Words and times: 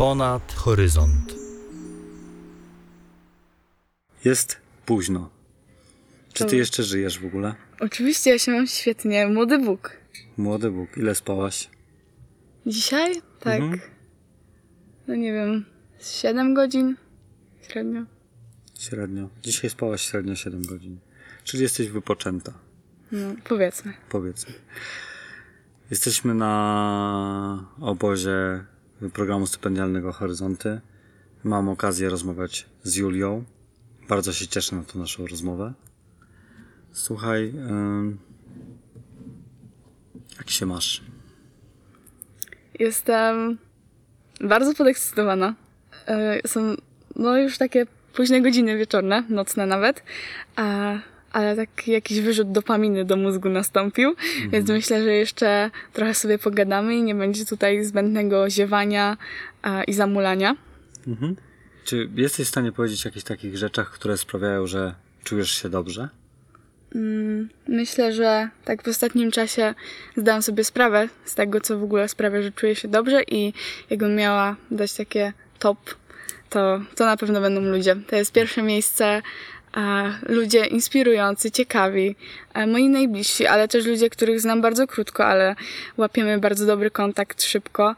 Ponad 0.00 0.52
horyzont. 0.52 1.34
Jest 4.24 4.56
późno. 4.86 5.30
Czy 6.32 6.44
ty 6.44 6.56
jeszcze 6.56 6.82
żyjesz 6.82 7.18
w 7.18 7.26
ogóle? 7.26 7.54
Oczywiście 7.80 8.30
ja 8.30 8.38
się 8.38 8.52
mam 8.52 8.66
świetnie. 8.66 9.26
Młody 9.26 9.58
Bóg. 9.58 9.96
Młody 10.36 10.70
Bóg, 10.70 10.96
ile 10.96 11.14
spałaś? 11.14 11.70
Dzisiaj? 12.66 13.22
Tak. 13.40 13.60
Mhm. 13.60 13.80
No 15.06 15.14
nie 15.14 15.32
wiem, 15.32 15.64
z 15.98 16.12
7 16.12 16.54
godzin 16.54 16.96
średnio. 17.68 18.02
Średnio. 18.78 19.28
Dzisiaj 19.42 19.70
spałaś 19.70 20.02
średnio 20.02 20.34
7 20.36 20.62
godzin. 20.62 20.98
Czyli 21.44 21.62
jesteś 21.62 21.88
wypoczęta, 21.88 22.52
No, 23.12 23.34
powiedzmy. 23.44 23.94
powiedzmy. 24.08 24.52
Jesteśmy 25.90 26.34
na 26.34 27.68
obozie 27.80 28.64
programu 29.08 29.46
stypendialnego 29.46 30.12
Horyzonty. 30.12 30.80
Mam 31.44 31.68
okazję 31.68 32.10
rozmawiać 32.10 32.66
z 32.82 32.96
Julią. 32.96 33.44
Bardzo 34.08 34.32
się 34.32 34.46
cieszę 34.46 34.76
na 34.76 34.84
tą 34.84 34.98
naszą 34.98 35.26
rozmowę. 35.26 35.72
Słuchaj, 36.92 37.54
jak 40.38 40.50
się 40.50 40.66
masz? 40.66 41.02
Jestem 42.78 43.58
bardzo 44.40 44.74
podekscytowana. 44.74 45.54
E, 46.06 46.48
Są 46.48 46.74
no 47.16 47.38
już 47.38 47.58
takie 47.58 47.86
późne 48.12 48.40
godziny 48.42 48.76
wieczorne, 48.76 49.24
nocne 49.28 49.66
nawet, 49.66 50.02
a, 50.56 50.98
ale 51.32 51.56
tak 51.56 51.88
jakiś 51.88 52.20
wyrzut 52.20 52.52
dopaminy 52.52 53.04
do 53.04 53.16
mózgu 53.16 53.48
nastąpił, 53.48 54.14
więc 54.52 54.68
myślę, 54.68 55.02
że 55.02 55.12
jeszcze 55.12 55.70
trochę 55.92 56.14
sobie 56.14 56.38
pogadamy 56.38 56.96
i 56.96 57.02
nie 57.02 57.14
będzie 57.14 57.46
tutaj 57.46 57.84
zbędnego 57.84 58.50
ziewania 58.50 59.16
a, 59.62 59.84
i 59.84 59.92
zamulania. 59.92 60.56
Mhm. 61.06 61.36
Czy 61.84 62.08
jesteś 62.16 62.46
w 62.46 62.50
stanie 62.50 62.72
powiedzieć 62.72 63.06
o 63.06 63.08
jakichś 63.08 63.24
takich 63.24 63.56
rzeczach, 63.56 63.90
które 63.90 64.18
sprawiają, 64.18 64.66
że 64.66 64.94
czujesz 65.24 65.50
się 65.62 65.68
dobrze? 65.68 66.08
Myślę, 67.68 68.12
że 68.12 68.48
tak 68.64 68.82
w 68.82 68.88
ostatnim 68.88 69.30
czasie 69.30 69.74
zdałam 70.16 70.42
sobie 70.42 70.64
sprawę 70.64 71.08
z 71.24 71.34
tego, 71.34 71.60
co 71.60 71.78
w 71.78 71.82
ogóle 71.82 72.08
sprawia, 72.08 72.42
że 72.42 72.52
czuję 72.52 72.74
się 72.74 72.88
dobrze 72.88 73.22
i 73.22 73.52
jakbym 73.90 74.16
miała 74.16 74.56
dać 74.70 74.94
takie 74.94 75.32
top, 75.58 75.78
to, 76.50 76.80
to 76.96 77.04
na 77.06 77.16
pewno 77.16 77.40
będą 77.40 77.60
ludzie. 77.60 77.96
To 78.06 78.16
jest 78.16 78.32
pierwsze 78.32 78.62
miejsce, 78.62 79.22
ludzie 80.28 80.64
inspirujący, 80.64 81.50
ciekawi, 81.50 82.16
a 82.52 82.66
moi 82.66 82.88
najbliżsi, 82.88 83.46
ale 83.46 83.68
też 83.68 83.86
ludzie, 83.86 84.10
których 84.10 84.40
znam 84.40 84.60
bardzo 84.60 84.86
krótko, 84.86 85.26
ale 85.26 85.56
łapiemy 85.96 86.38
bardzo 86.38 86.66
dobry 86.66 86.90
kontakt 86.90 87.42
szybko. 87.42 87.96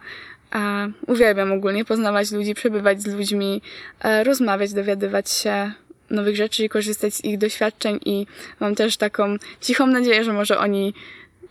A 0.51 0.87
uwielbiam 1.07 1.53
ogólnie 1.53 1.85
poznawać 1.85 2.33
ludzi, 2.33 2.55
przebywać 2.55 3.03
z 3.03 3.07
ludźmi, 3.07 3.63
e, 4.01 4.25
rozmawiać, 4.25 4.73
dowiadywać 4.73 5.31
się 5.31 5.73
nowych 6.11 6.37
rzeczy 6.37 6.65
i 6.65 6.69
korzystać 6.69 7.15
z 7.15 7.25
ich 7.25 7.39
doświadczeń 7.39 8.01
i 8.05 8.27
mam 8.61 8.75
też 8.75 8.97
taką 8.97 9.37
cichą 9.61 9.87
nadzieję, 9.87 10.25
że 10.25 10.33
może 10.33 10.59
oni 10.59 10.95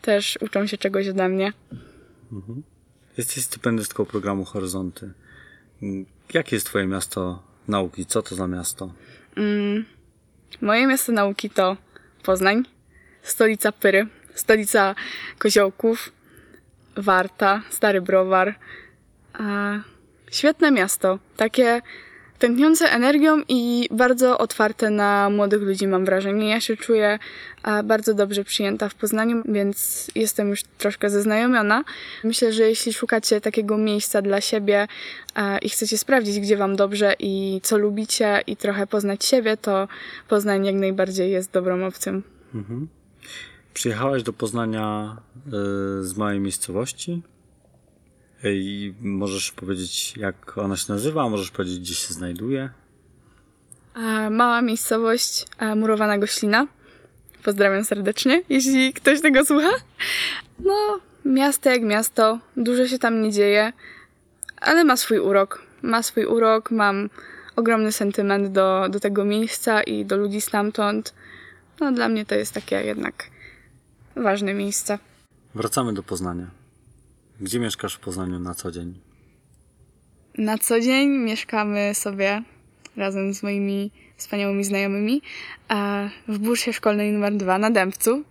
też 0.01 0.37
uczą 0.41 0.67
się 0.67 0.77
czegoś 0.77 1.07
ode 1.07 1.29
mnie. 1.29 1.53
Jesteś 3.17 3.43
stypendystką 3.43 4.05
programu 4.05 4.45
Horyzonty. 4.45 5.11
Mm, 5.81 6.05
Jakie 6.33 6.55
jest 6.55 6.65
twoje 6.65 6.87
miasto 6.87 7.43
nauki? 7.67 8.05
Co 8.05 8.21
to 8.21 8.35
za 8.35 8.47
miasto? 8.47 8.93
Moje 10.61 10.87
miasto 10.87 11.11
nauki 11.11 11.49
to 11.49 11.77
Poznań, 12.23 12.63
stolica 13.21 13.71
Pyry, 13.71 14.07
stolica 14.35 14.95
koziołków, 15.39 16.11
Warta, 16.95 17.61
Stary 17.69 18.01
Browar. 18.01 18.55
Świetne 20.31 20.71
miasto, 20.71 21.19
takie 21.37 21.81
tętniące 22.41 22.91
energią 22.91 23.41
i 23.47 23.87
bardzo 23.91 24.37
otwarte 24.37 24.89
na 24.89 25.29
młodych 25.29 25.61
ludzi, 25.61 25.87
mam 25.87 26.05
wrażenie. 26.05 26.49
Ja 26.49 26.61
się 26.61 26.77
czuję 26.77 27.19
a, 27.63 27.83
bardzo 27.83 28.13
dobrze 28.13 28.43
przyjęta 28.43 28.89
w 28.89 28.95
Poznaniu, 28.95 29.43
więc 29.45 30.07
jestem 30.15 30.49
już 30.49 30.63
troszkę 30.77 31.09
zaznajomiona. 31.09 31.83
Myślę, 32.23 32.53
że 32.53 32.63
jeśli 32.63 32.93
szukacie 32.93 33.41
takiego 33.41 33.77
miejsca 33.77 34.21
dla 34.21 34.41
siebie 34.41 34.87
a, 35.33 35.57
i 35.57 35.69
chcecie 35.69 35.97
sprawdzić, 35.97 36.39
gdzie 36.39 36.57
wam 36.57 36.75
dobrze 36.75 37.13
i 37.19 37.59
co 37.63 37.77
lubicie 37.77 38.41
i 38.47 38.57
trochę 38.57 38.87
poznać 38.87 39.25
siebie, 39.25 39.57
to 39.57 39.87
Poznań 40.27 40.65
jak 40.65 40.75
najbardziej 40.75 41.31
jest 41.31 41.51
dobrą 41.51 41.85
opcją. 41.85 42.21
Przyjechałaś 43.73 44.23
do 44.23 44.33
Poznania 44.33 45.17
y, 45.47 46.03
z 46.03 46.17
małej 46.17 46.39
miejscowości 46.39 47.21
i 48.43 48.93
możesz 49.01 49.51
powiedzieć, 49.51 50.17
jak 50.17 50.57
ona 50.57 50.77
się 50.77 50.93
nazywa, 50.93 51.29
możesz 51.29 51.51
powiedzieć, 51.51 51.79
gdzie 51.79 51.95
się 51.95 52.13
znajduje. 52.13 52.69
Mała 54.31 54.61
miejscowość 54.61 55.45
Murowana 55.75 56.17
Goślina. 56.17 56.67
Pozdrawiam 57.43 57.85
serdecznie, 57.85 58.43
jeśli 58.49 58.93
ktoś 58.93 59.21
tego 59.21 59.45
słucha. 59.45 59.71
No, 60.59 60.99
miasto 61.25 61.69
jak 61.69 61.81
miasto, 61.81 62.39
dużo 62.57 62.87
się 62.87 62.99
tam 62.99 63.21
nie 63.21 63.31
dzieje, 63.31 63.73
ale 64.57 64.83
ma 64.83 64.97
swój 64.97 65.19
urok. 65.19 65.61
Ma 65.81 66.03
swój 66.03 66.25
urok, 66.25 66.71
mam 66.71 67.09
ogromny 67.55 67.91
sentyment 67.91 68.51
do, 68.51 68.87
do 68.89 68.99
tego 68.99 69.25
miejsca 69.25 69.83
i 69.83 70.05
do 70.05 70.17
ludzi 70.17 70.41
stamtąd. 70.41 71.13
No, 71.79 71.91
dla 71.91 72.09
mnie 72.09 72.25
to 72.25 72.35
jest 72.35 72.53
takie 72.53 72.75
jednak 72.75 73.23
ważne 74.15 74.53
miejsce. 74.53 74.99
Wracamy 75.55 75.93
do 75.93 76.03
Poznania. 76.03 76.60
Gdzie 77.41 77.59
mieszkasz 77.59 77.95
w 77.95 77.99
Poznaniu 77.99 78.39
na 78.39 78.55
co 78.55 78.71
dzień? 78.71 78.99
Na 80.37 80.57
co 80.57 80.79
dzień 80.79 81.09
mieszkamy 81.09 81.91
sobie 81.93 82.41
razem 82.97 83.33
z 83.33 83.43
moimi 83.43 83.91
wspaniałymi 84.17 84.63
znajomymi 84.63 85.21
a 85.67 86.09
w 86.27 86.37
bursie 86.37 86.73
szkolnej 86.73 87.11
numer 87.11 87.35
2 87.37 87.57
na 87.57 87.71
Dębcu. 87.71 88.23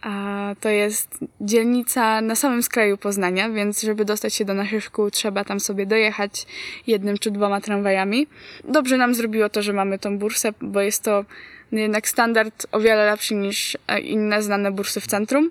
A 0.00 0.54
to 0.60 0.68
jest 0.68 1.18
dzielnica 1.40 2.20
na 2.20 2.34
samym 2.34 2.62
skraju 2.62 2.96
Poznania, 2.96 3.50
więc 3.50 3.82
żeby 3.82 4.04
dostać 4.04 4.34
się 4.34 4.44
do 4.44 4.54
naszych 4.54 4.84
szkół, 4.84 5.10
trzeba 5.10 5.44
tam 5.44 5.60
sobie 5.60 5.86
dojechać 5.86 6.46
jednym 6.86 7.18
czy 7.18 7.30
dwoma 7.30 7.60
tramwajami. 7.60 8.26
Dobrze 8.64 8.96
nam 8.96 9.14
zrobiło 9.14 9.48
to, 9.48 9.62
że 9.62 9.72
mamy 9.72 9.98
tą 9.98 10.18
bursę, 10.18 10.52
bo 10.60 10.80
jest 10.80 11.02
to 11.02 11.24
jednak 11.72 12.08
standard 12.08 12.66
o 12.72 12.80
wiele 12.80 13.06
lepszy 13.06 13.34
niż 13.34 13.76
e, 13.88 14.00
inne 14.00 14.42
znane 14.42 14.72
bursy 14.72 15.00
w 15.00 15.06
centrum. 15.06 15.50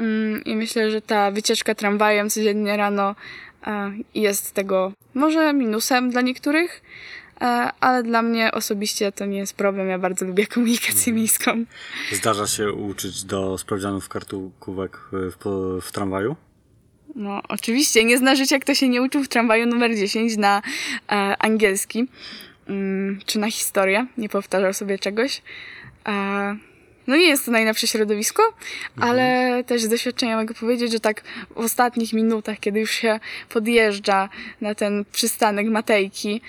Mm, 0.00 0.44
I 0.44 0.56
myślę, 0.56 0.90
że 0.90 1.02
ta 1.02 1.30
wycieczka 1.30 1.74
tramwajem 1.74 2.30
codziennie 2.30 2.76
rano 2.76 3.14
e, 3.66 3.92
jest 4.14 4.54
tego 4.54 4.92
może 5.14 5.52
minusem 5.52 6.10
dla 6.10 6.20
niektórych, 6.20 6.82
e, 7.40 7.44
ale 7.80 8.02
dla 8.02 8.22
mnie 8.22 8.52
osobiście 8.52 9.12
to 9.12 9.26
nie 9.26 9.38
jest 9.38 9.54
problem. 9.54 9.88
Ja 9.88 9.98
bardzo 9.98 10.24
lubię 10.24 10.46
komunikację 10.46 11.12
miejską. 11.12 11.64
Zdarza 12.12 12.46
się 12.46 12.72
uczyć 12.72 13.24
do 13.24 13.58
sprawdzianów 13.58 14.08
kartkówek 14.08 14.98
y, 15.12 15.30
w, 15.30 15.36
w 15.82 15.92
tramwaju? 15.92 16.36
No, 17.14 17.42
oczywiście, 17.48 18.04
nie 18.04 18.18
zna 18.18 18.34
życia, 18.34 18.58
kto 18.58 18.74
się 18.74 18.88
nie 18.88 19.02
uczył 19.02 19.24
w 19.24 19.28
tramwaju 19.28 19.66
numer 19.66 19.96
10 19.96 20.36
na 20.36 20.62
e, 21.08 21.12
angielski 21.38 22.06
mm, 22.68 23.18
czy 23.26 23.38
na 23.38 23.50
historię, 23.50 24.06
nie 24.18 24.28
powtarzał 24.28 24.72
sobie 24.72 24.98
czegoś. 24.98 25.42
E, 26.08 26.56
no 27.06 27.16
nie 27.16 27.28
jest 27.28 27.44
to 27.44 27.50
najlepsze 27.50 27.86
środowisko, 27.86 28.42
ale 29.00 29.64
też 29.66 29.82
z 29.82 29.88
doświadczenia 29.88 30.36
mogę 30.36 30.54
powiedzieć, 30.54 30.92
że 30.92 31.00
tak 31.00 31.22
w 31.50 31.58
ostatnich 31.58 32.12
minutach, 32.12 32.60
kiedy 32.60 32.80
już 32.80 32.90
się 32.90 33.20
podjeżdża 33.48 34.28
na 34.60 34.74
ten 34.74 35.04
przystanek 35.12 35.66
Matejki, 35.66 36.40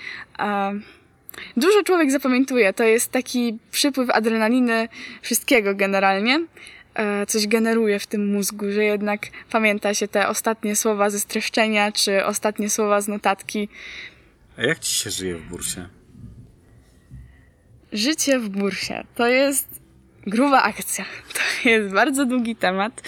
Dużo 1.56 1.82
człowiek 1.82 2.10
zapamiętuje. 2.10 2.72
To 2.72 2.84
jest 2.84 3.12
taki 3.12 3.58
przypływ 3.70 4.10
adrenaliny, 4.10 4.88
wszystkiego 5.22 5.74
generalnie. 5.74 6.46
Coś 7.28 7.46
generuje 7.46 7.98
w 7.98 8.06
tym 8.06 8.32
mózgu, 8.32 8.72
że 8.72 8.84
jednak 8.84 9.20
pamięta 9.50 9.94
się 9.94 10.08
te 10.08 10.28
ostatnie 10.28 10.76
słowa 10.76 11.10
ze 11.10 11.20
streszczenia, 11.20 11.92
czy 11.92 12.24
ostatnie 12.24 12.70
słowa 12.70 13.00
z 13.00 13.08
notatki. 13.08 13.68
A 14.56 14.62
jak 14.62 14.78
ci 14.78 14.94
się 14.94 15.10
żyje 15.10 15.34
w 15.34 15.42
bursie? 15.42 15.88
Życie 17.92 18.38
w 18.38 18.48
bursie 18.48 19.04
to 19.14 19.26
jest 19.26 19.77
gruba 20.28 20.62
akcja. 20.62 21.04
To 21.62 21.68
jest 21.68 21.94
bardzo 21.94 22.26
długi 22.26 22.56
temat. 22.56 23.02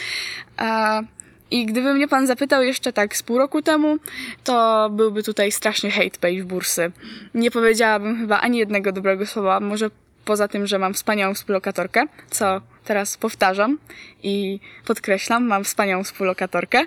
I 1.50 1.66
gdyby 1.66 1.94
mnie 1.94 2.08
pan 2.08 2.26
zapytał 2.26 2.62
jeszcze 2.62 2.92
tak 2.92 3.16
z 3.16 3.22
pół 3.22 3.38
roku 3.38 3.62
temu, 3.62 3.96
to 4.44 4.88
byłby 4.92 5.22
tutaj 5.22 5.52
straszny 5.52 5.90
hate 5.90 6.18
page 6.20 6.44
bursy. 6.44 6.92
Nie 7.34 7.50
powiedziałabym 7.50 8.18
chyba 8.18 8.40
ani 8.40 8.58
jednego 8.58 8.92
dobrego 8.92 9.26
słowa, 9.26 9.60
może 9.60 9.90
poza 10.24 10.48
tym, 10.48 10.66
że 10.66 10.78
mam 10.78 10.94
wspaniałą 10.94 11.34
współlokatorkę, 11.34 12.04
co 12.30 12.60
teraz 12.84 13.16
powtarzam 13.16 13.78
i 14.22 14.60
podkreślam, 14.86 15.46
mam 15.46 15.64
wspaniałą 15.64 16.04
współlokatorkę. 16.04 16.84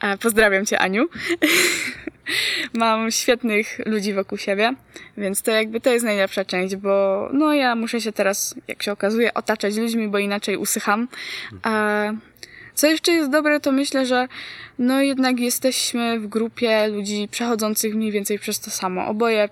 E, 0.00 0.18
Pozdrawiam 0.18 0.66
cię, 0.66 0.78
Aniu. 0.78 1.08
mam 2.74 3.10
świetnych 3.10 3.80
ludzi 3.86 4.14
wokół 4.14 4.38
siebie, 4.38 4.74
więc 5.16 5.42
to 5.42 5.50
jakby 5.50 5.80
to 5.80 5.90
jest 5.90 6.04
najlepsza 6.04 6.44
część, 6.44 6.76
bo 6.76 7.28
no 7.32 7.54
ja 7.54 7.74
muszę 7.74 8.00
się 8.00 8.12
teraz, 8.12 8.54
jak 8.68 8.82
się 8.82 8.92
okazuje, 8.92 9.34
otaczać 9.34 9.76
ludźmi, 9.76 10.08
bo 10.08 10.18
inaczej 10.18 10.56
usycham. 10.56 11.08
E, 11.66 12.16
Co 12.74 12.86
jeszcze 12.86 13.12
jest 13.12 13.30
dobre, 13.30 13.60
to 13.60 13.72
myślę, 13.72 14.06
że 14.06 14.28
no 14.78 15.02
jednak 15.02 15.40
jesteśmy 15.40 16.20
w 16.20 16.26
grupie 16.26 16.88
ludzi 16.88 17.28
przechodzących 17.30 17.94
mniej 17.94 18.12
więcej 18.12 18.38
przez 18.38 18.60
to 18.60 18.70
samo. 18.70 19.06
Oboje 19.06 19.48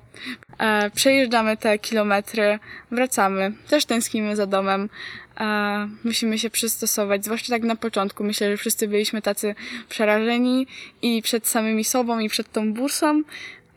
e, 0.58 0.90
przejeżdżamy 0.90 1.56
te 1.56 1.78
kilometry, 1.78 2.58
wracamy, 2.90 3.52
też 3.68 3.84
tęsknimy 3.84 4.36
za 4.36 4.46
domem. 4.46 4.88
E, 5.40 5.88
musimy 6.04 6.38
się 6.38 6.50
przystosować, 6.50 7.24
zwłaszcza 7.24 7.52
tak 7.52 7.62
na 7.62 7.76
początku. 7.76 8.24
Myślę, 8.24 8.50
że 8.50 8.56
wszyscy 8.56 8.88
byliśmy 8.88 9.22
tacy 9.22 9.54
przerażeni 9.88 10.66
i 11.02 11.22
przed 11.22 11.48
samymi 11.48 11.84
sobą, 11.84 12.18
i 12.18 12.28
przed 12.28 12.52
tą 12.52 12.74
bursą. 12.74 13.22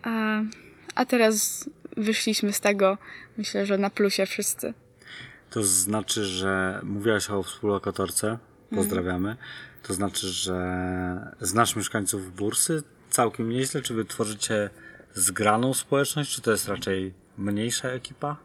E, 0.05 0.45
a 0.95 1.05
teraz 1.05 1.69
wyszliśmy 1.97 2.53
z 2.53 2.59
tego, 2.59 2.97
myślę, 3.37 3.65
że 3.65 3.77
na 3.77 3.89
plusie 3.89 4.25
wszyscy. 4.25 4.73
To 5.49 5.63
znaczy, 5.63 6.25
że 6.25 6.79
mówiłaś 6.83 7.29
o 7.29 7.43
współlokatorce. 7.43 8.37
Pozdrawiamy. 8.75 9.35
To 9.83 9.93
znaczy, 9.93 10.27
że 10.27 11.35
znasz 11.41 11.75
mieszkańców 11.75 12.35
bursy 12.35 12.83
całkiem 13.09 13.49
nieźle? 13.49 13.81
Czy 13.81 13.93
wy 13.93 14.05
tworzycie 14.05 14.69
zgraną 15.13 15.73
społeczność, 15.73 16.35
czy 16.35 16.41
to 16.41 16.51
jest 16.51 16.67
raczej 16.67 17.13
mniejsza 17.37 17.89
ekipa? 17.89 18.37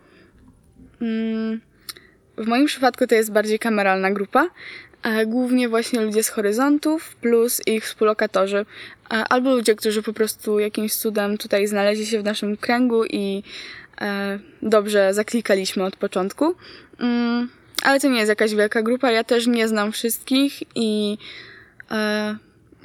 W 2.36 2.46
moim 2.46 2.66
przypadku 2.66 3.06
to 3.06 3.14
jest 3.14 3.32
bardziej 3.32 3.58
kameralna 3.58 4.10
grupa. 4.10 4.48
Głównie 5.26 5.68
właśnie 5.68 6.00
ludzie 6.00 6.22
z 6.22 6.28
horyzontów 6.28 7.16
plus 7.16 7.62
ich 7.66 7.84
współlokatorzy. 7.84 8.66
Albo 9.08 9.54
ludzie, 9.54 9.74
którzy 9.74 10.02
po 10.02 10.12
prostu 10.12 10.58
jakimś 10.58 10.94
cudem 10.94 11.38
tutaj 11.38 11.66
znaleźli 11.66 12.06
się 12.06 12.20
w 12.20 12.24
naszym 12.24 12.56
kręgu 12.56 13.04
i 13.04 13.42
e, 14.00 14.38
dobrze 14.62 15.14
zaklikaliśmy 15.14 15.84
od 15.84 15.96
początku. 15.96 16.54
Mm, 16.98 17.48
Ale 17.82 18.00
to 18.00 18.08
nie 18.08 18.18
jest 18.18 18.28
jakaś 18.28 18.54
wielka 18.54 18.82
grupa. 18.82 19.10
Ja 19.10 19.24
też 19.24 19.46
nie 19.46 19.68
znam 19.68 19.92
wszystkich 19.92 20.62
i 20.74 21.18
e, 21.90 22.36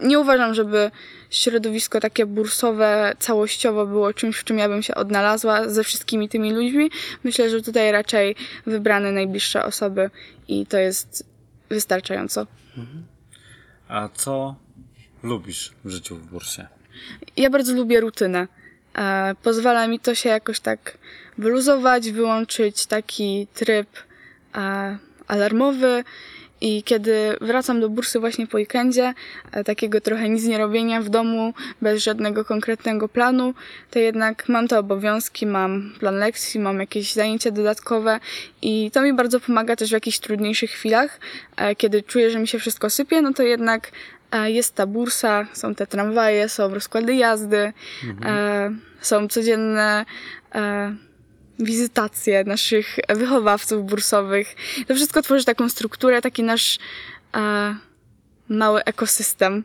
nie 0.02 0.20
uważam, 0.20 0.54
żeby 0.54 0.92
środowisko 1.30 2.00
takie 2.00 2.26
bursowe 2.26 3.14
całościowo 3.20 3.86
było 3.86 4.14
czymś, 4.14 4.38
w 4.38 4.44
czym 4.44 4.58
ja 4.58 4.70
bym 4.70 4.84
się 4.84 4.96
odnalazła 4.96 5.70
ze 5.70 5.84
wszystkimi 5.84 6.30
tymi 6.30 6.54
ludźmi. 6.54 6.92
Myślę, 7.24 7.50
że 7.50 7.62
tutaj 7.62 7.92
raczej 7.92 8.36
wybrane 8.66 9.12
najbliższe 9.12 9.66
osoby 9.66 10.10
i 10.48 10.66
to 10.66 10.78
jest 10.78 11.26
wystarczająco. 11.70 12.48
A 13.88 14.10
co 14.14 14.56
lubisz 15.24 15.74
w 15.86 15.90
życiu 15.90 16.16
w 16.16 16.26
bursie? 16.26 16.68
Ja 17.38 17.50
bardzo 17.50 17.74
lubię 17.74 18.00
rutynę. 18.00 18.48
E, 18.98 19.36
pozwala 19.44 19.88
mi 19.88 20.00
to 20.00 20.16
się 20.16 20.30
jakoś 20.30 20.60
tak 20.60 20.98
wyluzować, 21.38 22.12
wyłączyć 22.12 22.86
taki 22.86 23.48
tryb 23.54 23.88
e, 24.56 24.98
alarmowy 25.28 26.04
i 26.62 26.84
kiedy 26.84 27.38
wracam 27.42 27.82
do 27.82 27.90
bursy 27.90 28.20
właśnie 28.20 28.48
po 28.48 28.58
weekendzie, 28.58 29.14
e, 29.52 29.64
takiego 29.64 30.02
trochę 30.02 30.30
nic 30.30 30.44
nie 30.44 30.58
robienia 30.58 31.02
w 31.02 31.10
domu, 31.10 31.54
bez 31.82 32.04
żadnego 32.04 32.46
konkretnego 32.46 33.10
planu, 33.10 33.54
to 33.92 34.00
jednak 34.00 34.50
mam 34.50 34.68
te 34.68 34.80
obowiązki, 34.80 35.46
mam 35.46 35.94
plan 36.00 36.16
lekcji, 36.16 36.60
mam 36.60 36.80
jakieś 36.80 37.14
zajęcia 37.14 37.52
dodatkowe 37.52 38.20
i 38.62 38.92
to 38.92 39.02
mi 39.02 39.14
bardzo 39.14 39.40
pomaga 39.40 39.76
też 39.76 39.90
w 39.90 39.94
jakichś 39.94 40.20
trudniejszych 40.20 40.72
chwilach, 40.72 41.20
e, 41.58 41.76
kiedy 41.76 42.04
czuję, 42.04 42.32
że 42.32 42.40
mi 42.40 42.48
się 42.48 42.60
wszystko 42.60 42.90
sypie, 42.90 43.22
no 43.22 43.34
to 43.34 43.44
jednak 43.44 43.92
e, 44.32 44.52
jest 44.52 44.76
ta 44.76 44.86
bursa, 44.86 45.48
są 45.54 45.76
te 45.76 45.88
tramwaje, 45.88 46.50
są 46.50 46.74
rozkłady 46.74 47.16
jazdy, 47.16 47.74
e, 48.26 48.72
są 49.02 49.28
codzienne 49.28 50.06
wizytacje 51.60 52.44
naszych 52.44 53.00
wychowawców 53.10 53.86
bursowych. 53.86 54.56
To 54.88 54.96
wszystko 54.96 55.22
tworzy 55.22 55.46
taką 55.46 55.70
strukturę, 55.70 56.22
taki 56.22 56.44
nasz 56.44 56.80
e, 57.36 57.76
mały 58.50 58.84
ekosystem. 58.84 59.64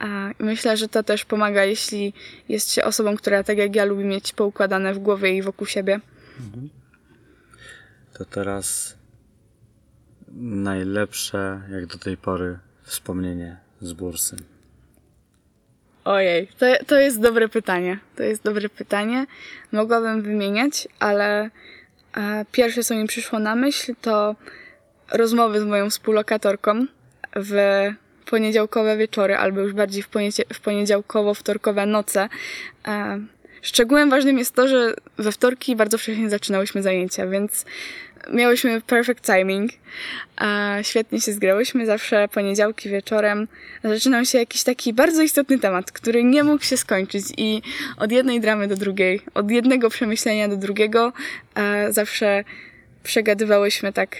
E, 0.00 0.30
myślę, 0.38 0.76
że 0.76 0.88
to 0.88 1.02
też 1.02 1.24
pomaga, 1.24 1.64
jeśli 1.64 2.12
jest 2.48 2.72
się 2.72 2.84
osobą, 2.84 3.16
która 3.16 3.44
tak 3.44 3.58
jak 3.58 3.76
ja 3.76 3.84
lubi 3.84 4.04
mieć 4.04 4.32
poukładane 4.32 4.94
w 4.94 4.98
głowie 4.98 5.36
i 5.36 5.42
wokół 5.42 5.66
siebie. 5.66 6.00
To 8.12 8.24
teraz 8.24 8.96
najlepsze, 10.42 11.62
jak 11.70 11.86
do 11.86 11.98
tej 11.98 12.16
pory, 12.16 12.58
wspomnienie 12.82 13.56
z 13.80 13.92
bursy. 13.92 14.36
Ojej, 16.04 16.48
to, 16.58 16.66
to 16.86 16.96
jest 16.96 17.20
dobre 17.20 17.48
pytanie. 17.48 17.98
To 18.16 18.22
jest 18.22 18.42
dobre 18.42 18.68
pytanie. 18.68 19.26
Mogłabym 19.72 20.22
wymieniać, 20.22 20.88
ale 20.98 21.50
e, 22.16 22.44
pierwsze, 22.52 22.82
co 22.82 22.94
mi 22.94 23.06
przyszło 23.06 23.38
na 23.38 23.54
myśl, 23.54 23.94
to 24.00 24.36
rozmowy 25.12 25.60
z 25.60 25.64
moją 25.64 25.90
współlokatorką 25.90 26.86
w 27.36 27.56
poniedziałkowe 28.30 28.96
wieczory, 28.96 29.36
albo 29.36 29.60
już 29.60 29.72
bardziej 29.72 30.02
w, 30.02 30.08
w 30.54 30.60
poniedziałkowo-wtorkowe 30.60 31.86
noce. 31.86 32.28
E, 32.88 33.20
ważnym 34.10 34.38
jest 34.38 34.54
to, 34.54 34.68
że 34.68 34.94
we 35.18 35.32
wtorki 35.32 35.76
bardzo 35.76 35.98
wcześnie 35.98 36.30
zaczynałyśmy 36.30 36.82
zajęcia, 36.82 37.26
więc 37.26 37.64
miałyśmy 38.32 38.80
perfect 38.80 39.26
timing. 39.26 39.70
Świetnie 40.82 41.20
się 41.20 41.32
zgrałyśmy. 41.32 41.86
Zawsze 41.86 42.28
poniedziałki 42.28 42.88
wieczorem 42.88 43.48
zaczynał 43.84 44.24
się 44.24 44.38
jakiś 44.38 44.62
taki 44.62 44.92
bardzo 44.92 45.22
istotny 45.22 45.58
temat, 45.58 45.92
który 45.92 46.24
nie 46.24 46.44
mógł 46.44 46.64
się 46.64 46.76
skończyć 46.76 47.24
i 47.36 47.62
od 47.96 48.12
jednej 48.12 48.40
dramy 48.40 48.68
do 48.68 48.76
drugiej, 48.76 49.20
od 49.34 49.50
jednego 49.50 49.90
przemyślenia 49.90 50.48
do 50.48 50.56
drugiego 50.56 51.12
zawsze 51.90 52.44
przegadywałyśmy 53.02 53.92
tak 53.92 54.16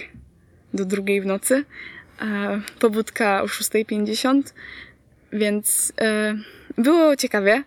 do 0.73 0.85
drugiej 0.85 1.21
w 1.21 1.25
nocy. 1.25 1.65
Pobudka 2.79 3.41
o 3.41 3.45
6.50, 3.45 4.41
więc 5.33 5.93
e, 6.01 6.35
było 6.77 7.15
ciekawie, 7.15 7.63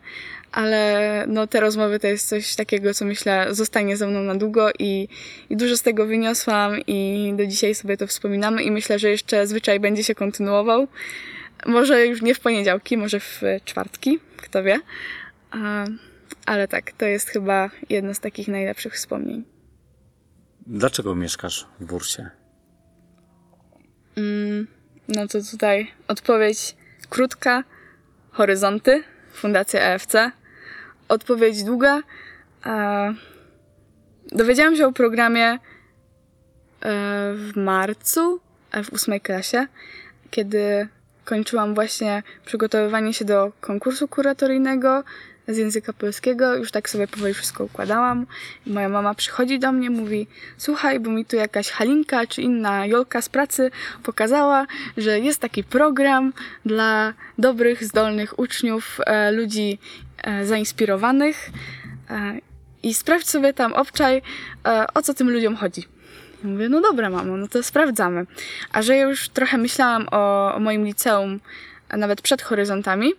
ale 0.54 1.24
no, 1.28 1.46
te 1.46 1.60
rozmowy 1.60 1.98
to 1.98 2.06
jest 2.06 2.28
coś 2.28 2.54
takiego, 2.54 2.94
co 2.94 3.04
myślę 3.04 3.46
zostanie 3.50 3.96
ze 3.96 4.06
mną 4.06 4.20
na 4.20 4.34
długo 4.34 4.70
i, 4.78 5.08
i 5.50 5.56
dużo 5.56 5.76
z 5.76 5.82
tego 5.82 6.06
wyniosłam 6.06 6.80
i 6.86 7.32
do 7.36 7.46
dzisiaj 7.46 7.74
sobie 7.74 7.96
to 7.96 8.06
wspominamy 8.06 8.62
i 8.62 8.70
myślę, 8.70 8.98
że 8.98 9.10
jeszcze 9.10 9.46
zwyczaj 9.46 9.80
będzie 9.80 10.04
się 10.04 10.14
kontynuował. 10.14 10.88
Może 11.66 12.06
już 12.06 12.22
nie 12.22 12.34
w 12.34 12.40
poniedziałki, 12.40 12.96
może 12.96 13.20
w 13.20 13.42
czwartki, 13.64 14.18
kto 14.36 14.62
wie. 14.62 14.80
Ale 16.46 16.68
tak, 16.68 16.92
to 16.92 17.06
jest 17.06 17.28
chyba 17.28 17.70
jedno 17.90 18.14
z 18.14 18.20
takich 18.20 18.48
najlepszych 18.48 18.94
wspomnień. 18.94 19.44
Dlaczego 20.66 21.14
mieszkasz 21.14 21.66
w 21.80 21.84
bursie? 21.84 22.30
No 25.08 25.28
to 25.28 25.38
tutaj 25.50 25.90
odpowiedź 26.08 26.76
krótka. 27.08 27.64
Horyzonty, 28.30 29.02
Fundacja 29.32 29.80
EFC. 29.80 30.30
Odpowiedź 31.08 31.64
długa. 31.64 32.02
E, 32.66 33.14
dowiedziałam 34.32 34.76
się 34.76 34.86
o 34.86 34.92
programie 34.92 35.46
e, 35.52 35.58
w 37.34 37.52
marcu, 37.56 38.40
e, 38.70 38.84
w 38.84 38.92
ósmej 38.92 39.20
klasie, 39.20 39.66
kiedy 40.30 40.88
kończyłam 41.24 41.74
właśnie 41.74 42.22
przygotowywanie 42.46 43.14
się 43.14 43.24
do 43.24 43.52
konkursu 43.60 44.08
kuratoryjnego 44.08 45.04
z 45.48 45.56
języka 45.56 45.92
polskiego. 45.92 46.56
Już 46.56 46.70
tak 46.70 46.90
sobie 46.90 47.08
powoli 47.08 47.34
wszystko 47.34 47.64
układałam. 47.64 48.26
Moja 48.66 48.88
mama 48.88 49.14
przychodzi 49.14 49.58
do 49.58 49.72
mnie, 49.72 49.90
mówi: 49.90 50.26
Słuchaj, 50.56 51.00
bo 51.00 51.10
mi 51.10 51.24
tu 51.24 51.36
jakaś 51.36 51.70
Halinka 51.70 52.26
czy 52.26 52.42
inna 52.42 52.86
Jolka 52.86 53.22
z 53.22 53.28
pracy 53.28 53.70
pokazała, 54.02 54.66
że 54.96 55.20
jest 55.20 55.40
taki 55.40 55.64
program 55.64 56.32
dla 56.66 57.14
dobrych, 57.38 57.84
zdolnych 57.84 58.38
uczniów, 58.38 59.00
e, 59.06 59.32
ludzi 59.32 59.78
e, 60.22 60.46
zainspirowanych. 60.46 61.50
E, 62.10 62.38
I 62.82 62.94
sprawdź 62.94 63.28
sobie 63.28 63.52
tam, 63.52 63.72
obczaj, 63.72 64.22
e, 64.66 64.86
o 64.94 65.02
co 65.02 65.14
tym 65.14 65.30
ludziom 65.30 65.56
chodzi. 65.56 65.84
Mówię, 66.44 66.68
no 66.68 66.80
dobra, 66.80 67.10
mamo, 67.10 67.36
no 67.36 67.48
to 67.48 67.62
sprawdzamy. 67.62 68.26
A 68.72 68.82
że 68.82 68.96
ja 68.96 69.02
już 69.02 69.28
trochę 69.28 69.58
myślałam 69.58 70.08
o, 70.10 70.54
o 70.54 70.60
moim 70.60 70.84
liceum, 70.84 71.40
nawet 71.96 72.22
przed 72.22 72.42
horyzontami, 72.42 73.12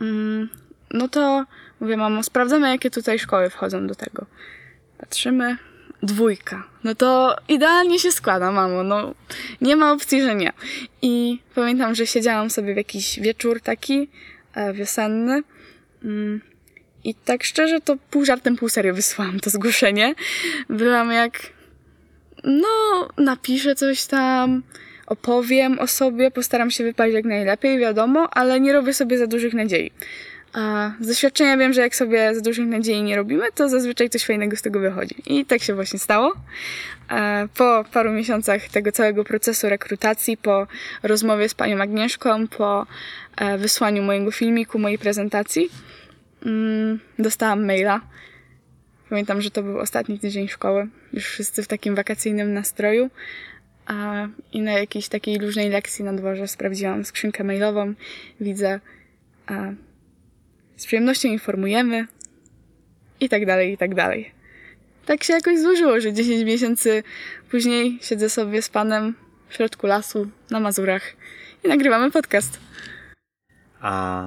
mm, 0.00 0.48
no 0.90 1.08
to 1.08 1.44
mówię, 1.80 1.96
mamo, 1.96 2.22
sprawdzamy, 2.22 2.68
jakie 2.68 2.90
tutaj 2.90 3.18
szkoły 3.18 3.50
wchodzą 3.50 3.86
do 3.86 3.94
tego. 3.94 4.26
Patrzymy, 4.98 5.56
dwójka. 6.02 6.64
No 6.84 6.94
to 6.94 7.36
idealnie 7.48 7.98
się 7.98 8.12
składa, 8.12 8.52
mamo, 8.52 8.82
no 8.82 9.14
nie 9.60 9.76
ma 9.76 9.92
opcji, 9.92 10.22
że 10.22 10.34
nie. 10.34 10.52
I 11.02 11.38
pamiętam, 11.54 11.94
że 11.94 12.06
siedziałam 12.06 12.50
sobie 12.50 12.74
w 12.74 12.76
jakiś 12.76 13.20
wieczór 13.20 13.60
taki 13.60 14.08
e, 14.54 14.72
wiosenny 14.72 15.42
mm, 16.04 16.40
i 17.04 17.14
tak 17.14 17.44
szczerze 17.44 17.80
to 17.80 17.96
pół 18.10 18.24
żartem, 18.24 18.56
pół 18.56 18.68
serio 18.68 18.94
wysłałam 18.94 19.40
to 19.40 19.50
zgłoszenie. 19.50 20.14
Byłam 20.68 21.12
jak, 21.12 21.40
no 22.44 22.68
napiszę 23.18 23.74
coś 23.74 24.06
tam, 24.06 24.62
opowiem 25.06 25.78
o 25.78 25.86
sobie, 25.86 26.30
postaram 26.30 26.70
się 26.70 26.84
wypaść 26.84 27.14
jak 27.14 27.24
najlepiej, 27.24 27.78
wiadomo, 27.78 28.28
ale 28.30 28.60
nie 28.60 28.72
robię 28.72 28.94
sobie 28.94 29.18
za 29.18 29.26
dużych 29.26 29.54
nadziei. 29.54 29.92
A 30.52 30.92
z 31.00 31.06
doświadczenia 31.06 31.56
wiem, 31.56 31.72
że 31.72 31.80
jak 31.80 31.96
sobie 31.96 32.34
za 32.34 32.40
dużych 32.40 32.66
nadziei 32.66 33.02
nie 33.02 33.16
robimy, 33.16 33.52
to 33.54 33.68
zazwyczaj 33.68 34.10
coś 34.10 34.24
fajnego 34.24 34.56
z 34.56 34.62
tego 34.62 34.80
wychodzi. 34.80 35.14
I 35.26 35.46
tak 35.46 35.62
się 35.62 35.74
właśnie 35.74 35.98
stało. 35.98 36.32
E, 37.10 37.48
Po 37.54 37.84
paru 37.92 38.12
miesiącach 38.12 38.68
tego 38.68 38.92
całego 38.92 39.24
procesu 39.24 39.68
rekrutacji, 39.68 40.36
po 40.36 40.66
rozmowie 41.02 41.48
z 41.48 41.54
panią 41.54 41.82
Agnieszką, 41.82 42.48
po 42.48 42.86
e, 43.36 43.58
wysłaniu 43.58 44.02
mojego 44.02 44.30
filmiku, 44.30 44.78
mojej 44.78 44.98
prezentacji, 44.98 45.70
mm, 46.46 47.00
dostałam 47.18 47.66
maila. 47.66 48.00
Pamiętam, 49.08 49.40
że 49.40 49.50
to 49.50 49.62
był 49.62 49.78
ostatni 49.78 50.18
tydzień 50.18 50.48
szkoły. 50.48 50.88
Już 51.12 51.24
wszyscy 51.26 51.62
w 51.62 51.68
takim 51.68 51.94
wakacyjnym 51.94 52.52
nastroju. 52.54 53.10
I 54.52 54.60
na 54.60 54.72
jakiejś 54.72 55.08
takiej 55.08 55.38
luźnej 55.38 55.70
lekcji 55.70 56.04
na 56.04 56.12
dworze 56.12 56.48
sprawdziłam 56.48 57.04
skrzynkę 57.04 57.44
mailową. 57.44 57.94
Widzę, 58.40 58.80
a, 59.46 59.72
z 60.80 60.86
przyjemnością 60.86 61.28
informujemy 61.28 62.06
i 63.20 63.28
tak 63.28 63.46
dalej, 63.46 63.72
i 63.72 63.78
tak 63.78 63.94
dalej. 63.94 64.32
Tak 65.06 65.24
się 65.24 65.32
jakoś 65.32 65.60
złożyło, 65.60 66.00
że 66.00 66.12
10 66.12 66.44
miesięcy 66.44 67.02
później 67.50 67.98
siedzę 68.02 68.30
sobie 68.30 68.62
z 68.62 68.68
panem 68.68 69.14
w 69.48 69.54
środku 69.54 69.86
lasu 69.86 70.30
na 70.50 70.60
Mazurach 70.60 71.02
i 71.64 71.68
nagrywamy 71.68 72.10
podcast. 72.10 72.60
A 73.80 74.24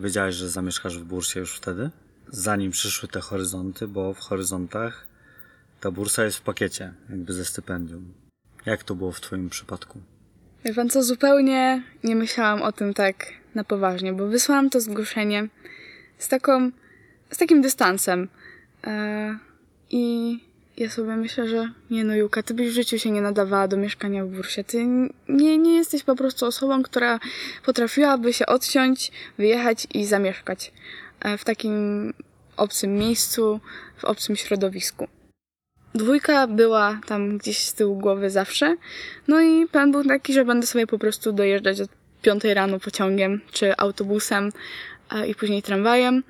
wiedziałeś, 0.00 0.34
że 0.34 0.48
zamieszkasz 0.48 0.98
w 0.98 1.04
bursie 1.04 1.40
już 1.40 1.56
wtedy? 1.56 1.90
Zanim 2.28 2.70
przyszły 2.70 3.08
te 3.08 3.20
horyzonty, 3.20 3.88
bo 3.88 4.14
w 4.14 4.18
horyzontach 4.18 5.06
ta 5.80 5.90
bursa 5.90 6.24
jest 6.24 6.38
w 6.38 6.42
pakiecie, 6.42 6.92
jakby 7.10 7.32
ze 7.32 7.44
stypendium. 7.44 8.12
Jak 8.66 8.84
to 8.84 8.94
było 8.94 9.12
w 9.12 9.20
Twoim 9.20 9.50
przypadku? 9.50 10.00
Wie 10.64 10.74
pan 10.74 10.90
co, 10.90 11.02
zupełnie 11.02 11.82
nie 12.04 12.16
myślałam 12.16 12.62
o 12.62 12.72
tym 12.72 12.94
tak 12.94 13.26
na 13.54 13.64
poważnie, 13.64 14.12
bo 14.12 14.26
wysłałam 14.26 14.70
to 14.70 14.80
zgłoszenie 14.80 15.48
z 16.22 16.28
taką, 16.28 16.70
z 17.30 17.36
takim 17.36 17.62
dystansem. 17.62 18.28
E, 18.84 19.38
I 19.90 20.38
ja 20.76 20.90
sobie 20.90 21.16
myślę, 21.16 21.48
że 21.48 21.70
nie 21.90 22.04
no 22.04 22.14
Juka, 22.14 22.42
ty 22.42 22.54
byś 22.54 22.68
w 22.68 22.72
życiu 22.72 22.98
się 22.98 23.10
nie 23.10 23.22
nadawała 23.22 23.68
do 23.68 23.76
mieszkania 23.76 24.24
w 24.24 24.28
bursie. 24.28 24.64
Ty 24.64 24.86
nie, 25.28 25.58
nie 25.58 25.76
jesteś 25.76 26.02
po 26.02 26.16
prostu 26.16 26.46
osobą, 26.46 26.82
która 26.82 27.20
potrafiłaby 27.64 28.32
się 28.32 28.46
odciąć, 28.46 29.12
wyjechać 29.38 29.86
i 29.94 30.06
zamieszkać 30.06 30.72
e, 31.20 31.38
w 31.38 31.44
takim 31.44 31.74
obcym 32.56 32.94
miejscu, 32.94 33.60
w 33.96 34.04
obcym 34.04 34.36
środowisku. 34.36 35.08
Dwójka 35.94 36.46
była 36.46 37.00
tam 37.06 37.38
gdzieś 37.38 37.58
z 37.58 37.74
tyłu 37.74 37.96
głowy 37.96 38.30
zawsze. 38.30 38.76
No 39.28 39.40
i 39.40 39.66
plan 39.66 39.92
był 39.92 40.04
taki, 40.04 40.32
że 40.32 40.44
będę 40.44 40.66
sobie 40.66 40.86
po 40.86 40.98
prostu 40.98 41.32
dojeżdżać 41.32 41.80
od 41.80 41.90
5 42.22 42.44
rano 42.44 42.80
pociągiem 42.80 43.40
czy 43.52 43.76
autobusem 43.76 44.52
i 45.28 45.34
później 45.34 45.62
tramwajem. 45.62 46.22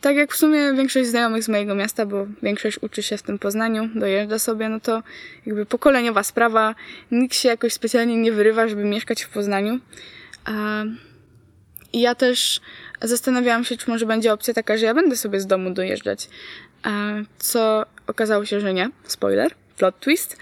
Tak 0.00 0.16
jak 0.16 0.32
w 0.32 0.36
sumie 0.36 0.72
większość 0.74 1.08
znajomych 1.08 1.44
z 1.44 1.48
mojego 1.48 1.74
miasta, 1.74 2.06
bo 2.06 2.26
większość 2.42 2.78
uczy 2.82 3.02
się 3.02 3.16
w 3.16 3.22
tym 3.22 3.38
Poznaniu, 3.38 3.88
dojeżdża 3.94 4.38
sobie, 4.38 4.68
no 4.68 4.80
to 4.80 5.02
jakby 5.46 5.66
pokoleniowa 5.66 6.22
sprawa. 6.22 6.74
Nikt 7.10 7.34
się 7.34 7.48
jakoś 7.48 7.72
specjalnie 7.72 8.16
nie 8.16 8.32
wyrywa, 8.32 8.68
żeby 8.68 8.84
mieszkać 8.84 9.22
w 9.22 9.28
Poznaniu. 9.28 9.78
I 11.92 12.00
ja 12.00 12.14
też 12.14 12.60
zastanawiałam 13.02 13.64
się, 13.64 13.76
czy 13.76 13.90
może 13.90 14.06
będzie 14.06 14.32
opcja 14.32 14.54
taka, 14.54 14.76
że 14.76 14.86
ja 14.86 14.94
będę 14.94 15.16
sobie 15.16 15.40
z 15.40 15.46
domu 15.46 15.70
dojeżdżać. 15.70 16.28
Co 17.38 17.86
okazało 18.06 18.44
się, 18.44 18.60
że 18.60 18.74
nie. 18.74 18.90
Spoiler, 19.04 19.54
plot 19.76 20.00
twist. 20.00 20.36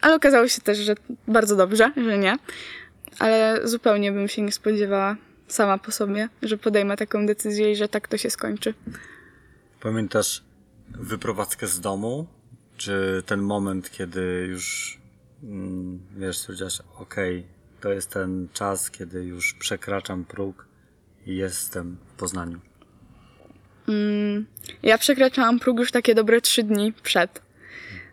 Ale 0.00 0.14
okazało 0.14 0.48
się 0.48 0.60
też, 0.60 0.78
że 0.78 0.94
bardzo 1.28 1.56
dobrze, 1.56 1.92
że 1.96 2.18
nie. 2.18 2.36
Ale 3.18 3.60
zupełnie 3.64 4.12
bym 4.12 4.28
się 4.28 4.42
nie 4.42 4.52
spodziewała 4.52 5.16
sama 5.52 5.78
po 5.78 5.92
sobie, 5.92 6.28
że 6.42 6.58
podejmę 6.58 6.96
taką 6.96 7.26
decyzję 7.26 7.72
i 7.72 7.76
że 7.76 7.88
tak 7.88 8.08
to 8.08 8.16
się 8.16 8.30
skończy. 8.30 8.74
Pamiętasz 9.80 10.42
wyprowadzkę 10.88 11.66
z 11.66 11.80
domu? 11.80 12.26
Czy 12.76 13.22
ten 13.26 13.40
moment, 13.40 13.90
kiedy 13.90 14.46
już 14.48 14.98
mm, 15.42 16.00
wiesz, 16.16 16.38
stwierdziłaś, 16.38 16.78
okej, 16.98 17.46
to 17.80 17.92
jest 17.92 18.10
ten 18.10 18.48
czas, 18.52 18.90
kiedy 18.90 19.24
już 19.24 19.54
przekraczam 19.54 20.24
próg 20.24 20.66
i 21.26 21.36
jestem 21.36 21.96
w 22.14 22.18
Poznaniu? 22.18 22.60
Ja 24.82 24.98
przekraczałam 24.98 25.58
próg 25.58 25.78
już 25.78 25.92
takie 25.92 26.14
dobre 26.14 26.40
trzy 26.40 26.62
dni 26.62 26.92
przed. 27.02 27.42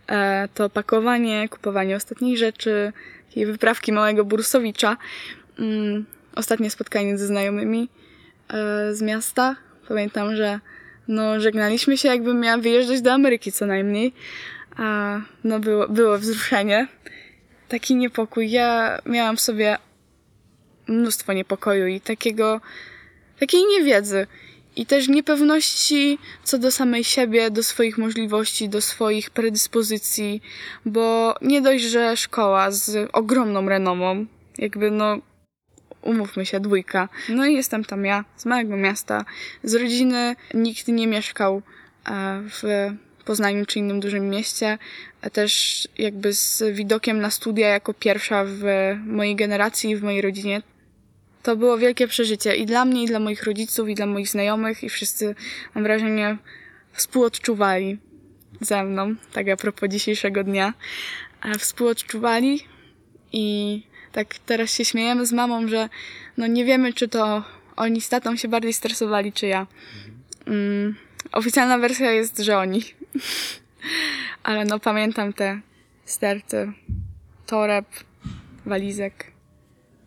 E, 0.08 0.48
to 0.54 0.70
pakowanie, 0.70 1.50
kupowanie 1.50 1.96
ostatnich 1.96 2.38
rzeczy, 2.38 2.94
takiej 3.38 3.46
wyprawki 3.46 3.92
małego 3.92 4.26
bursowicza. 4.26 4.98
Mm, 5.60 6.06
ostatnie 6.38 6.70
spotkanie 6.70 7.18
ze 7.18 7.28
znajomymi 7.28 7.90
e, 8.50 8.94
z 8.94 9.02
miasta. 9.02 9.56
Pamiętam, 9.88 10.36
że 10.36 10.60
no, 11.08 11.40
żegnaliśmy 11.40 11.98
się, 11.98 12.10
jakbym 12.10 12.40
miała 12.40 12.58
wyjeżdżać 12.58 13.02
do 13.02 13.14
Ameryki 13.14 13.52
co 13.52 13.66
najmniej. 13.66 14.14
A, 14.78 15.20
no, 15.44 15.60
było, 15.60 15.88
było 15.88 16.18
wzruszenie. 16.18 16.88
Taki 17.68 17.96
niepokój. 17.96 18.52
Ja 18.52 19.00
miałam 19.06 19.38
w 19.38 19.42
sobie 19.42 19.78
mnóstwo 20.88 21.34
niepokoju 21.34 21.88
i 21.88 22.02
takiego, 22.02 22.62
takiej 23.40 23.62
niewiedzy. 23.66 24.28
I 24.76 24.86
też 24.86 25.08
niepewności 25.08 26.18
co 26.44 26.58
do 26.58 26.72
samej 26.72 27.04
siebie, 27.04 27.52
do 27.52 27.64
swoich 27.64 27.98
możliwości, 27.98 28.70
do 28.70 28.82
swoich 28.82 29.30
predyspozycji, 29.30 30.42
bo 30.86 31.36
nie 31.42 31.62
dość, 31.62 31.84
że 31.84 32.18
szkoła 32.18 32.72
z 32.72 33.10
ogromną 33.14 33.70
renomą, 33.70 34.26
jakby 34.58 34.92
no, 34.92 35.18
umówmy 36.02 36.46
się, 36.46 36.60
dwójka. 36.60 37.10
No 37.30 37.46
i 37.46 37.54
jestem 37.54 37.86
tam 37.86 38.06
ja, 38.06 38.26
z 38.38 38.46
małego 38.46 38.78
miasta, 38.78 39.26
z 39.64 39.76
rodziny 39.76 40.36
nikt 40.54 40.88
nie 40.88 41.08
mieszkał 41.08 41.62
e, 42.06 42.42
w 42.50 42.64
Poznaniu 43.26 43.66
czy 43.66 43.80
innym 43.80 44.00
dużym 44.00 44.30
mieście, 44.30 44.78
a 45.22 45.30
też 45.30 45.88
jakby 45.98 46.34
z 46.34 46.64
widokiem 46.74 47.20
na 47.20 47.32
studia 47.32 47.68
jako 47.68 47.94
pierwsza 47.94 48.44
w 48.48 48.64
mojej 49.06 49.36
generacji, 49.36 49.96
w 49.96 50.04
mojej 50.04 50.22
rodzinie. 50.22 50.62
To 51.44 51.56
było 51.56 51.78
wielkie 51.78 52.08
przeżycie 52.08 52.56
i 52.56 52.66
dla 52.66 52.86
mnie, 52.86 53.04
i 53.04 53.08
dla 53.08 53.20
moich 53.20 53.44
rodziców, 53.44 53.90
i 53.90 53.96
dla 53.96 54.06
moich 54.06 54.30
znajomych, 54.30 54.84
i 54.84 54.90
wszyscy, 54.90 55.36
mam 55.76 55.84
wrażenie, 55.84 56.38
współodczuwali 56.94 57.98
ze 58.62 58.84
mną, 58.84 59.16
tak 59.34 59.50
a 59.50 59.58
propos 59.58 59.90
dzisiejszego 59.90 60.44
dnia, 60.44 60.74
e, 61.46 61.58
współodczuwali 61.58 62.64
i 63.32 63.84
tak 64.12 64.40
teraz 64.46 64.74
się 64.74 64.86
śmiejemy 64.86 65.26
z 65.26 65.32
mamą, 65.32 65.68
że 65.68 65.90
no 66.38 66.48
nie 66.48 66.66
wiemy, 66.66 66.94
czy 66.94 67.08
to 67.08 67.44
oni 67.76 68.02
z 68.02 68.10
tatą 68.10 68.36
się 68.36 68.48
bardziej 68.48 68.74
stresowali, 68.74 69.34
czy 69.34 69.48
ja. 69.48 69.68
Mm, 70.46 70.96
oficjalna 71.32 71.78
wersja 71.78 72.12
jest, 72.12 72.38
że 72.40 72.58
oni. 72.58 72.84
Ale 74.44 74.66
no 74.66 74.80
pamiętam 74.80 75.34
te 75.34 75.62
sterty, 76.06 76.72
toreb, 77.46 77.86
walizek. 78.66 79.38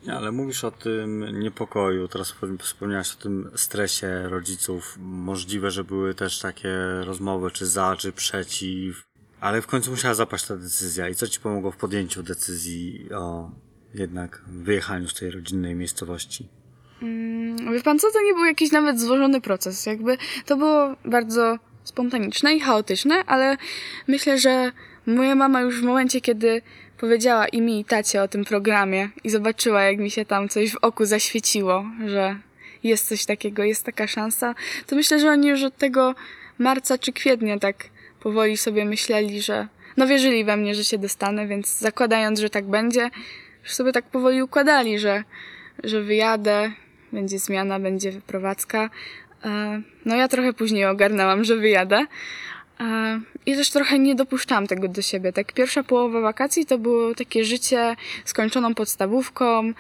Ale 0.08 0.32
mówisz 0.32 0.64
o 0.64 0.70
tym 0.70 1.40
niepokoju, 1.40 2.08
teraz 2.08 2.34
wspomniałaś 2.58 3.12
o 3.12 3.22
tym 3.22 3.50
stresie 3.54 4.28
rodziców. 4.28 4.96
Możliwe, 5.00 5.70
że 5.70 5.84
były 5.84 6.14
też 6.14 6.38
takie 6.38 6.70
rozmowy, 7.04 7.50
czy 7.50 7.66
za, 7.66 7.96
czy 7.98 8.12
przeciw. 8.12 9.06
Ale 9.40 9.62
w 9.62 9.66
końcu 9.66 9.90
musiała 9.90 10.14
zapaść 10.14 10.46
ta 10.46 10.56
decyzja. 10.56 11.08
I 11.08 11.14
co 11.14 11.28
ci 11.28 11.40
pomogło 11.40 11.70
w 11.70 11.76
podjęciu 11.76 12.22
decyzji 12.22 13.08
o 13.12 13.50
jednak 13.94 14.42
wyjechaniu 14.46 15.08
z 15.08 15.14
tej 15.14 15.30
rodzinnej 15.30 15.74
miejscowości? 15.74 16.48
Wie 17.72 17.82
pan 17.82 17.98
co, 17.98 18.10
to 18.12 18.22
nie 18.22 18.34
był 18.34 18.44
jakiś 18.44 18.72
nawet 18.72 19.00
złożony 19.00 19.40
proces. 19.40 19.86
Jakby 19.86 20.16
to 20.46 20.56
było 20.56 20.96
bardzo 21.04 21.58
spontaniczne 21.84 22.54
i 22.54 22.60
chaotyczne, 22.60 23.24
ale 23.26 23.56
myślę, 24.08 24.38
że 24.38 24.72
moja 25.06 25.34
mama 25.34 25.60
już 25.60 25.80
w 25.80 25.84
momencie, 25.84 26.20
kiedy 26.20 26.62
powiedziała 26.98 27.48
i 27.48 27.60
mi, 27.60 27.80
i 27.80 27.84
tacie 27.84 28.22
o 28.22 28.28
tym 28.28 28.44
programie 28.44 29.08
i 29.24 29.30
zobaczyła, 29.30 29.82
jak 29.82 29.98
mi 29.98 30.10
się 30.10 30.24
tam 30.24 30.48
coś 30.48 30.72
w 30.72 30.76
oku 30.76 31.04
zaświeciło, 31.04 31.84
że 32.06 32.36
jest 32.82 33.08
coś 33.08 33.26
takiego, 33.26 33.64
jest 33.64 33.84
taka 33.84 34.06
szansa, 34.06 34.54
to 34.86 34.96
myślę, 34.96 35.20
że 35.20 35.30
oni 35.30 35.48
już 35.48 35.62
od 35.62 35.76
tego 35.76 36.14
marca 36.58 36.98
czy 36.98 37.12
kwietnia 37.12 37.58
tak 37.58 37.84
powoli 38.20 38.56
sobie 38.56 38.84
myśleli, 38.84 39.42
że 39.42 39.68
no 39.96 40.06
wierzyli 40.06 40.44
we 40.44 40.56
mnie, 40.56 40.74
że 40.74 40.84
się 40.84 40.98
dostanę, 40.98 41.46
więc 41.46 41.78
zakładając, 41.78 42.40
że 42.40 42.50
tak 42.50 42.64
będzie, 42.64 43.10
już 43.70 43.76
sobie 43.76 43.92
tak 43.92 44.04
powoli 44.04 44.42
układali, 44.42 44.98
że, 44.98 45.24
że 45.84 46.02
wyjadę, 46.02 46.72
będzie 47.12 47.38
zmiana, 47.38 47.80
będzie 47.80 48.12
wyprowadzka. 48.12 48.90
E, 49.44 49.82
No 50.04 50.16
ja 50.16 50.28
trochę 50.28 50.52
później 50.52 50.86
ogarnęłam, 50.86 51.44
że 51.44 51.56
wyjadę. 51.56 52.06
E, 52.80 53.20
I 53.46 53.54
też 53.54 53.70
trochę 53.70 53.98
nie 53.98 54.14
dopuszczałam 54.14 54.66
tego 54.66 54.88
do 54.88 55.02
siebie. 55.02 55.32
Tak 55.32 55.52
pierwsza 55.52 55.82
połowa 55.82 56.20
wakacji 56.20 56.66
to 56.66 56.78
było 56.78 57.14
takie 57.14 57.44
życie 57.44 57.96
skończoną 58.24 58.74
podstawówką, 58.74 59.68
e, 59.68 59.72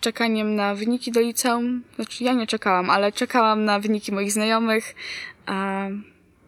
czekaniem 0.00 0.54
na 0.54 0.74
wyniki 0.74 1.12
do 1.12 1.20
liceum. 1.20 1.82
Znaczy 1.96 2.24
ja 2.24 2.32
nie 2.32 2.46
czekałam, 2.46 2.90
ale 2.90 3.12
czekałam 3.12 3.64
na 3.64 3.80
wyniki 3.80 4.12
moich 4.12 4.32
znajomych, 4.32 4.94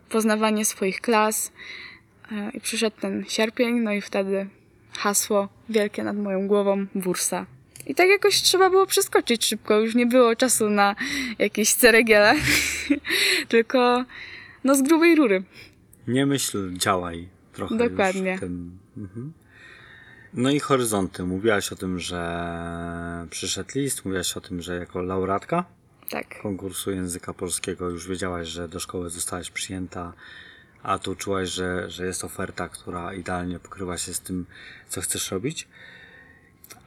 poznawanie 0.09 0.65
swoich 0.65 1.01
klas. 1.01 1.53
I 2.55 2.61
przyszedł 2.61 2.97
ten 3.01 3.25
sierpień, 3.29 3.81
no 3.81 3.93
i 3.93 4.01
wtedy 4.01 4.47
hasło 4.93 5.49
wielkie 5.69 6.05
nad 6.05 6.17
moją 6.17 6.49
głową, 6.49 6.87
bursa. 6.95 7.47
I 7.87 7.95
tak 7.95 8.09
jakoś 8.09 8.43
trzeba 8.43 8.71
było 8.71 8.87
przeskoczyć 8.87 9.47
szybko. 9.47 9.81
Już 9.81 9.95
nie 9.95 10.07
było 10.07 10.37
czasu 10.37 10.71
na 10.71 10.97
jakieś 11.39 11.75
ceregiele, 11.75 12.35
tylko 13.49 14.05
no 14.65 14.75
z 14.75 14.83
grubej 14.83 15.17
rury. 15.17 15.43
Nie 16.09 16.27
myśl, 16.27 16.73
działaj 16.77 17.29
trochę 17.53 17.77
Dokładnie. 17.77 18.39
Mhm. 18.97 19.33
No 20.35 20.51
i 20.51 20.61
horyzonty. 20.61 21.23
Mówiłaś 21.23 21.73
o 21.73 21.77
tym, 21.77 21.99
że 21.99 23.27
przyszedł 23.31 23.71
list, 23.75 24.05
mówiłaś 24.05 24.37
o 24.37 24.41
tym, 24.41 24.63
że 24.63 24.77
jako 24.77 25.03
laureatka 25.03 25.65
Tak. 26.11 26.43
konkursu 26.43 26.91
języka 26.91 27.35
polskiego 27.35 27.91
już 27.91 28.09
wiedziałaś, 28.09 28.49
że 28.49 28.69
do 28.69 28.81
szkoły 28.81 29.11
zostałaś 29.11 29.51
przyjęta, 29.51 30.13
a 30.83 30.99
tu 30.99 31.15
czułaś, 31.15 31.49
że, 31.49 31.91
że 31.91 32.07
jest 32.07 32.25
oferta, 32.25 32.69
która 32.69 33.15
idealnie 33.15 33.59
pokrywa 33.59 33.99
się 33.99 34.15
z 34.15 34.21
tym, 34.21 34.47
co 34.89 35.01
chcesz 35.01 35.31
robić. 35.31 35.69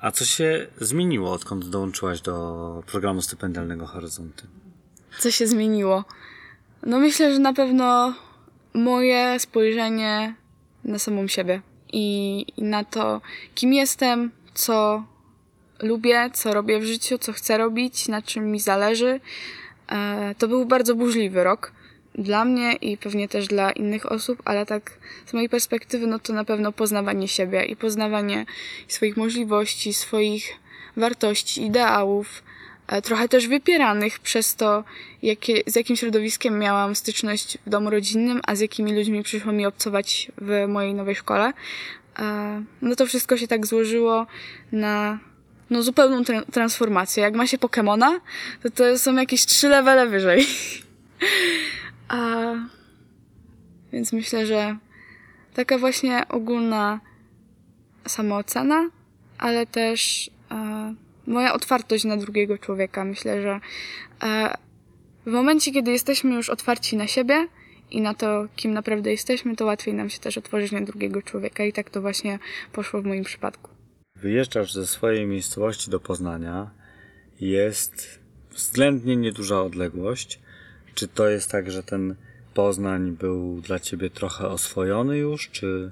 A 0.02 0.12
co 0.12 0.26
się 0.26 0.68
zmieniło, 0.82 1.32
odkąd 1.32 1.70
dołączyłaś 1.70 2.22
do 2.22 2.84
programu 2.88 3.22
stypendialnego 3.22 3.86
Horyzonty? 3.86 4.44
Co 5.20 5.32
się 5.32 5.48
zmieniło? 5.48 6.06
No 6.86 7.00
myślę, 7.00 7.34
że 7.34 7.40
na 7.40 7.54
pewno 7.54 8.14
moje 8.74 9.40
spojrzenie 9.40 10.36
na 10.84 11.00
samą 11.00 11.28
siebie 11.28 11.62
i, 11.94 12.46
na 12.58 12.84
to, 12.84 13.22
kim 13.56 13.74
jestem, 13.74 14.32
co 14.54 15.04
lubię, 15.80 16.30
co 16.34 16.54
robię 16.54 16.80
w 16.80 16.86
życiu, 16.86 17.18
co 17.18 17.34
chcę 17.34 17.58
robić, 17.58 18.08
na 18.08 18.22
czym 18.22 18.52
mi 18.52 18.60
zależy. 18.60 19.20
E, 19.92 20.36
to 20.38 20.48
był 20.48 20.66
bardzo 20.66 20.96
burzliwy 20.96 21.44
rok 21.44 21.72
dla 22.16 22.46
mnie 22.46 22.74
i 22.74 22.98
pewnie 22.98 23.28
też 23.28 23.48
dla 23.48 23.72
innych 23.72 24.12
osób, 24.12 24.42
ale 24.46 24.66
tak 24.66 24.92
z 25.26 25.34
mojej 25.34 25.50
perspektywy, 25.50 26.08
no 26.08 26.20
to 26.20 26.34
na 26.34 26.46
pewno 26.46 26.72
poznawanie 26.72 27.28
siebie 27.28 27.66
i 27.66 27.76
poznawanie 27.76 28.46
swoich 28.88 29.18
możliwości, 29.18 29.94
swoich 29.94 30.54
wartości, 30.98 31.66
ideałów, 31.66 32.44
e, 32.88 33.02
trochę 33.02 33.30
też 33.30 33.48
wypieranych 33.48 34.20
przez 34.20 34.56
to, 34.56 34.84
jakie, 35.22 35.62
z 35.68 35.76
jakim 35.76 35.96
środowiskiem 35.96 36.60
miałam 36.60 36.96
styczność 36.96 37.58
w 37.66 37.70
domu 37.70 37.90
rodzinnym, 37.90 38.42
a 38.48 38.56
z 38.56 38.60
jakimi 38.60 38.94
ludźmi 38.94 39.24
przyszło 39.24 39.52
mi 39.52 39.66
obcować 39.66 40.32
w 40.42 40.66
mojej 40.68 40.94
nowej 40.94 41.16
szkole. 41.16 41.54
E, 42.20 42.64
No 42.82 42.96
to 42.96 43.06
wszystko 43.06 43.38
się 43.38 43.48
tak 43.48 43.66
złożyło 43.66 44.28
na 44.72 45.20
no, 45.70 45.84
zupełną 45.84 46.22
tra- 46.22 46.46
transformację. 46.52 47.24
Jak 47.24 47.36
ma 47.36 47.48
się 47.48 47.58
Pokemona, 47.58 48.20
to 48.64 48.70
to 48.70 49.00
są 49.00 49.16
jakieś 49.16 49.46
trzy 49.46 49.70
levele 49.70 50.08
wyżej. 50.08 50.46
A, 52.08 52.54
więc 53.92 54.14
myślę, 54.14 54.46
że 54.46 54.78
taka 55.54 55.78
właśnie 55.78 56.28
ogólna 56.28 57.00
samoocena, 58.08 58.90
ale 59.38 59.66
też 59.66 60.32
e, 60.52 60.96
moja 61.28 61.54
otwartość 61.54 62.04
na 62.04 62.18
drugiego 62.18 62.58
człowieka. 62.58 63.06
Myślę, 63.06 63.42
że 63.42 63.60
e, 64.24 64.54
w 65.26 65.32
momencie, 65.32 65.72
kiedy 65.72 65.92
jesteśmy 65.92 66.36
już 66.36 66.50
otwarci 66.50 66.98
na 66.98 67.08
siebie 67.08 67.48
i 67.92 68.02
na 68.02 68.14
to, 68.14 68.48
kim 68.56 68.74
naprawdę 68.74 69.12
jesteśmy, 69.12 69.56
to 69.56 69.66
łatwiej 69.66 69.94
nam 69.94 70.10
się 70.10 70.20
też 70.20 70.38
otworzyć 70.38 70.72
na 70.72 70.82
drugiego 70.82 71.22
człowieka. 71.22 71.66
I 71.66 71.74
tak 71.74 71.90
to 71.90 72.02
właśnie 72.02 72.40
poszło 72.72 73.02
w 73.02 73.06
moim 73.06 73.24
przypadku. 73.24 73.70
Wyjeżdżasz 74.16 74.74
ze 74.74 74.88
swojej 74.88 75.26
miejscowości 75.26 75.92
do 75.92 76.00
Poznania. 76.00 76.72
Jest 77.40 78.20
względnie 78.52 79.16
nieduża 79.16 79.62
odległość. 79.62 80.40
Czy 80.96 81.08
to 81.08 81.30
jest 81.30 81.52
tak, 81.52 81.72
że 81.72 81.84
ten 81.84 82.16
Poznań 82.54 83.12
był 83.12 83.62
dla 83.62 83.80
ciebie 83.80 84.10
trochę 84.10 84.48
oswojony 84.48 85.18
już? 85.18 85.50
Czy 85.50 85.92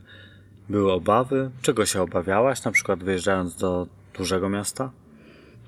były 0.70 0.92
obawy? 0.92 1.52
Czego 1.62 1.86
się 1.86 2.02
obawiałaś, 2.02 2.64
na 2.64 2.72
przykład 2.72 3.04
wyjeżdżając 3.04 3.56
do 3.56 3.88
dużego 4.18 4.50
miasta? 4.50 4.92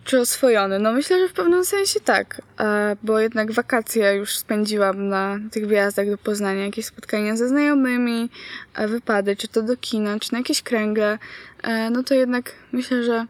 Czy 0.03 0.19
oswojony? 0.19 0.79
No 0.79 0.93
myślę, 0.93 1.19
że 1.19 1.29
w 1.29 1.33
pewnym 1.33 1.65
sensie 1.65 1.99
tak, 1.99 2.41
e, 2.59 2.95
bo 3.03 3.19
jednak 3.19 3.51
wakacje 3.51 4.15
już 4.15 4.37
spędziłam 4.37 5.07
na 5.07 5.39
tych 5.51 5.67
wyjazdach 5.67 6.09
do 6.09 6.17
Poznania, 6.17 6.65
jakieś 6.65 6.85
spotkania 6.85 7.35
ze 7.35 7.47
znajomymi, 7.47 8.29
e, 8.75 8.87
wypady, 8.87 9.35
czy 9.35 9.47
to 9.47 9.61
do 9.61 9.77
kina, 9.77 10.19
czy 10.19 10.33
na 10.33 10.37
jakieś 10.37 10.61
kręgle, 10.61 11.17
e, 11.63 11.89
no 11.89 12.03
to 12.03 12.13
jednak 12.13 12.51
myślę, 12.71 13.03
że 13.03 13.25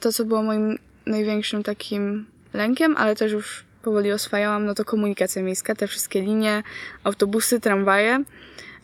to, 0.00 0.12
co 0.12 0.24
było 0.24 0.42
moim 0.42 0.78
największym 1.06 1.62
takim 1.62 2.26
lękiem, 2.54 2.96
ale 2.96 3.16
też 3.16 3.32
już 3.32 3.64
powoli 3.82 4.12
oswajałam, 4.12 4.64
no 4.64 4.74
to 4.74 4.84
komunikacja 4.84 5.42
miejska, 5.42 5.74
te 5.74 5.86
wszystkie 5.86 6.20
linie, 6.20 6.62
autobusy, 7.04 7.60
tramwaje. 7.60 8.24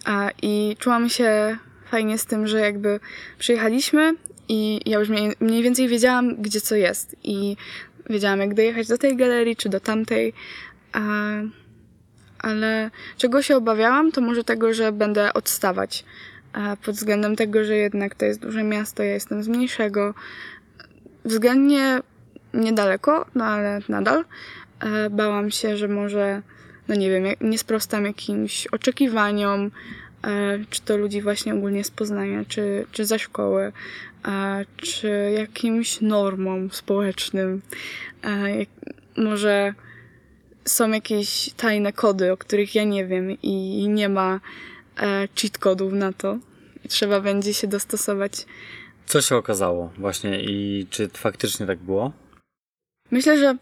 A, 0.04 0.30
i 0.42 0.76
czułam 0.78 1.09
się 1.09 1.56
fajnie 1.90 2.18
z 2.18 2.26
tym, 2.26 2.46
że 2.46 2.61
jakby 2.61 3.00
przyjechaliśmy 3.38 4.14
i 4.48 4.80
ja 4.87 4.98
już 4.98 5.09
mniej, 5.09 5.32
mniej 5.40 5.62
więcej 5.62 5.88
wiedziałam, 5.88 6.37
gdzie 6.37 6.61
co 6.61 6.74
jest. 6.74 7.16
I 7.22 7.56
wiedziałam, 8.11 8.40
jak 8.40 8.54
dojechać 8.54 8.88
do 8.88 8.98
tej 8.98 9.16
galerii, 9.16 9.56
czy 9.56 9.68
do 9.68 9.80
tamtej, 9.80 10.32
a, 10.92 11.00
ale 12.38 12.90
czego 13.16 13.42
się 13.42 13.56
obawiałam, 13.56 14.12
to 14.12 14.20
może 14.20 14.44
tego, 14.44 14.74
że 14.74 14.92
będę 14.92 15.32
odstawać. 15.32 16.04
A, 16.52 16.76
pod 16.76 16.94
względem 16.94 17.37
tego, 17.37 17.64
że 17.64 17.76
jednak 17.76 18.14
to 18.14 18.24
jest 18.24 18.40
duże 18.40 18.62
miasto, 18.62 19.02
ja 19.02 19.12
jestem 19.12 19.42
z 19.42 19.48
mniejszego, 19.48 20.14
względnie 21.24 22.00
niedaleko, 22.54 23.26
no 23.35 23.44
ale 23.44 23.80
nadal. 23.88 24.24
E, 24.80 25.10
bałam 25.10 25.50
się, 25.50 25.76
że 25.76 25.88
może, 25.88 26.42
no 26.88 26.94
nie 26.94 27.10
wiem, 27.10 27.24
nie 27.40 27.58
sprostam 27.58 28.04
jakimś 28.04 28.66
oczekiwaniom, 28.66 29.70
e, 30.24 30.58
czy 30.70 30.80
to 30.82 30.96
ludzi 30.96 31.22
właśnie 31.22 31.54
ogólnie 31.54 31.84
z 31.84 31.90
Poznania, 31.90 32.44
czy, 32.48 32.86
czy 32.92 33.06
ze 33.06 33.18
szkoły, 33.18 33.72
e, 34.28 34.64
czy 34.76 35.32
jakimś 35.38 36.00
normom 36.00 36.70
społecznym. 36.70 37.62
Może 39.16 39.74
są 40.64 40.90
jakieś 40.90 41.50
tajne 41.56 41.92
kody, 41.92 42.32
o 42.32 42.36
których 42.36 42.74
ja 42.74 42.84
nie 42.84 43.06
wiem 43.06 43.30
i 43.42 43.86
nie 43.88 44.08
ma 44.08 44.40
cheat 45.40 45.58
kodów 45.58 45.92
na 45.92 46.12
to. 46.12 46.38
Trzeba 46.88 47.20
będzie 47.20 47.54
się 47.54 47.66
dostosować 47.66 48.46
Co 49.06 49.20
się 49.22 49.36
okazało 49.36 49.92
właśnie 49.98 50.40
i 50.40 50.86
czy 50.90 51.08
faktycznie 51.08 51.66
tak 51.66 51.78
było? 51.78 52.12
Myślę, 53.10 53.38
że 53.38 53.56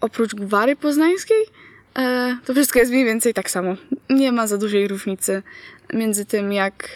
oprócz 0.00 0.34
gwary 0.34 0.76
poznańskiej, 0.76 1.42
e, 1.98 2.36
to 2.44 2.54
wszystko 2.54 2.78
jest 2.78 2.92
mniej 2.92 3.04
więcej 3.04 3.34
tak 3.34 3.50
samo. 3.50 3.76
Nie 4.10 4.32
ma 4.32 4.46
za 4.46 4.58
dużej 4.58 4.88
różnicy 4.88 5.42
między 5.92 6.24
tym, 6.24 6.52
jak 6.52 6.88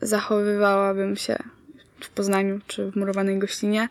zachowywałabym 0.00 1.16
się 1.16 1.36
w 2.00 2.10
Poznaniu 2.10 2.60
czy 2.66 2.90
w 2.90 2.96
murowanej 2.96 3.38
gościnie. 3.38 3.88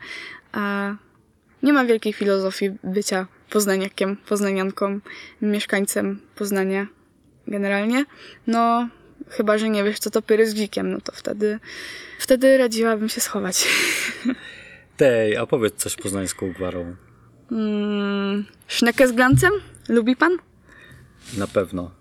Nie 1.63 1.73
ma 1.73 1.85
wielkiej 1.85 2.13
filozofii 2.13 2.71
bycia 2.83 3.27
poznaniakiem, 3.49 4.17
poznanianką, 4.17 4.99
mieszkańcem 5.41 6.19
Poznania 6.35 6.87
generalnie. 7.47 8.05
No, 8.47 8.89
chyba, 9.29 9.57
że 9.57 9.69
nie 9.69 9.83
wiesz, 9.83 9.99
co 9.99 10.09
to 10.09 10.21
pyry 10.21 10.47
z 10.49 10.53
bzikiem, 10.53 10.91
no 10.91 11.01
to 11.01 11.11
wtedy, 11.11 11.59
wtedy 12.19 12.57
radziłabym 12.57 13.09
się 13.09 13.21
schować. 13.21 13.67
Tej, 14.97 15.37
a 15.37 15.45
powiedz 15.45 15.75
coś 15.75 15.95
poznańską 15.95 16.53
gwarą. 16.53 16.95
Mm, 17.51 18.45
sznekę 18.67 19.07
z 19.07 19.11
glancem? 19.11 19.51
Lubi 19.89 20.15
pan? 20.15 20.37
Na 21.37 21.47
pewno. 21.47 21.91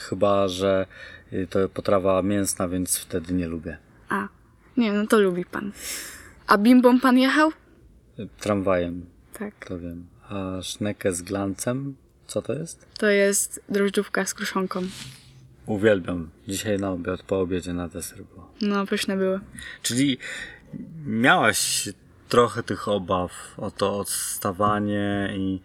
Chyba, 0.00 0.48
że 0.48 0.86
y, 1.32 1.46
to 1.50 1.68
potrawa 1.68 2.22
mięsna, 2.22 2.68
więc 2.68 2.98
wtedy 2.98 3.34
nie 3.34 3.48
lubię. 3.48 3.78
A, 4.08 4.28
nie, 4.76 4.92
no 4.92 5.06
to 5.06 5.20
lubi 5.20 5.44
pan. 5.44 5.72
A 6.46 6.58
bimbą 6.58 7.00
pan 7.00 7.18
jechał? 7.18 7.52
Tramwajem, 8.40 9.06
Tak. 9.38 9.66
to 9.66 9.78
wiem. 9.78 10.06
A 10.28 10.62
sznekę 10.62 11.12
z 11.12 11.22
glancem? 11.22 11.96
Co 12.26 12.42
to 12.42 12.52
jest? 12.52 12.86
To 12.98 13.06
jest 13.06 13.60
drożdżówka 13.68 14.24
z 14.24 14.34
kruszonką. 14.34 14.82
Uwielbiam. 15.66 16.30
Dzisiaj 16.48 16.78
na 16.78 16.90
obiad, 16.90 17.22
po 17.22 17.40
obiedzie 17.40 17.72
na 17.72 17.88
deser 17.88 18.24
było. 18.24 18.50
No, 18.60 18.86
pyszne 18.86 19.16
były. 19.16 19.40
Czyli 19.82 20.18
miałaś 21.06 21.88
trochę 22.28 22.62
tych 22.62 22.88
obaw 22.88 23.30
o 23.56 23.70
to 23.70 23.98
odstawanie 23.98 25.32
i 25.36 25.60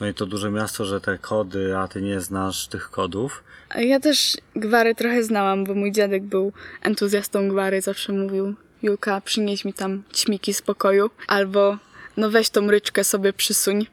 no 0.00 0.08
i 0.08 0.14
to 0.14 0.26
duże 0.26 0.50
miasto, 0.50 0.84
że 0.84 1.00
te 1.00 1.18
kody, 1.18 1.76
a 1.76 1.88
ty 1.88 2.02
nie 2.02 2.20
znasz 2.20 2.68
tych 2.68 2.90
kodów. 2.90 3.44
Ja 3.76 4.00
też 4.00 4.36
gwary 4.56 4.94
trochę 4.94 5.24
znałam, 5.24 5.64
bo 5.64 5.74
mój 5.74 5.92
dziadek 5.92 6.22
był 6.22 6.52
entuzjastą 6.82 7.48
gwary. 7.48 7.80
Zawsze 7.80 8.12
mówił, 8.12 8.54
Julka, 8.82 9.20
przynieś 9.20 9.64
mi 9.64 9.72
tam 9.72 10.02
ćmiki 10.14 10.54
z 10.54 10.62
pokoju. 10.62 11.10
Albo, 11.26 11.78
no 12.16 12.30
weź 12.30 12.50
tą 12.50 12.70
ryczkę 12.70 13.04
sobie 13.04 13.32
przysuń. 13.32 13.86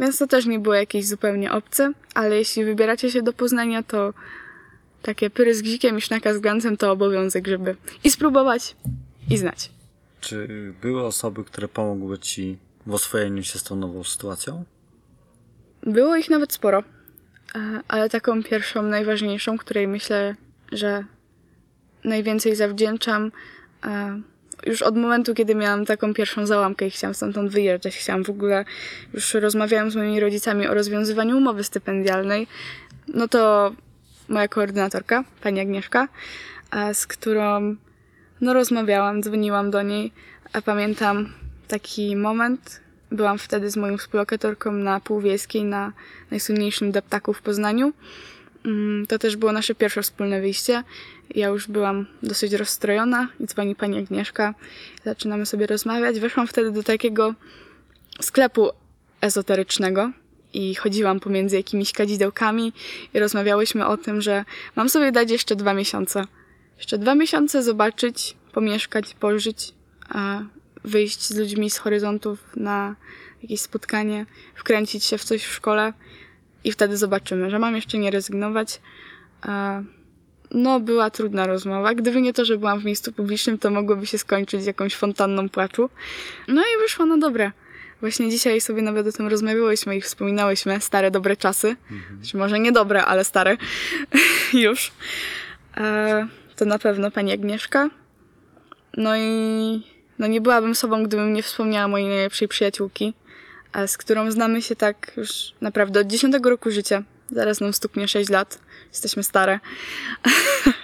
Więc 0.00 0.18
to 0.18 0.26
też 0.26 0.46
nie 0.46 0.58
było 0.58 0.74
jakieś 0.74 1.06
zupełnie 1.06 1.52
obce. 1.52 1.92
Ale 2.14 2.36
jeśli 2.36 2.64
wybieracie 2.64 3.10
się 3.10 3.22
do 3.22 3.32
Poznania, 3.32 3.82
to 3.82 4.14
takie 5.02 5.30
pyry 5.30 5.54
z 5.54 5.62
gzikiem 5.62 5.98
i 5.98 6.00
sznaka 6.00 6.34
z 6.34 6.38
glancem 6.38 6.76
to 6.76 6.92
obowiązek, 6.92 7.46
żeby 7.48 7.76
i 8.04 8.10
spróbować, 8.10 8.76
i 9.30 9.38
znać. 9.38 9.70
Czy 10.20 10.48
były 10.82 11.06
osoby, 11.06 11.44
które 11.44 11.68
pomogły 11.68 12.18
ci 12.18 12.58
w 12.86 12.94
oswojeniu 12.94 13.42
się 13.42 13.58
z 13.58 13.62
tą 13.62 13.76
nową 13.76 14.04
sytuacją? 14.04 14.64
Było 15.82 16.16
ich 16.16 16.30
nawet 16.30 16.52
sporo, 16.52 16.82
e, 17.54 17.80
ale 17.88 18.10
taką 18.10 18.42
pierwszą, 18.42 18.82
najważniejszą, 18.82 19.58
której 19.58 19.88
myślę, 19.88 20.36
że 20.72 21.04
najwięcej 22.04 22.56
zawdzięczam 22.56 23.32
e, 23.84 24.20
już 24.66 24.82
od 24.82 24.96
momentu, 24.96 25.34
kiedy 25.34 25.54
miałam 25.54 25.86
taką 25.86 26.14
pierwszą 26.14 26.46
załamkę 26.46 26.86
i 26.86 26.90
chciałam 26.90 27.14
stamtąd 27.14 27.50
wyjeżdżać, 27.50 27.96
chciałam 27.96 28.24
w 28.24 28.30
ogóle, 28.30 28.64
już 29.14 29.34
rozmawiałam 29.34 29.90
z 29.90 29.96
moimi 29.96 30.20
rodzicami 30.20 30.66
o 30.66 30.74
rozwiązywaniu 30.74 31.36
umowy 31.36 31.64
stypendialnej, 31.64 32.46
no 33.08 33.28
to 33.28 33.72
moja 34.28 34.48
koordynatorka, 34.48 35.24
pani 35.42 35.60
Agnieszka, 35.60 36.08
a 36.70 36.94
z 36.94 37.06
którą 37.06 37.76
no 38.40 38.52
rozmawiałam, 38.52 39.22
dzwoniłam 39.22 39.70
do 39.70 39.82
niej, 39.82 40.12
a 40.52 40.62
pamiętam 40.62 41.32
taki 41.68 42.16
moment, 42.16 42.80
byłam 43.10 43.38
wtedy 43.38 43.70
z 43.70 43.76
moją 43.76 43.98
współlokatorką 43.98 44.72
na 44.72 45.00
Półwiejskiej, 45.00 45.64
na 45.64 45.92
najsłynniejszym 46.30 46.92
deptaku 46.92 47.32
w 47.32 47.42
Poznaniu. 47.42 47.92
Mm, 48.64 49.06
To 49.06 49.18
też 49.18 49.36
było 49.36 49.52
nasze 49.52 49.74
pierwsze 49.74 50.02
wspólne 50.02 50.40
wyjście. 50.40 50.82
Ja 51.34 51.48
już 51.48 51.68
byłam 51.68 52.06
dosyć 52.22 52.52
rozstrojona 52.52 53.28
i 53.40 53.46
dzwoni 53.46 53.74
pani 53.74 53.98
Agnieszka. 53.98 54.54
Zaczynamy 55.04 55.46
sobie 55.46 55.66
rozmawiać. 55.66 56.20
Weszłam 56.20 56.46
wtedy 56.46 56.70
do 56.70 56.82
takiego 56.82 57.34
sklepu 58.20 58.70
ezoterycznego 59.20 60.10
i 60.52 60.74
chodziłam 60.74 61.20
pomiędzy 61.20 61.56
jakimiś 61.56 61.92
kadzidełkami 61.92 62.72
i 63.14 63.18
rozmawiałyśmy 63.18 63.86
o 63.86 63.96
tym, 63.96 64.20
że 64.20 64.44
mam 64.76 64.88
sobie 64.88 65.12
dać 65.12 65.30
jeszcze 65.30 65.56
dwa 65.56 65.74
miesiące. 65.74 66.24
Jeszcze 66.80 66.98
dwa 66.98 67.14
miesiące 67.14 67.62
zobaczyć, 67.62 68.36
pomieszkać, 68.52 69.14
pożyć, 69.14 69.74
a 70.08 70.42
wyjść 70.84 71.22
z 71.22 71.36
ludźmi 71.36 71.70
z 71.70 71.78
horyzontów 71.78 72.38
na 72.56 72.96
jakieś 73.42 73.60
spotkanie, 73.60 74.26
wkręcić 74.54 75.04
się 75.04 75.18
w 75.18 75.24
coś 75.24 75.44
w 75.44 75.52
szkole 75.52 75.92
i 76.64 76.72
wtedy 76.72 76.96
zobaczymy, 76.96 77.50
że 77.50 77.58
mam 77.58 77.76
jeszcze 77.76 77.98
nie 77.98 78.10
rezygnować. 78.10 78.80
No, 80.50 80.80
była 80.80 81.10
trudna 81.10 81.46
rozmowa. 81.46 81.94
Gdyby 81.94 82.20
nie 82.20 82.32
to, 82.32 82.44
że 82.44 82.58
byłam 82.58 82.80
w 82.80 82.84
miejscu 82.84 83.12
publicznym, 83.12 83.58
to 83.58 83.70
mogłoby 83.70 84.06
się 84.06 84.18
skończyć 84.18 84.66
jakąś 84.66 84.96
fontanną 84.96 85.48
płaczu. 85.48 85.90
No 86.48 86.62
i 86.62 86.82
wyszło 86.82 87.06
na 87.06 87.18
dobre. 87.18 87.52
Właśnie 88.00 88.30
dzisiaj 88.30 88.60
sobie 88.60 88.82
nawet 88.82 89.06
o 89.06 89.12
tym 89.12 89.28
rozmawiałyśmy 89.28 89.96
i 89.96 90.00
wspominałyśmy 90.00 90.80
stare, 90.80 91.10
dobre 91.10 91.36
czasy. 91.36 91.76
Znaczy, 92.20 92.36
może 92.36 92.60
nie 92.60 92.72
dobre, 92.72 93.04
ale 93.04 93.24
stare. 93.24 93.56
Już. 94.52 94.92
To 96.60 96.64
na 96.64 96.78
pewno 96.78 97.10
pani 97.10 97.32
Agnieszka. 97.32 97.90
No 98.96 99.16
i 99.16 99.82
no 100.18 100.26
nie 100.26 100.40
byłabym 100.40 100.74
sobą, 100.74 101.04
gdybym 101.04 101.32
nie 101.32 101.42
wspomniała 101.42 101.88
mojej 101.88 102.08
najlepszej 102.08 102.48
przyjaciółki, 102.48 103.14
z 103.86 103.98
którą 103.98 104.30
znamy 104.30 104.62
się 104.62 104.76
tak 104.76 105.12
już 105.16 105.52
naprawdę 105.60 106.00
od 106.00 106.06
10 106.06 106.34
roku 106.44 106.70
życia. 106.70 107.02
Zaraz 107.30 107.60
nam 107.60 107.72
stuknie 107.72 108.08
6 108.08 108.30
lat. 108.30 108.58
Jesteśmy 108.88 109.22
stare. 109.22 109.60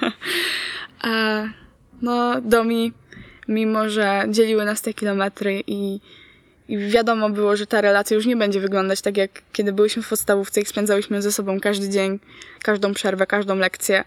a, 1.03 1.43
no, 2.03 2.41
Domi, 2.41 2.93
mimo 3.49 3.89
że 3.89 4.25
dzieliły 4.29 4.65
nas 4.65 4.83
te 4.83 4.95
kilometry 4.95 5.63
i, 5.67 6.01
i 6.69 6.79
wiadomo 6.79 7.31
było, 7.31 7.57
że 7.57 7.67
ta 7.67 7.81
relacja 7.81 8.15
już 8.15 8.27
nie 8.27 8.37
będzie 8.37 8.61
wyglądać 8.61 9.01
tak, 9.01 9.17
jak 9.17 9.31
kiedy 9.53 9.73
byliśmy 9.73 10.03
w 10.03 10.09
podstawówce 10.09 10.61
i 10.61 10.67
spędzałyśmy 10.67 11.23
ze 11.23 11.33
sobą 11.33 11.61
każdy 11.61 11.89
dzień, 11.89 12.19
każdą 12.63 12.95
przerwę, 12.95 13.27
każdą 13.27 13.57
lekcję, 13.57 14.05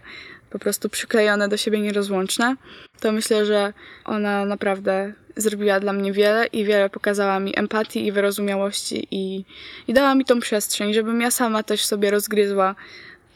po 0.50 0.58
prostu 0.58 0.88
przyklejone 0.88 1.48
do 1.48 1.56
siebie 1.56 1.80
nierozłączne, 1.80 2.56
to 3.00 3.12
myślę, 3.12 3.46
że 3.46 3.72
ona 4.04 4.44
naprawdę 4.44 5.12
zrobiła 5.36 5.80
dla 5.80 5.92
mnie 5.92 6.12
wiele 6.12 6.46
i 6.46 6.64
wiele 6.64 6.90
pokazała 6.90 7.40
mi 7.40 7.58
empatii 7.58 8.06
i 8.06 8.12
wyrozumiałości 8.12 9.06
i, 9.10 9.44
i 9.88 9.92
dała 9.92 10.14
mi 10.14 10.24
tą 10.24 10.40
przestrzeń, 10.40 10.94
żebym 10.94 11.20
ja 11.20 11.30
sama 11.30 11.62
też 11.62 11.84
sobie 11.84 12.10
rozgryzła 12.10 12.74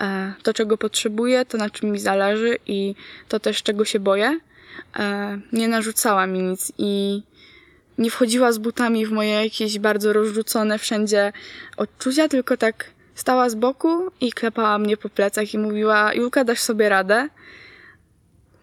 e, 0.01 0.33
to, 0.43 0.55
czego 0.55 0.79
potrzebuję, 0.79 1.45
to, 1.45 1.59
na 1.59 1.71
czym 1.71 1.91
mi 1.91 1.99
zależy 1.99 2.59
i 2.67 2.95
to 3.29 3.41
też, 3.41 3.63
czego 3.63 3.85
się 3.85 4.01
boję. 4.01 4.39
E, 4.99 5.39
nie 5.53 5.69
narzucała 5.69 6.27
mi 6.27 6.43
nic 6.43 6.73
i 6.79 7.23
nie 7.99 8.11
wchodziła 8.11 8.53
z 8.53 8.59
butami 8.59 9.07
w 9.07 9.13
moje 9.13 9.45
jakieś 9.45 9.79
bardzo 9.79 10.13
rozrzucone 10.13 10.79
wszędzie 10.79 11.33
odczucia, 11.77 12.29
tylko 12.29 12.57
tak 12.57 12.94
stała 13.15 13.51
z 13.51 13.55
boku 13.55 14.11
i 14.21 14.33
klepała 14.33 14.79
mnie 14.79 14.97
po 14.97 15.09
plecach 15.09 15.55
i 15.55 15.59
mówiła: 15.59 16.15
Julka, 16.15 16.45
dasz 16.45 16.61
sobie 16.61 16.89
radę. 16.89 17.29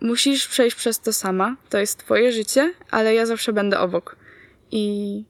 Musisz 0.02 0.48
przejść 0.48 0.76
przez 0.76 1.00
to 1.00 1.14
sama. 1.14 1.56
To 1.70 1.78
jest 1.78 1.98
twoje 1.98 2.32
życie, 2.32 2.74
ale 2.92 3.14
ja 3.14 3.26
zawsze 3.26 3.54
będę 3.54 3.80
obok. 3.80 4.16
I 4.72 5.24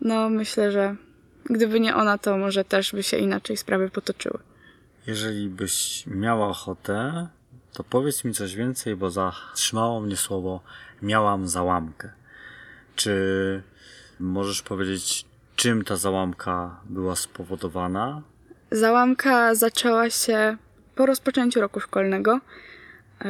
no, 0.00 0.30
myślę, 0.30 0.72
że 0.72 0.96
gdyby 1.44 1.80
nie 1.80 1.96
ona, 1.96 2.18
to 2.18 2.38
może 2.38 2.64
też 2.64 2.92
by 2.92 3.02
się 3.02 3.16
inaczej 3.16 3.56
sprawy 3.56 3.90
potoczyły. 3.90 4.38
Jeżeli 5.06 5.48
byś 5.48 6.04
miała 6.06 6.48
ochotę, 6.48 7.28
to 7.72 7.84
powiedz 7.84 8.24
mi 8.24 8.34
coś 8.34 8.54
więcej, 8.54 8.96
bo 8.96 9.10
zatrzymało 9.10 10.00
mnie 10.00 10.16
słowo 10.16 10.60
miałam 11.02 11.48
załamkę. 11.48 12.12
Czy 12.96 13.62
możesz 14.20 14.62
powiedzieć, 14.62 15.24
czym 15.56 15.84
ta 15.84 15.96
załamka 15.96 16.80
była 16.84 17.16
spowodowana? 17.16 18.22
Załamka 18.70 19.54
zaczęła 19.54 20.10
się 20.10 20.56
po 20.94 21.06
rozpoczęciu 21.06 21.60
roku 21.60 21.80
szkolnego, 21.80 22.40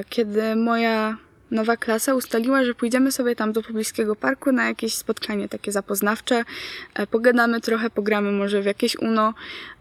kiedy 0.08 0.56
moja 0.56 1.16
nowa 1.50 1.76
klasa 1.76 2.14
ustaliła, 2.14 2.64
że 2.64 2.74
pójdziemy 2.74 3.12
sobie 3.12 3.36
tam 3.36 3.52
do 3.52 3.62
pobliskiego 3.62 4.16
parku 4.16 4.52
na 4.52 4.66
jakieś 4.66 4.94
spotkanie 4.94 5.48
takie 5.48 5.72
zapoznawcze. 5.72 6.44
E, 6.94 7.06
Pogadamy 7.06 7.60
trochę, 7.60 7.90
pogramy 7.90 8.32
może 8.32 8.62
w 8.62 8.64
jakieś 8.64 8.96
UNO. 8.96 9.34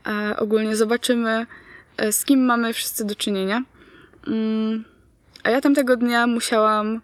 e, 0.07 0.37
Ogólnie 0.37 0.75
zobaczymy, 0.75 1.45
e, 1.97 2.11
z 2.11 2.25
kim 2.25 2.45
mamy 2.45 2.73
wszyscy 2.73 3.05
do 3.05 3.15
czynienia. 3.15 3.63
Mm, 4.27 4.85
A 5.43 5.49
ja 5.49 5.61
tamtego 5.61 5.97
dnia 5.97 6.27
musiałam 6.27 7.01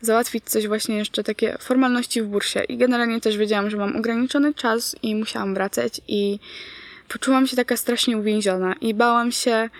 załatwić 0.00 0.44
coś 0.44 0.66
właśnie 0.68 0.96
jeszcze 0.96 1.24
takie 1.24 1.56
formalności 1.60 2.22
w 2.22 2.26
bursie 2.26 2.60
i 2.68 2.76
generalnie 2.76 3.20
też 3.20 3.36
wiedziałam, 3.36 3.70
że 3.70 3.76
mam 3.76 3.96
ograniczony 3.96 4.54
czas 4.54 4.96
i 5.02 5.14
musiałam 5.14 5.54
wracać 5.54 6.00
i 6.08 6.38
poczułam 7.08 7.46
się 7.46 7.56
taka 7.56 7.76
strasznie 7.76 8.18
uwięziona 8.18 8.74
i 8.80 8.94
bałam 8.94 9.32
się, 9.32 9.70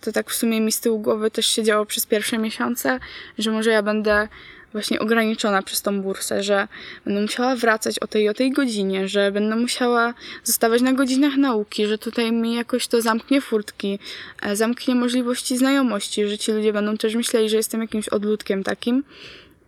to 0.00 0.12
tak 0.12 0.30
w 0.30 0.34
sumie 0.34 0.60
mi 0.60 0.72
z 0.72 0.80
tyłu 0.80 0.98
głowy 0.98 1.30
też 1.30 1.46
się 1.46 1.62
działo 1.62 1.86
przez 1.86 2.06
pierwsze 2.06 2.38
miesiące, 2.38 3.00
że 3.38 3.50
może 3.50 3.70
ja 3.70 3.82
będę 3.82 4.28
właśnie 4.74 5.00
ograniczona 5.00 5.62
przez 5.62 5.82
tą 5.82 6.02
bursę, 6.02 6.42
że 6.42 6.68
będę 7.04 7.20
musiała 7.20 7.56
wracać 7.56 7.98
o 7.98 8.06
tej 8.06 8.28
o 8.28 8.34
tej 8.34 8.52
godzinie, 8.52 9.08
że 9.08 9.32
będę 9.32 9.56
musiała 9.56 10.14
zostawać 10.44 10.82
na 10.82 10.92
godzinach 10.92 11.36
nauki, 11.36 11.86
że 11.86 11.98
tutaj 11.98 12.32
mi 12.32 12.54
jakoś 12.54 12.88
to 12.88 13.02
zamknie 13.02 13.40
furtki, 13.40 13.98
e, 14.42 14.56
zamknie 14.56 14.94
możliwości 14.94 15.58
znajomości, 15.58 16.26
że 16.26 16.38
ci 16.38 16.52
ludzie 16.52 16.72
będą 16.72 16.96
też 16.96 17.14
myśleli, 17.14 17.48
że 17.48 17.56
jestem 17.56 17.80
jakimś 17.80 18.08
odludkiem 18.08 18.64
takim. 18.64 19.04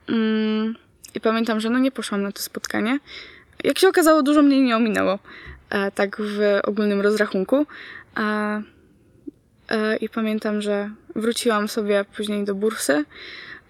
Mm, 0.09 0.77
I 1.15 1.21
pamiętam, 1.21 1.61
że 1.61 1.71
no 1.71 1.79
nie 1.79 1.91
poszłam 1.91 2.23
na 2.23 2.33
to 2.33 2.43
spotkanie. 2.43 2.99
Jak 3.65 3.79
się 3.79 3.89
okazało, 3.89 4.23
dużo 4.23 4.43
mnie 4.43 4.61
nie 4.61 4.77
ominęło, 4.77 5.19
tak 5.95 6.17
w 6.21 6.61
ogólnym 6.65 7.01
rozrachunku. 7.01 7.67
E, 8.17 8.63
e, 9.69 9.97
I 9.97 10.09
pamiętam, 10.09 10.63
że 10.63 10.91
wróciłam 11.17 11.69
sobie 11.69 12.05
później 12.17 12.45
do 12.45 12.55
bursy, 12.55 13.05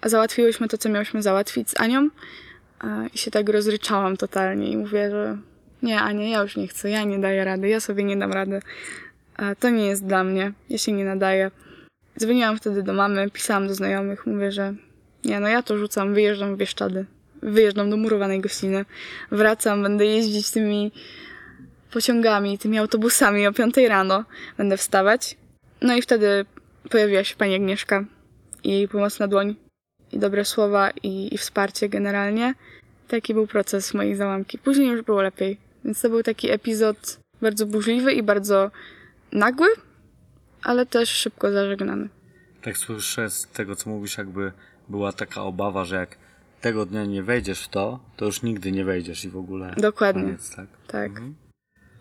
załatwiłyśmy 0.05 0.67
to, 0.67 0.77
co 0.77 0.89
miałyśmy 0.89 1.21
załatwić 1.21 1.69
z 1.69 1.79
Anią 1.79 2.09
e, 2.83 3.07
i 3.13 3.17
się 3.17 3.31
tak 3.31 3.49
rozryczałam 3.49 4.17
totalnie 4.17 4.71
i 4.71 4.77
mówię, 4.77 5.11
że 5.11 5.37
nie, 5.83 6.01
Ania, 6.01 6.27
ja 6.27 6.41
już 6.41 6.57
nie 6.57 6.67
chcę, 6.67 6.89
ja 6.89 7.03
nie 7.03 7.19
daję 7.19 7.43
rady, 7.43 7.69
ja 7.69 7.79
sobie 7.79 8.03
nie 8.03 8.17
dam 8.17 8.33
rady. 8.33 8.59
E, 9.37 9.55
To 9.55 9.69
nie 9.69 9.87
jest 9.87 10.05
dla 10.05 10.23
mnie, 10.23 10.53
ja 10.69 10.77
się 10.77 10.91
nie 10.91 11.05
nadaję. 11.05 11.51
Dzwoniłam 12.19 12.57
wtedy 12.57 12.83
do 12.83 12.93
mamy, 12.93 13.29
pisałam 13.31 13.67
do 13.67 13.75
znajomych, 13.75 14.25
mówię, 14.25 14.51
że 14.51 14.73
nie, 15.25 15.39
no 15.39 15.47
ja 15.47 15.63
to 15.63 15.77
rzucam, 15.77 16.13
wyjeżdżam 16.13 16.55
w 16.55 16.57
Bieszczady. 16.57 17.05
Wyjeżdżam 17.41 17.89
do 17.89 17.97
murowanej 17.97 18.41
gościny, 18.41 18.85
wracam, 19.31 19.83
będę 19.83 20.05
jeździć 20.05 20.51
tymi 20.51 20.91
pociągami, 21.91 22.57
tymi 22.57 22.77
autobusami 22.77 23.47
o 23.47 23.53
5 23.53 23.77
rano. 23.77 24.23
Będę 24.57 24.77
wstawać. 24.77 25.37
No 25.81 25.95
i 25.95 26.01
wtedy 26.01 26.45
pojawiła 26.89 27.23
się 27.23 27.35
pani 27.35 27.55
Agnieszka 27.55 28.05
i 28.63 28.71
jej 28.71 28.87
pomocna 28.87 29.27
dłoń 29.27 29.55
i 30.11 30.19
dobre 30.19 30.45
słowa 30.45 30.91
i, 31.03 31.35
i 31.35 31.37
wsparcie 31.37 31.89
generalnie. 31.89 32.53
Taki 33.07 33.33
był 33.33 33.47
proces 33.47 33.93
mojej 33.93 34.15
załamki. 34.15 34.57
Później 34.57 34.87
już 34.87 35.01
było 35.01 35.21
lepiej. 35.21 35.57
Więc 35.85 36.01
to 36.01 36.09
był 36.09 36.23
taki 36.23 36.51
epizod 36.51 37.19
bardzo 37.41 37.65
burzliwy 37.65 38.13
i 38.13 38.23
bardzo 38.23 38.71
nagły, 39.31 39.67
ale 40.63 40.85
też 40.85 41.09
szybko 41.09 41.51
zażegnany. 41.51 42.09
Tak 42.61 42.77
słyszę 42.77 43.29
z 43.29 43.47
tego, 43.47 43.75
co 43.75 43.89
mówisz, 43.89 44.17
jakby 44.17 44.51
była 44.89 45.11
taka 45.11 45.41
obawa, 45.41 45.85
że 45.85 45.95
jak 45.95 46.17
tego 46.61 46.85
dnia 46.85 47.05
nie 47.05 47.23
wejdziesz 47.23 47.63
w 47.63 47.67
to, 47.67 47.99
to 48.17 48.25
już 48.25 48.43
nigdy 48.43 48.71
nie 48.71 48.85
wejdziesz 48.85 49.25
i 49.25 49.29
w 49.29 49.37
ogóle. 49.37 49.73
Dokładnie. 49.77 50.23
Koniec, 50.23 50.55
tak? 50.55 50.67
Tak. 50.87 51.11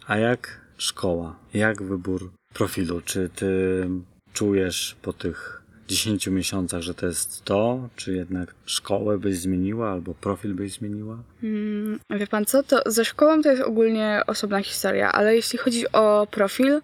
A 0.07 0.17
jak 0.17 0.61
szkoła? 0.79 1.37
Jak 1.55 1.83
wybór 1.83 2.31
profilu? 2.55 3.01
Czy 3.01 3.31
ty 3.37 3.89
czujesz 4.33 4.97
po 5.03 5.13
tych 5.13 5.63
10 5.89 6.27
miesiącach, 6.27 6.83
że 6.83 6.95
to 6.95 7.07
jest 7.07 7.45
to? 7.45 7.89
Czy 7.97 8.13
jednak 8.13 8.55
szkołę 8.67 9.19
byś 9.19 9.39
zmieniła 9.39 9.91
albo 9.93 10.15
profil 10.15 10.55
byś 10.55 10.73
zmieniła? 10.73 11.19
Mm, 11.43 11.99
Wie 12.11 12.27
pan 12.27 12.45
co, 12.45 12.63
to 12.63 12.83
ze 12.87 13.05
szkołą 13.05 13.43
to 13.43 13.51
jest 13.51 13.63
ogólnie 13.63 14.21
osobna 14.27 14.63
historia, 14.63 15.13
ale 15.13 15.37
jeśli 15.37 15.59
chodzi 15.59 15.93
o 15.93 16.27
profil, 16.31 16.81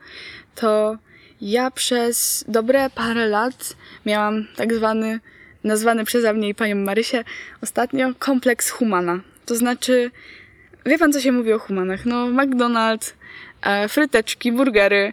to 0.55 0.97
ja 1.41 1.71
przez 1.71 2.45
dobre 2.49 2.91
parę 2.91 3.27
lat 3.27 3.77
miałam 4.07 4.47
tak 4.57 4.75
zwany 4.75 5.21
nazwany 5.65 6.05
przeze 6.05 6.35
mnie 6.35 6.49
i 6.49 6.55
panią 6.55 6.77
Marysię 6.77 7.25
ostatnio 7.61 8.15
kompleks 8.19 8.71
humana. 8.71 9.21
To 9.47 9.57
znaczy, 9.57 10.11
wie 10.87 10.99
pan 10.99 11.13
co 11.13 11.21
się 11.21 11.33
mówi 11.33 11.53
o 11.53 11.59
humanach? 11.59 12.07
No, 12.07 12.27
McDonald's, 12.27 13.13
e, 13.63 13.89
fryteczki, 13.89 14.53
burgery, 14.53 15.13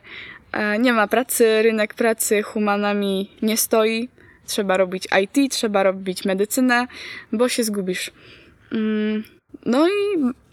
e, 0.51 0.79
nie 0.79 0.93
ma 0.93 1.07
pracy, 1.07 1.61
rynek 1.61 1.93
pracy 1.93 2.41
humanami 2.41 3.31
nie 3.41 3.57
stoi. 3.57 4.09
Trzeba 4.45 4.77
robić 4.77 5.07
IT, 5.21 5.51
trzeba 5.51 5.83
robić 5.83 6.25
medycynę, 6.25 6.87
bo 7.31 7.49
się 7.49 7.63
zgubisz. 7.63 8.11
Mm, 8.71 9.23
no 9.65 9.87
i 9.87 9.91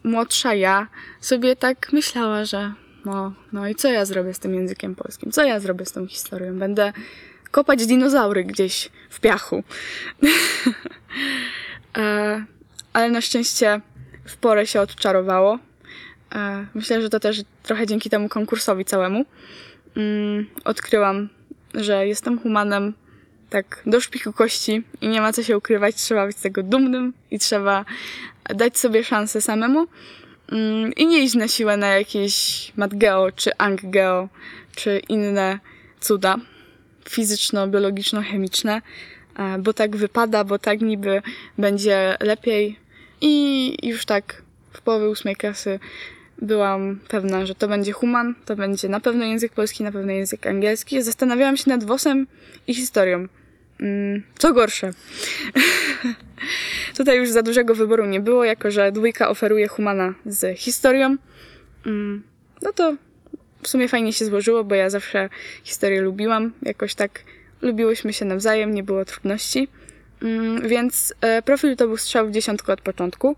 młodsza 0.05 0.55
ja 0.55 0.87
sobie 1.21 1.57
tak 1.57 1.93
myślała, 1.93 2.45
że 2.45 2.73
no, 3.05 3.33
no 3.53 3.69
i 3.69 3.75
co 3.75 3.93
ja 3.93 4.05
zrobię 4.05 4.35
z 4.35 4.39
tym 4.39 4.55
językiem 4.55 4.95
polskim? 4.95 5.33
Co 5.33 5.45
ja 5.45 5.61
zrobię 5.61 5.85
z 5.85 5.93
tą 5.93 6.07
historią? 6.07 6.59
Będę 6.59 6.93
kopać 7.51 7.87
dinozaury 7.87 8.45
gdzieś 8.45 8.91
w 9.11 9.21
piachu. 9.21 9.63
e, 11.99 12.45
ale 12.93 13.11
na 13.11 13.21
szczęście 13.21 13.81
w 14.27 14.37
porę 14.37 14.67
się 14.67 14.81
odczarowało. 14.81 15.59
E, 16.35 16.67
myślę, 16.75 17.03
że 17.03 17.11
to 17.11 17.21
też 17.21 17.43
trochę 17.62 17.87
dzięki 17.87 18.11
temu 18.11 18.29
konkursowi 18.29 18.85
całemu. 18.85 19.25
Mm, 19.97 20.47
odkryłam, 20.65 21.29
że 21.75 22.07
jestem 22.07 22.39
humanem 22.39 22.95
tak 23.51 23.83
do 23.87 24.01
szpiku 24.01 24.33
kości 24.33 24.83
i 25.01 25.09
nie 25.09 25.21
ma 25.21 25.33
co 25.33 25.43
się 25.43 25.57
ukrywać, 25.57 25.95
trzeba 25.95 26.27
być 26.27 26.37
z 26.37 26.41
tego 26.41 26.62
dumnym 26.62 27.12
i 27.31 27.39
trzeba 27.39 27.85
dać 28.55 28.79
sobie 28.79 29.05
szansę 29.05 29.41
samemu 29.41 29.87
mm, 30.53 30.93
i 30.93 31.07
nie 31.07 31.25
iść 31.25 31.35
na 31.35 31.49
siłę 31.49 31.77
na 31.77 31.89
jakieś 31.89 32.73
matgeo 32.77 33.33
czy 33.33 33.51
anggeo 33.59 34.29
czy 34.77 35.03
inne 35.09 35.59
cuda 36.01 36.37
fizyczno-biologiczno-chemiczne, 37.09 38.83
e, 39.39 39.59
bo 39.59 39.73
tak 39.73 39.97
wypada, 39.97 40.45
bo 40.45 40.59
tak 40.59 40.81
niby 40.81 41.23
będzie 41.59 42.17
lepiej 42.21 42.79
i 43.21 43.89
już 43.89 44.05
tak 44.07 44.43
w 44.73 44.81
połowie 44.81 45.09
ósmej 45.09 45.37
klasy 45.37 45.79
byłam 46.43 47.01
pewna, 47.09 47.47
że 47.47 47.55
to 47.55 47.69
będzie 47.69 47.93
human, 47.93 48.35
to 48.45 48.57
będzie 48.57 48.89
na 48.89 49.01
pewno 49.01 49.25
język 49.25 49.53
polski, 49.53 49.85
na 49.85 49.93
pewno 49.93 50.13
język 50.13 50.47
angielski. 50.47 51.03
Zastanawiałam 51.03 51.57
się 51.57 51.71
nad 51.71 51.85
WOS-em 51.85 52.27
i 52.67 52.75
historią. 52.75 53.27
Mm, 53.81 54.23
Co 54.39 54.53
gorsze. 54.53 54.91
Tutaj 56.97 57.17
już 57.19 57.31
za 57.31 57.43
dużego 57.43 57.75
wyboru 57.75 58.07
nie 58.07 58.21
było, 58.21 58.45
jako 58.45 58.71
że 58.71 58.93
dwójka 58.93 59.29
oferuje 59.29 59.69
humana 59.69 60.15
z 60.27 60.59
historią. 60.59 61.17
Mm, 61.87 62.23
No 62.63 62.73
to 62.73 62.97
w 63.63 63.69
sumie 63.69 63.89
fajnie 63.89 64.13
się 64.13 64.25
złożyło, 64.25 64.65
bo 64.65 64.75
ja 64.75 64.91
zawsze 64.91 65.29
historię 65.65 66.01
lubiłam. 66.01 66.53
Jakoś 66.63 66.95
tak 66.95 67.21
lubiłyśmy 67.63 68.13
się 68.13 68.25
nawzajem, 68.25 68.75
nie 68.75 68.83
było 68.83 69.05
trudności. 69.05 69.69
Mm, 70.23 70.69
Więc 70.69 71.15
e, 71.21 71.43
profil 71.43 71.77
to 71.77 71.87
był 71.87 71.97
strzał 71.97 72.29
w 72.29 72.31
dziesiątku 72.31 72.73
od 72.73 72.81
początku. 72.81 73.37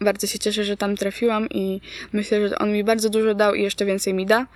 Bardzo 0.00 0.26
się 0.26 0.38
cieszę, 0.38 0.64
że 0.64 0.76
tam 0.76 0.96
trafiłam 0.96 1.48
i 1.48 1.80
myślę, 2.12 2.48
że 2.48 2.58
on 2.58 2.72
mi 2.72 2.84
bardzo 2.84 3.10
dużo 3.10 3.34
dał 3.34 3.54
i 3.54 3.62
jeszcze 3.62 3.84
więcej 3.84 4.14
mi 4.14 4.26
da 4.26 4.46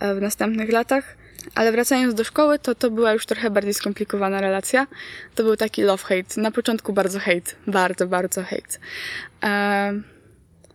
e, 0.00 0.14
w 0.14 0.20
następnych 0.20 0.72
latach. 0.72 1.16
Ale 1.54 1.72
wracając 1.72 2.14
do 2.14 2.24
szkoły, 2.24 2.58
to 2.58 2.74
to 2.74 2.90
była 2.90 3.12
już 3.12 3.26
trochę 3.26 3.50
bardziej 3.50 3.74
skomplikowana 3.74 4.40
relacja. 4.40 4.86
To 5.34 5.42
był 5.42 5.56
taki 5.56 5.82
love-hate. 5.82 6.40
Na 6.40 6.50
początku 6.50 6.92
bardzo 6.92 7.18
hate. 7.18 7.52
Bardzo, 7.66 8.06
bardzo 8.06 8.42
hate. 8.42 8.78
E, 9.44 10.00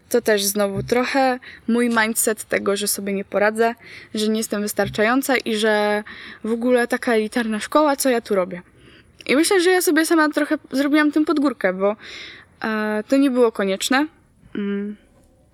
to 0.10 0.22
też 0.22 0.44
znowu 0.44 0.84
trochę 0.84 1.40
mój 1.68 1.90
mindset 1.90 2.44
tego, 2.44 2.76
że 2.76 2.88
sobie 2.88 3.14
nie 3.14 3.26
poradzę, 3.26 3.76
że 4.16 4.28
nie 4.28 4.38
jestem 4.38 4.62
wystarczająca 4.62 5.38
i 5.38 5.56
że 5.56 6.04
w 6.44 6.52
ogóle 6.52 6.88
taka 6.88 7.14
elitarna 7.14 7.60
szkoła, 7.60 7.96
co 7.96 8.10
ja 8.10 8.22
tu 8.22 8.36
robię. 8.36 8.62
I 9.26 9.36
myślę, 9.36 9.62
że 9.62 9.70
ja 9.70 9.82
sobie 9.82 10.06
sama 10.06 10.30
trochę 10.30 10.58
zrobiłam 10.72 11.12
tym 11.12 11.26
podgórkę, 11.26 11.74
bo 11.74 11.96
e, 12.64 13.04
to 13.08 13.18
nie 13.18 13.32
było 13.32 13.52
konieczne. 13.52 14.08
Mm. 14.56 14.96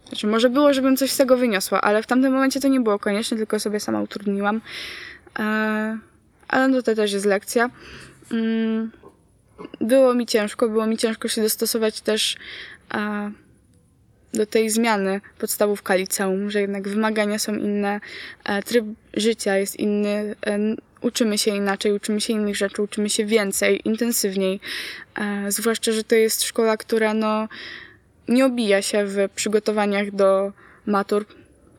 Znaczy, 0.08 0.28
może 0.28 0.50
było, 0.50 0.74
żebym 0.74 0.98
coś 0.98 1.12
z 1.12 1.18
tego 1.18 1.38
wyniosła, 1.38 1.82
ale 1.82 2.04
w 2.04 2.08
tamtym 2.08 2.34
momencie 2.34 2.60
to 2.60 2.68
nie 2.68 2.80
było 2.80 3.00
konieczne, 3.00 3.38
tylko 3.38 3.60
sobie 3.60 3.80
sama 3.80 4.02
utrudniłam. 4.02 4.62
E, 5.40 5.98
ale 6.48 6.68
no 6.68 6.82
to 6.82 6.96
też 6.96 7.14
jest 7.14 7.26
lekcja. 7.26 7.70
Mm. 8.32 8.92
Było 9.82 10.14
mi 10.14 10.26
ciężko, 10.26 10.70
było 10.70 10.88
mi 10.88 10.98
ciężko 10.98 11.28
się 11.28 11.42
dostosować 11.42 12.02
też 12.02 12.36
e, 12.94 13.32
do 14.34 14.46
tej 14.46 14.70
zmiany 14.70 15.22
podstawówka 15.40 15.96
liceum, 15.96 16.52
że 16.52 16.62
jednak 16.62 16.88
wymagania 16.88 17.40
są 17.40 17.56
inne, 17.56 18.00
e, 18.44 18.64
tryb 18.64 18.86
życia 19.14 19.58
jest 19.58 19.76
inny, 19.76 20.36
e, 20.46 20.60
uczymy 21.06 21.38
się 21.38 21.52
inaczej, 21.52 21.94
uczymy 21.94 22.22
się 22.22 22.34
innych 22.34 22.56
rzeczy, 22.56 22.82
uczymy 22.82 23.10
się 23.10 23.26
więcej, 23.26 23.82
intensywniej. 23.86 24.60
E, 25.16 25.52
Zwłaszcza, 25.52 25.92
że 25.92 26.04
to 26.04 26.16
jest 26.16 26.44
szkoła, 26.44 26.78
która 26.78 27.14
no, 27.14 27.48
nie 28.28 28.46
obija 28.46 28.82
się 28.82 29.06
w 29.06 29.30
przygotowaniach 29.36 30.12
do 30.12 30.52
matur, 30.86 31.26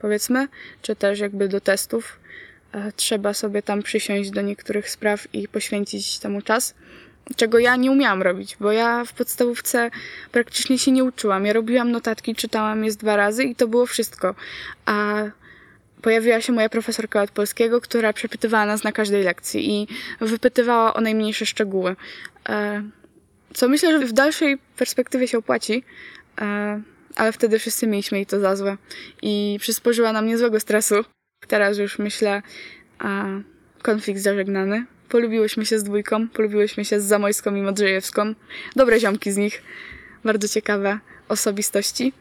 powiedzmy, 0.01 0.49
czy 0.83 0.97
też 0.97 1.19
jakby 1.19 1.49
do 1.49 1.61
testów. 1.61 2.19
E, 2.73 2.93
Trzeba 2.93 3.35
sobie 3.35 3.63
tam 3.63 3.83
przysiąść 3.83 4.31
do 4.31 4.41
niektórych 4.41 4.91
spraw 4.91 5.35
i 5.35 5.49
poświęcić 5.49 6.19
temu 6.19 6.43
czas 6.43 6.75
czego 7.37 7.59
ja 7.59 7.77
nie 7.77 7.91
umiałam 7.91 8.23
robić, 8.23 8.57
bo 8.61 8.73
ja 8.73 9.05
w 9.05 9.13
podstawówce 9.13 9.91
praktycznie 10.33 10.79
się 10.79 10.93
nie 10.93 11.05
uczyłam. 11.05 11.47
Ja 11.47 11.53
robiłam 11.53 11.91
notatki, 11.91 12.35
czytałam 12.35 12.85
je 12.85 12.91
z 12.91 12.97
dwa 12.97 13.17
razy 13.17 13.45
i 13.45 13.55
to 13.55 13.69
było 13.69 13.87
wszystko. 13.87 14.35
A 14.87 15.25
pojawiła 16.03 16.41
się 16.41 16.53
moja 16.53 16.69
profesorka 16.69 17.23
od 17.23 17.31
polskiego, 17.31 17.81
która 17.81 18.13
przepytywała 18.13 18.67
nas 18.67 18.85
na 18.85 18.93
każdej 18.93 19.23
lekcji 19.23 19.71
i 19.71 19.89
wypytywała 20.21 20.95
o 20.95 21.01
najmniejsze 21.01 21.47
szczegóły. 21.47 21.97
E, 22.49 22.83
Co 23.55 23.69
myślę, 23.69 24.01
że 24.01 24.07
w 24.07 24.13
dalszej 24.13 24.59
perspektywie 24.77 25.29
się 25.29 25.39
opłaci, 25.39 25.85
e, 26.41 26.81
ale 27.17 27.33
wtedy 27.33 27.59
wszyscy 27.59 27.87
mieliśmy 27.87 28.19
jej 28.19 28.27
to 28.27 28.41
za 28.41 28.57
złe 28.57 28.77
i 29.23 29.57
przysporzyła 29.61 30.13
nam 30.13 30.27
niezłego 30.27 30.61
stresu. 30.61 31.05
Teraz 31.49 31.79
już 31.79 31.99
myślę, 31.99 32.43
a 32.99 33.25
konflikt 33.83 34.21
zażegnany. 34.21 34.87
Polubiłyśmy 35.09 35.67
się 35.67 35.79
z 35.79 35.85
dwójką, 35.85 36.29
polubiłyśmy 36.29 36.85
się 36.85 37.01
z 37.01 37.05
Zamojską 37.05 37.55
i 37.55 37.63
Modrzejewską. 37.63 38.35
Dobre 38.77 39.01
ziomki 39.01 39.33
z 39.33 39.37
nich, 39.37 39.63
bardzo 40.25 40.49
ciekawe 40.49 40.99
osobistości. 41.29 42.13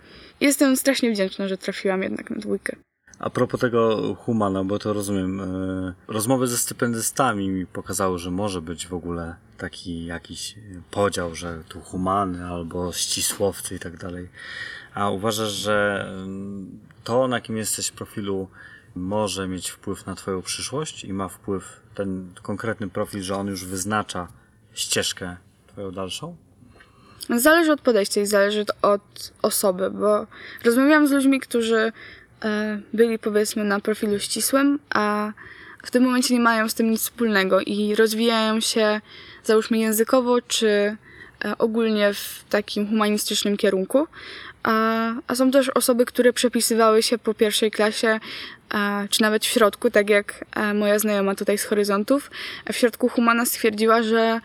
Jestem 0.42 0.78
strasznie 0.78 1.12
wdzięczna, 1.12 1.48
że 1.48 1.58
trafiłam 1.58 2.04
jednak 2.04 2.30
na 2.30 2.36
dwójkę. 2.36 2.76
A 3.19 3.30
propos 3.30 3.60
tego 3.60 4.13
humana, 4.15 4.63
bo 4.63 4.80
to 4.80 4.93
rozumiem, 4.93 5.41
e, 5.41 5.93
rozmowy 6.08 6.47
ze 6.47 6.58
stypendystami 6.58 7.49
mi 7.49 7.65
pokazały, 7.65 8.19
że 8.19 8.32
może 8.32 8.62
być 8.62 8.88
w 8.88 8.93
ogóle 8.93 9.36
taki 9.58 10.06
jakiś 10.06 10.56
podział, 10.91 11.36
że 11.36 11.63
tu 11.69 11.82
humany 11.82 12.45
albo 12.45 12.93
ścisłowcy 12.93 13.75
i 13.75 13.80
tak 13.80 13.97
dalej. 13.97 14.30
A 14.93 15.10
uważasz, 15.10 15.51
że 15.51 16.08
mm, 16.10 16.80
to, 17.04 17.28
na 17.28 17.41
kim 17.41 17.58
jesteś 17.58 17.88
w 17.88 17.93
profilu, 17.93 18.47
może 18.95 19.47
mieć 19.47 19.69
wpływ 19.69 20.06
na 20.06 20.15
Twoją 20.15 20.41
przyszłość 20.41 21.04
i 21.04 21.13
ma 21.13 21.30
wpływ 21.30 21.80
ten 21.95 22.34
konkretny 22.41 22.89
profil, 22.89 23.23
że 23.23 23.36
on 23.36 23.47
już 23.47 23.65
wyznacza 23.65 24.28
ścieżkę 24.73 25.38
Twoją 25.67 25.91
dalszą? 25.91 26.36
Zależy 27.30 27.71
od 27.71 27.82
podejścia 27.82 28.21
i 28.21 28.25
zależy 28.25 28.65
od 28.82 29.34
osoby, 29.41 29.91
bo 29.91 30.28
rozmawiałam 30.63 31.08
z 31.08 31.12
ludźmi, 31.12 31.39
którzy 31.39 31.91
byli 32.93 33.19
powiedzmy 33.19 33.63
na 33.63 33.79
profilu 33.79 34.19
ścisłym, 34.19 34.79
a 34.89 35.31
w 35.86 35.91
tym 35.91 36.03
momencie 36.03 36.34
nie 36.34 36.39
mają 36.39 36.69
z 36.69 36.73
tym 36.73 36.91
nic 36.91 37.01
wspólnego 37.01 37.62
i 37.62 37.95
rozwijają 37.95 38.60
się 38.60 39.01
załóżmy 39.43 39.77
językowo 39.77 40.41
czy 40.41 40.67
e, 41.45 41.58
ogólnie 41.58 42.13
w 42.13 42.43
takim 42.49 42.88
humanistycznym 42.88 43.58
kierunku. 43.58 44.08
A, 44.63 45.13
a 45.27 45.36
są 45.36 45.51
też 45.51 45.69
osoby, 45.69 46.05
które 46.05 46.34
przepisywały 46.34 47.03
się 47.03 47.17
po 47.17 47.34
pierwszej 47.34 47.71
klasie, 47.71 48.19
e, 48.73 49.08
czy 49.10 49.21
nawet 49.21 49.45
w 49.45 49.47
środku, 49.47 49.91
tak 49.91 50.10
jak 50.10 50.45
e, 50.55 50.73
moja 50.73 50.99
znajoma 50.99 51.36
tutaj 51.36 51.58
z 51.58 51.63
Horyzontów. 51.63 52.31
W 52.73 52.75
środku 52.75 53.10
Humana 53.10 53.45
stwierdziła, 53.45 54.03
że 54.03 54.41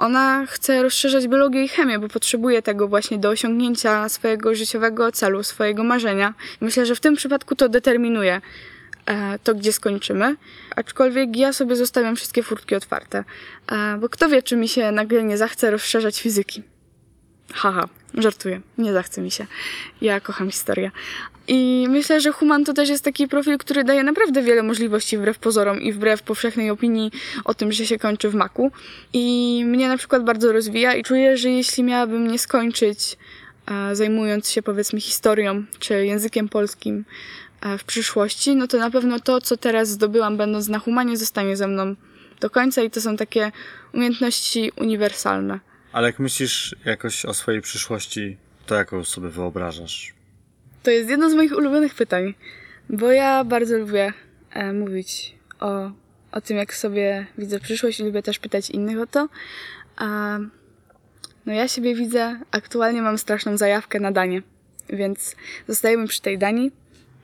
ona 0.00 0.46
chce 0.46 0.82
rozszerzać 0.82 1.28
biologię 1.28 1.64
i 1.64 1.68
chemię, 1.68 1.98
bo 1.98 2.08
potrzebuje 2.08 2.62
tego 2.62 2.88
właśnie 2.88 3.18
do 3.18 3.28
osiągnięcia 3.28 4.08
swojego 4.08 4.54
życiowego 4.54 5.12
celu, 5.12 5.42
swojego 5.42 5.84
marzenia. 5.84 6.34
Myślę, 6.60 6.86
że 6.86 6.94
w 6.94 7.00
tym 7.00 7.16
przypadku 7.16 7.56
to 7.56 7.68
determinuje 7.68 8.40
e, 9.06 9.38
to, 9.38 9.54
gdzie 9.54 9.72
skończymy. 9.72 10.36
Aczkolwiek 10.76 11.36
ja 11.36 11.52
sobie 11.52 11.76
zostawiam 11.76 12.16
wszystkie 12.16 12.42
furtki 12.42 12.74
otwarte, 12.74 13.24
e, 13.72 13.96
bo 13.98 14.08
kto 14.08 14.28
wie, 14.28 14.42
czy 14.42 14.56
mi 14.56 14.68
się 14.68 14.92
nagle 14.92 15.22
nie 15.22 15.36
zachce 15.36 15.70
rozszerzać 15.70 16.20
fizyki. 16.20 16.62
Haha, 17.54 17.88
żartuję, 18.14 18.60
nie 18.78 18.92
zachce 18.92 19.22
mi 19.22 19.30
się. 19.30 19.46
Ja 20.00 20.20
kocham 20.20 20.50
historię. 20.50 20.90
I 21.48 21.86
myślę, 21.88 22.20
że 22.20 22.32
human 22.32 22.64
to 22.64 22.72
też 22.72 22.88
jest 22.88 23.04
taki 23.04 23.28
profil, 23.28 23.58
który 23.58 23.84
daje 23.84 24.04
naprawdę 24.04 24.42
wiele 24.42 24.62
możliwości 24.62 25.18
wbrew 25.18 25.38
pozorom 25.38 25.80
i 25.80 25.92
wbrew 25.92 26.22
powszechnej 26.22 26.70
opinii 26.70 27.10
o 27.44 27.54
tym, 27.54 27.72
że 27.72 27.86
się 27.86 27.98
kończy 27.98 28.28
w 28.28 28.34
maku. 28.34 28.72
I 29.12 29.62
mnie 29.66 29.88
na 29.88 29.96
przykład 29.96 30.24
bardzo 30.24 30.52
rozwija 30.52 30.94
i 30.94 31.02
czuję, 31.02 31.36
że 31.36 31.50
jeśli 31.50 31.82
miałabym 31.82 32.28
nie 32.28 32.38
skończyć 32.38 33.16
e, 33.66 33.96
zajmując 33.96 34.50
się 34.50 34.62
powiedzmy 34.62 35.00
historią 35.00 35.64
czy 35.78 36.06
językiem 36.06 36.48
polskim 36.48 37.04
e, 37.60 37.78
w 37.78 37.84
przyszłości, 37.84 38.56
no 38.56 38.66
to 38.66 38.78
na 38.78 38.90
pewno 38.90 39.20
to, 39.20 39.40
co 39.40 39.56
teraz 39.56 39.88
zdobyłam 39.88 40.36
będąc 40.36 40.68
na 40.68 40.78
humanie, 40.78 41.16
zostanie 41.16 41.56
ze 41.56 41.66
mną 41.68 41.94
do 42.40 42.50
końca 42.50 42.82
i 42.82 42.90
to 42.90 43.00
są 43.00 43.16
takie 43.16 43.52
umiejętności 43.94 44.72
uniwersalne. 44.76 45.69
Ale 45.92 46.06
jak 46.06 46.18
myślisz 46.18 46.76
jakoś 46.84 47.24
o 47.24 47.34
swojej 47.34 47.60
przyszłości, 47.60 48.36
to 48.66 48.74
jaką 48.74 49.04
sobie 49.04 49.28
wyobrażasz? 49.28 50.14
To 50.82 50.90
jest 50.90 51.10
jedno 51.10 51.30
z 51.30 51.34
moich 51.34 51.56
ulubionych 51.56 51.94
pytań, 51.94 52.34
bo 52.88 53.12
ja 53.12 53.44
bardzo 53.44 53.78
lubię 53.78 54.12
e, 54.50 54.72
mówić 54.72 55.34
o, 55.60 55.90
o 56.32 56.40
tym, 56.40 56.56
jak 56.56 56.74
sobie 56.74 57.26
widzę 57.38 57.60
przyszłość 57.60 58.00
i 58.00 58.04
lubię 58.04 58.22
też 58.22 58.38
pytać 58.38 58.70
innych 58.70 58.98
o 58.98 59.06
to. 59.06 59.28
A 59.96 60.38
no 61.46 61.52
ja 61.52 61.68
siebie 61.68 61.94
widzę, 61.94 62.40
aktualnie 62.50 63.02
mam 63.02 63.18
straszną 63.18 63.56
zajawkę 63.56 64.00
na 64.00 64.12
Danię, 64.12 64.42
więc 64.88 65.36
zostajemy 65.68 66.06
przy 66.06 66.20
tej 66.22 66.38
Danii. 66.38 66.72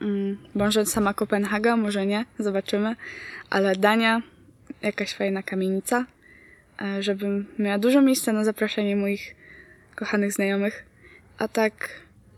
Mm, 0.01 0.37
może 0.55 0.85
sama 0.85 1.13
Kopenhaga, 1.13 1.77
może 1.77 2.05
nie, 2.05 2.25
zobaczymy, 2.39 2.95
ale 3.49 3.75
Dania, 3.75 4.21
jakaś 4.81 5.13
fajna 5.13 5.43
kamienica, 5.43 6.05
żebym 6.99 7.45
miała 7.59 7.77
dużo 7.77 8.01
miejsca 8.01 8.33
na 8.33 8.43
zapraszanie 8.43 8.95
moich 8.95 9.35
kochanych 9.95 10.33
znajomych. 10.33 10.85
A 11.37 11.47
tak 11.47 11.89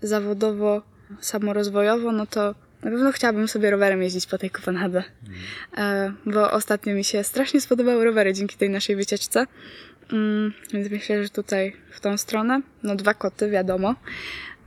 zawodowo, 0.02 0.82
samorozwojowo, 1.22 2.12
no 2.12 2.26
to 2.26 2.56
na 2.84 2.92
pewno 2.92 3.12
chciałabym 3.12 3.48
sobie 3.48 3.72
rowerem 3.72 4.02
jeździć 4.02 4.26
po 4.26 4.38
tej 4.38 4.50
Kopenhadze. 4.50 5.04
E, 5.78 6.14
bo 6.26 6.52
ostatnio 6.52 6.96
mi 6.96 7.04
się 7.04 7.24
strasznie 7.24 7.62
spodobały 7.62 8.06
rowery 8.06 8.34
dzięki 8.34 8.58
tej 8.58 8.70
naszej 8.70 8.96
wycieczce. 8.96 9.46
Mm, 10.14 10.54
więc 10.74 10.92
myślę, 10.92 11.24
że 11.24 11.30
tutaj 11.30 11.76
w 11.92 12.00
tą 12.00 12.18
stronę, 12.18 12.62
no 12.84 12.96
dwa 12.96 13.14
koty, 13.14 13.50
wiadomo. 13.50 13.96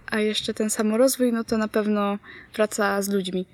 A 0.06 0.20
jeszcze 0.20 0.54
ten 0.54 0.70
samorozwój, 0.70 1.32
no 1.32 1.44
to 1.44 1.58
na 1.58 1.68
pewno 1.68 2.18
praca 2.52 3.02
z 3.02 3.08
ludźmi. 3.08 3.46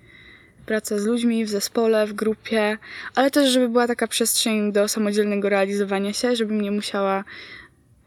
Praca 0.69 0.99
z 0.99 1.07
ludźmi 1.07 1.45
w 1.45 1.49
zespole, 1.49 2.07
w 2.07 2.13
grupie, 2.13 2.79
ale 3.15 3.31
też, 3.31 3.53
żeby 3.53 3.69
była 3.69 3.87
taka 3.87 4.07
przestrzeń 4.07 4.73
do 4.73 4.89
samodzielnego 4.89 5.49
realizowania 5.49 6.13
się, 6.13 6.37
żebym 6.37 6.61
nie 6.61 6.71
musiała 6.71 7.25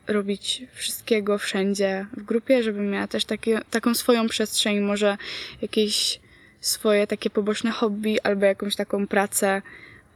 robić 0.07 0.63
wszystkiego 0.73 1.37
wszędzie 1.37 2.05
w 2.17 2.23
grupie, 2.23 2.63
żebym 2.63 2.89
miała 2.89 3.07
też 3.07 3.25
takie, 3.25 3.59
taką 3.69 3.93
swoją 3.95 4.27
przestrzeń, 4.27 4.79
może 4.79 5.17
jakieś 5.61 6.19
swoje 6.59 7.07
takie 7.07 7.29
poboczne 7.29 7.71
hobby 7.71 8.21
albo 8.23 8.45
jakąś 8.45 8.75
taką 8.75 9.07
pracę, 9.07 9.61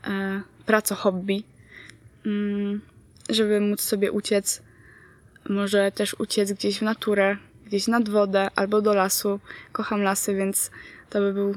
e, 0.08 0.42
praco 0.66 0.96
hobby, 0.96 1.44
mm, 2.26 2.82
żeby 3.30 3.62
móc 3.62 3.82
sobie 3.82 4.12
uciec, 4.12 4.62
może 5.50 5.92
też 5.92 6.16
uciec 6.20 6.52
gdzieś 6.52 6.80
w 6.80 6.82
naturę, 6.82 7.38
gdzieś 7.66 7.88
nad 7.88 8.10
wodę 8.10 8.48
albo 8.56 8.82
do 8.82 8.94
lasu. 8.94 9.40
Kocham 9.72 10.02
lasy, 10.02 10.36
więc 10.36 10.72
to 11.10 11.20
by 11.20 11.34
był 11.34 11.56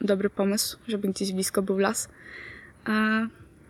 dobry 0.00 0.30
pomysł, 0.30 0.78
żeby 0.88 1.08
gdzieś 1.08 1.32
blisko 1.32 1.62
był 1.62 1.78
las. 1.78 2.08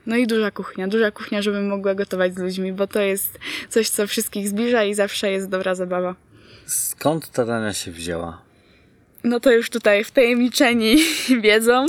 No 0.07 0.17
i 0.17 0.27
duża 0.27 0.51
kuchnia, 0.51 0.89
duża 0.89 1.11
kuchnia, 1.11 1.43
żebym 1.43 1.69
mogła 1.69 1.95
gotować 1.95 2.35
z 2.35 2.39
ludźmi, 2.39 2.73
bo 2.73 2.87
to 2.87 3.01
jest 3.01 3.39
coś, 3.69 3.89
co 3.89 4.07
wszystkich 4.07 4.49
zbliża 4.49 4.85
i 4.85 4.95
zawsze 4.95 5.31
jest 5.31 5.49
dobra 5.49 5.75
zabawa. 5.75 6.15
Skąd 6.67 7.31
ta 7.31 7.45
dania 7.45 7.73
się 7.73 7.91
wzięła? 7.91 8.43
No 9.25 9.41
to 9.41 9.53
już 9.53 9.71
tutaj 9.71 10.05
wtajemniczeni 10.05 10.97
wiedzą, 11.43 11.87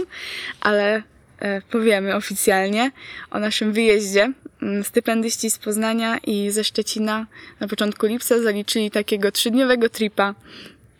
ale 0.61 1.03
e, 1.39 1.61
powiemy 1.61 2.15
oficjalnie 2.15 2.91
o 3.31 3.39
naszym 3.39 3.73
wyjeździe. 3.73 4.33
Mm, 4.61 4.83
Stypendyści 4.83 5.51
z 5.51 5.57
Poznania 5.57 6.17
i 6.17 6.51
ze 6.51 6.63
Szczecina 6.63 7.27
na 7.59 7.67
początku 7.67 8.05
lipca 8.05 8.41
zaliczyli 8.41 8.91
takiego 8.91 9.31
trzydniowego 9.31 9.89
tripa 9.89 10.35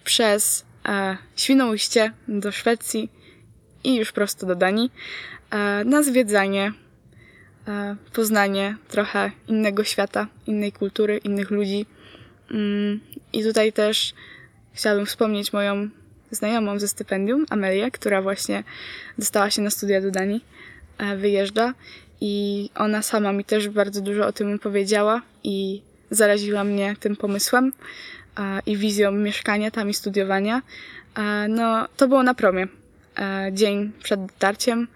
przez 0.04 0.66
e, 0.86 1.18
Świnoujście 1.36 2.12
do 2.28 2.52
Szwecji 2.52 3.10
i 3.88 3.96
już 3.96 4.12
prosto 4.12 4.46
do 4.46 4.56
Danii 4.56 4.92
e, 5.52 5.84
na 5.86 6.04
zwiedzanie, 6.04 6.74
e, 7.68 7.96
poznanie 8.14 8.76
trochę 8.88 9.32
innego 9.48 9.84
świata, 9.84 10.28
innej 10.48 10.72
kultury, 10.72 11.18
innych 11.18 11.52
ludzi. 11.52 11.86
Mm, 12.52 13.00
I 13.34 13.44
tutaj 13.44 13.74
też 13.74 14.14
chciałabym 14.74 15.06
wspomnieć 15.06 15.54
moją 15.54 15.90
znajomą 16.32 16.80
ze 16.80 16.88
stypendium, 16.88 17.46
Amelię, 17.50 17.92
która 17.92 18.22
właśnie 18.22 18.64
dostała 19.18 19.50
się 19.50 19.62
na 19.62 19.70
studia 19.70 20.02
do 20.02 20.12
Danii, 20.12 20.46
e, 20.98 21.18
wyjeżdża 21.18 21.74
i 22.22 22.70
ona 22.76 23.02
sama 23.02 23.34
mi 23.34 23.44
też 23.44 23.70
bardzo 23.70 24.02
dużo 24.02 24.28
o 24.28 24.32
tym 24.32 24.60
powiedziała 24.60 25.22
i 25.44 25.82
zaraziła 26.12 26.64
mnie 26.64 26.96
tym 27.00 27.16
pomysłem 27.16 27.74
i 28.66 28.78
wizją 28.78 29.12
mieszkania 29.12 29.72
tam 29.72 29.90
i 29.90 29.94
studiowania. 29.94 30.62
No, 31.50 31.88
to 31.98 32.08
było 32.08 32.24
na 32.24 32.34
promie, 32.34 32.68
dzień 33.52 33.92
przed 34.04 34.26
dotarciem, 34.26 34.88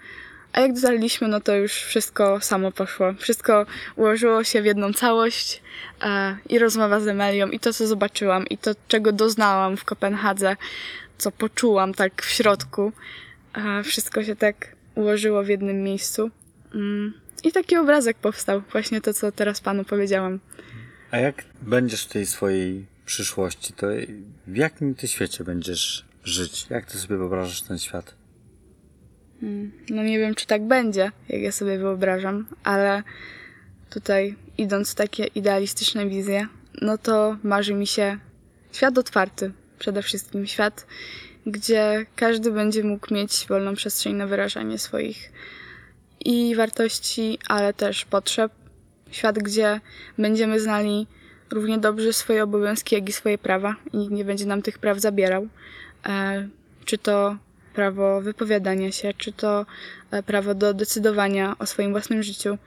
a 0.54 0.62
jak 0.62 0.74
dotarliśmy, 0.74 1.28
no 1.28 1.42
to 1.42 1.56
już 1.56 1.74
wszystko 1.74 2.40
samo 2.42 2.72
poszło. 2.72 3.14
Wszystko 3.14 3.66
ułożyło 3.96 4.44
się 4.44 4.62
w 4.62 4.66
jedną 4.66 4.94
całość 4.94 5.62
e, 6.02 6.38
i 6.50 6.60
rozmowa 6.60 7.00
z 7.00 7.08
Emelią, 7.08 7.48
i 7.48 7.60
to, 7.60 7.74
co 7.74 7.88
zobaczyłam, 7.88 8.48
i 8.48 8.58
to, 8.58 8.72
czego 8.88 9.12
doznałam 9.12 9.78
w 9.78 9.86
Kopenhadze, 9.86 10.56
co 11.18 11.32
poczułam 11.32 11.94
tak 11.94 12.22
w 12.22 12.30
środku. 12.30 12.92
E, 13.54 13.84
wszystko 13.84 14.24
się 14.24 14.36
tak 14.36 14.76
ułożyło 14.96 15.44
w 15.44 15.48
jednym 15.48 15.84
miejscu. 15.84 16.32
Mm. 16.76 17.14
I 17.44 17.52
taki 17.52 17.78
obrazek 17.78 18.18
powstał, 18.18 18.62
właśnie 18.72 19.02
to, 19.02 19.14
co 19.14 19.32
teraz 19.32 19.62
panu 19.62 19.84
powiedziałam. 19.84 20.40
A 21.12 21.18
jak 21.18 21.44
będziesz 21.62 22.06
w 22.06 22.10
tej 22.10 22.26
swojej 22.26 22.86
przyszłości, 23.06 23.74
to 23.74 23.88
w 24.48 24.56
jakim 24.56 24.96
ty 24.96 25.08
świecie 25.08 25.44
będziesz 25.44 26.06
żyć? 26.24 26.68
Jak 26.70 26.86
ty 26.86 26.98
sobie 26.98 27.18
wyobrażasz 27.18 27.62
ten 27.62 27.80
świat? 27.80 28.16
No 29.90 30.04
nie 30.04 30.20
wiem, 30.20 30.36
czy 30.36 30.48
tak 30.48 30.68
będzie, 30.68 31.12
jak 31.30 31.42
ja 31.42 31.52
sobie 31.52 31.78
wyobrażam, 31.78 32.48
ale 32.64 33.04
tutaj 33.90 34.36
idąc 34.58 34.92
w 34.92 34.96
takie 34.96 35.26
idealistyczne 35.26 36.08
wizje, 36.08 36.48
no 36.82 36.98
to 36.98 37.38
marzy 37.44 37.74
mi 37.74 37.88
się 37.88 38.18
świat 38.72 38.98
otwarty, 38.98 39.52
przede 39.80 40.02
wszystkim 40.02 40.48
świat, 40.48 40.88
gdzie 41.46 42.06
każdy 42.16 42.52
będzie 42.52 42.84
mógł 42.84 43.14
mieć 43.14 43.46
wolną 43.50 43.76
przestrzeń 43.76 44.16
na 44.16 44.28
wyrażanie 44.28 44.80
swoich 44.80 45.32
i 46.26 46.56
wartości, 46.56 47.40
ale 47.48 47.74
też 47.74 48.06
potrzeb. 48.06 48.52
Świat, 49.12 49.40
gdzie 49.40 49.82
będziemy 50.18 50.60
znali 50.60 51.08
równie 51.50 51.78
dobrze 51.78 52.14
swoje 52.14 52.44
obowiązki, 52.44 52.96
jak 52.96 53.10
i 53.10 53.12
swoje 53.12 53.38
prawa 53.38 53.76
i 53.94 53.98
nikt 53.98 54.12
nie 54.12 54.26
będzie 54.26 54.46
nam 54.46 54.62
tych 54.62 54.80
praw 54.80 55.00
zabierał. 55.00 55.48
E, 56.06 56.48
czy 56.86 56.98
to 56.98 57.38
prawo 57.74 58.22
wypowiadania 58.22 58.92
się, 58.92 59.14
czy 59.18 59.32
to 59.32 59.66
e, 60.12 60.24
prawo 60.24 60.56
do 60.56 60.74
decydowania 60.74 61.56
o 61.60 61.66
swoim 61.66 61.92
własnym 61.92 62.24
życiu, 62.24 62.58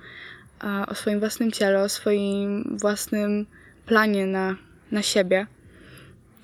e, 0.64 0.86
o 0.86 0.94
swoim 0.94 1.20
własnym 1.20 1.52
ciele, 1.52 1.82
o 1.82 1.88
swoim 1.88 2.76
własnym 2.80 3.46
planie 3.86 4.26
na, 4.26 4.56
na 4.90 5.02
siebie. 5.02 5.46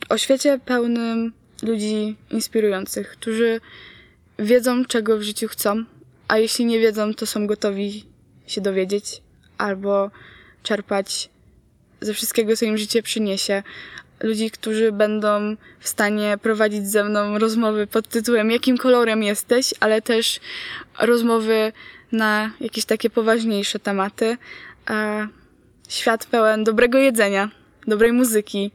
O 0.09 0.19
świecie 0.19 0.59
pełnym 0.65 1.33
ludzi 1.63 2.17
inspirujących, 2.31 3.11
którzy 3.11 3.61
wiedzą, 4.39 4.85
czego 4.85 5.19
w 5.19 5.23
życiu 5.23 5.49
chcą, 5.49 5.85
a 6.29 6.39
jeśli 6.39 6.65
nie 6.65 6.81
wiedzą, 6.81 7.15
to 7.15 7.27
są 7.27 7.47
gotowi 7.47 8.05
się 8.47 8.61
dowiedzieć 8.61 9.23
albo 9.59 10.11
czerpać 10.63 11.31
ze 12.01 12.15
wszystkiego, 12.15 12.57
co 12.57 12.65
im 12.65 12.79
życie 12.79 13.03
przyniesie. 13.03 13.63
Ludzi, 14.23 14.51
którzy 14.51 14.93
będą 14.93 15.57
w 15.81 15.89
stanie 15.89 16.39
prowadzić 16.43 16.89
ze 16.91 17.05
mną 17.05 17.39
rozmowy 17.39 17.87
pod 17.87 18.09
tytułem 18.09 18.51
Jakim 18.51 18.79
kolorem 18.79 19.23
jesteś, 19.23 19.75
ale 19.81 20.03
też 20.03 20.41
rozmowy 21.01 21.73
na 22.13 22.51
jakieś 22.61 22.85
takie 22.85 23.11
poważniejsze 23.11 23.79
tematy. 23.79 24.37
E, 24.91 25.29
świat 25.89 26.27
pełen 26.27 26.65
dobrego 26.65 26.99
jedzenia, 26.99 27.51
dobrej 27.87 28.13
muzyki, 28.13 28.71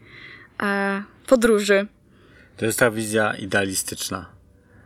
e, 0.64 1.04
podróży. 1.28 1.88
To 2.58 2.66
jest 2.66 2.80
ta 2.80 2.92
wizja 2.92 3.34
idealistyczna. 3.34 4.26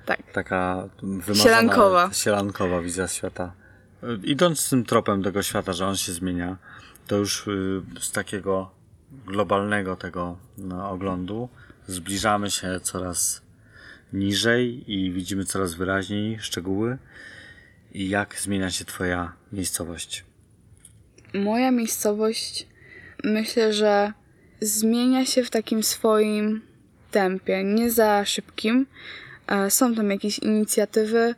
Tak. 0.05 0.19
Taka 0.33 0.89
wymazana, 1.03 1.43
Sielankowa. 1.43 2.09
sielankowa 2.13 2.81
wizja 2.81 3.07
świata. 3.07 3.51
Y, 4.03 4.19
Idąc 4.23 4.69
tym 4.69 4.85
tropem 4.85 5.23
tego 5.23 5.43
świata, 5.43 5.73
że 5.73 5.87
on 5.87 5.95
się 5.95 6.11
zmienia, 6.11 6.57
to 7.07 7.15
już 7.17 7.47
y, 7.47 7.81
z 7.99 8.11
takiego 8.11 8.71
globalnego 9.27 9.95
tego 9.95 10.37
no, 10.57 10.89
oglądu 10.89 11.49
zbliżamy 11.87 12.51
się 12.51 12.79
coraz 12.83 13.41
niżej 14.13 14.91
i 14.91 15.11
widzimy 15.11 15.45
coraz 15.45 15.73
wyraźniej 15.73 16.39
szczegóły 16.39 16.97
i 17.91 18.09
jak 18.09 18.35
zmienia 18.39 18.71
się 18.71 18.85
twoja 18.85 19.33
miejscowość. 19.51 20.25
Moja 21.33 21.71
miejscowość 21.71 22.67
myślę, 23.23 23.73
że 23.73 24.13
zmienia 24.61 25.25
się 25.25 25.43
w 25.43 25.49
takim 25.49 25.83
swoim 25.83 26.61
tempie, 27.11 27.63
nie 27.63 27.91
za 27.91 28.25
szybkim. 28.25 28.85
E, 29.47 29.71
Są 29.71 29.95
tam 29.95 30.11
jakieś 30.11 30.39
inicjatywy, 30.39 31.35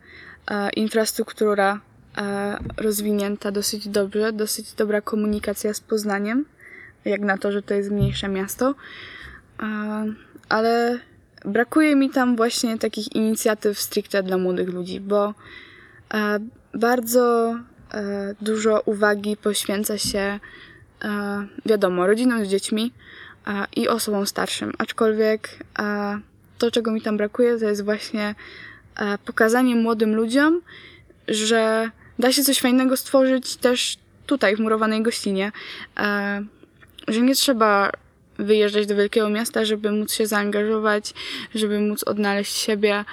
e, 0.50 0.70
infrastruktura 0.70 1.80
e, 2.16 2.58
rozwinięta 2.76 3.50
dosyć 3.50 3.88
dobrze, 3.88 4.32
dosyć 4.32 4.72
dobra 4.72 5.00
komunikacja 5.00 5.74
z 5.74 5.80
Poznaniem, 5.80 6.44
jak 7.04 7.20
na 7.20 7.38
to, 7.38 7.52
że 7.52 7.62
to 7.62 7.74
jest 7.74 7.90
mniejsze 7.90 8.28
miasto. 8.28 8.74
Ale 10.48 11.00
brakuje 11.44 11.96
mi 11.96 12.10
tam 12.10 12.36
właśnie 12.36 12.78
takich 12.78 13.12
inicjatyw 13.12 13.80
stricte 13.80 14.22
dla 14.22 14.38
młodych 14.38 14.68
ludzi, 14.68 15.00
bo 15.00 15.34
e, 16.14 16.38
bardzo 16.74 17.56
e, 17.94 18.34
dużo 18.40 18.82
uwagi 18.84 19.36
poświęca 19.36 19.98
się, 19.98 20.18
e, 20.18 20.40
wiadomo, 21.66 22.06
rodzinom 22.06 22.44
z 22.44 22.48
dziećmi 22.48 22.92
i 23.76 23.88
osobom 23.88 24.26
starszym. 24.26 24.72
Aczkolwiek 24.78 25.58
to, 26.58 26.70
czego 26.70 26.92
mi 26.92 27.02
tam 27.02 27.16
brakuje, 27.16 27.58
to 27.58 27.64
jest 27.64 27.84
właśnie 27.84 28.34
pokazanie 29.24 29.76
młodym 29.76 30.14
ludziom, 30.14 30.60
że 31.28 31.90
da 32.18 32.32
się 32.32 32.42
coś 32.42 32.60
fajnego 32.60 32.96
stworzyć 32.96 33.56
też 33.56 33.98
tutaj, 34.26 34.56
w 34.56 34.60
murowanej 34.60 35.02
gościnie. 35.02 35.52
Że 37.08 37.20
nie 37.20 37.34
trzeba 37.34 37.90
wyjeżdżać 38.38 38.86
do 38.86 38.96
wielkiego 38.96 39.28
miasta, 39.28 39.64
żeby 39.64 39.92
móc 39.92 40.12
się 40.12 40.26
zaangażować, 40.26 41.14
żeby 41.54 41.80
móc 41.80 42.04
odnaleźć 42.04 42.56
siebie. 42.56 43.04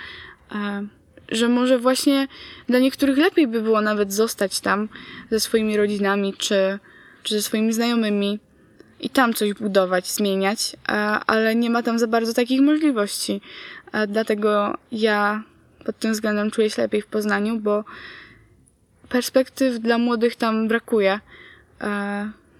E, 0.52 0.88
że 1.32 1.50
może 1.50 1.80
właśnie 1.80 2.28
dla 2.68 2.80
niektórych 2.80 3.18
lepiej 3.18 3.48
by 3.48 3.62
było 3.62 3.82
nawet 3.82 4.14
zostać 4.14 4.60
tam 4.60 4.90
ze 5.32 5.40
swoimi 5.40 5.78
rodzinami 5.78 6.34
czy, 6.34 6.80
czy 7.24 7.36
ze 7.36 7.42
swoimi 7.42 7.74
znajomymi 7.74 8.40
i 9.00 9.10
tam 9.10 9.34
coś 9.34 9.54
budować, 9.54 10.08
zmieniać, 10.08 10.76
e, 10.90 10.92
ale 11.28 11.56
nie 11.56 11.70
ma 11.70 11.84
tam 11.84 12.00
za 12.00 12.08
bardzo 12.08 12.34
takich 12.34 12.62
możliwości. 12.62 13.42
E, 13.92 14.08
Dlatego 14.08 14.78
ja 14.92 15.44
pod 15.86 16.00
tym 16.00 16.12
względem 16.14 16.52
czuję 16.52 16.70
się 16.70 16.82
lepiej 16.82 17.02
w 17.02 17.08
Poznaniu, 17.08 17.60
bo 17.60 17.84
perspektyw 19.10 19.80
dla 19.80 19.98
młodych 19.98 20.36
tam 20.36 20.68
brakuje. 20.68 21.20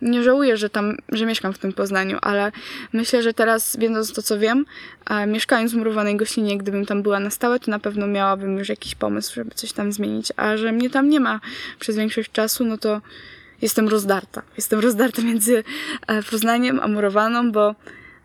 E, 0.02 0.10
Nie 0.10 0.24
żałuję, 0.24 0.58
że 0.58 0.70
tam, 0.70 0.98
że 1.12 1.26
mieszkam 1.26 1.54
w 1.54 1.58
tym 1.58 1.74
Poznaniu, 1.74 2.18
ale 2.22 2.52
myślę, 2.94 3.24
że 3.24 3.34
teraz, 3.34 3.78
wiedząc 3.78 4.14
to, 4.14 4.22
co 4.22 4.40
wiem, 4.40 4.66
a 5.06 5.26
mieszkając 5.26 5.74
w 5.74 5.76
murowanej 5.76 6.18
gościnie, 6.18 6.58
gdybym 6.58 6.86
tam 6.86 7.04
była 7.04 7.20
na 7.20 7.30
stałe, 7.30 7.60
to 7.60 7.72
na 7.72 7.80
pewno 7.80 8.08
miałabym 8.08 8.58
już 8.58 8.70
jakiś 8.70 8.96
pomysł, 8.96 9.36
żeby 9.36 9.52
coś 9.56 9.74
tam 9.74 9.92
zmienić. 9.92 10.32
A 10.36 10.58
że 10.58 10.72
mnie 10.72 10.90
tam 10.90 11.10
nie 11.10 11.20
ma 11.20 11.40
przez 11.80 11.96
większość 11.96 12.32
czasu, 12.32 12.66
no 12.66 12.78
to 12.78 13.02
jestem 13.62 13.88
rozdarta. 13.88 14.42
Jestem 14.58 14.80
rozdarta 14.80 15.22
między 15.22 15.64
e, 16.08 16.24
Poznaniem 16.24 16.80
a 16.80 16.88
murowaną, 16.88 17.52
bo 17.52 17.76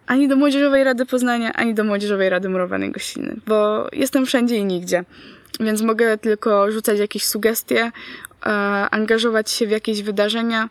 ani 0.07 0.29
do 0.29 0.37
Młodzieżowej 0.37 0.85
Rady 0.85 1.07
Poznania, 1.07 1.53
ani 1.53 1.75
do 1.75 1.85
Młodzieżowej 1.85 2.29
Rady 2.29 2.49
Murowanej 2.49 2.91
Gościny, 2.91 3.37
bo 3.47 3.89
jestem 3.93 4.27
wszędzie 4.27 4.57
i 4.57 4.65
nigdzie. 4.65 5.05
Więc 5.61 5.83
mogę 5.83 6.19
tylko 6.19 6.71
rzucać 6.71 6.99
jakieś 6.99 7.25
sugestie, 7.25 7.93
e, 8.47 8.51
angażować 8.91 9.51
się 9.51 9.67
w 9.67 9.71
jakieś 9.71 10.03
wydarzenia, 10.03 10.65
e, 10.65 10.69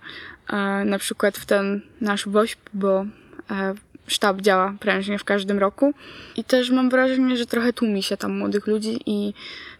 na 0.86 1.00
przykład 1.00 1.38
w 1.38 1.46
ten 1.46 1.82
nasz 2.02 2.28
WOŚP, 2.28 2.70
bo 2.74 3.06
e, 3.52 3.74
sztab 4.08 4.41
działa 4.41 4.74
prężnie 4.80 5.20
w 5.20 5.24
każdym 5.24 5.60
roku. 5.60 5.94
I 6.36 6.44
też 6.44 6.70
mam 6.70 6.89
wrażenie, 6.89 7.38
że 7.38 7.46
trochę 7.46 7.74
tłumi 7.74 8.04
się 8.04 8.18
tam 8.18 8.38
młodych 8.38 8.68
ludzi 8.68 9.00
i 9.06 9.34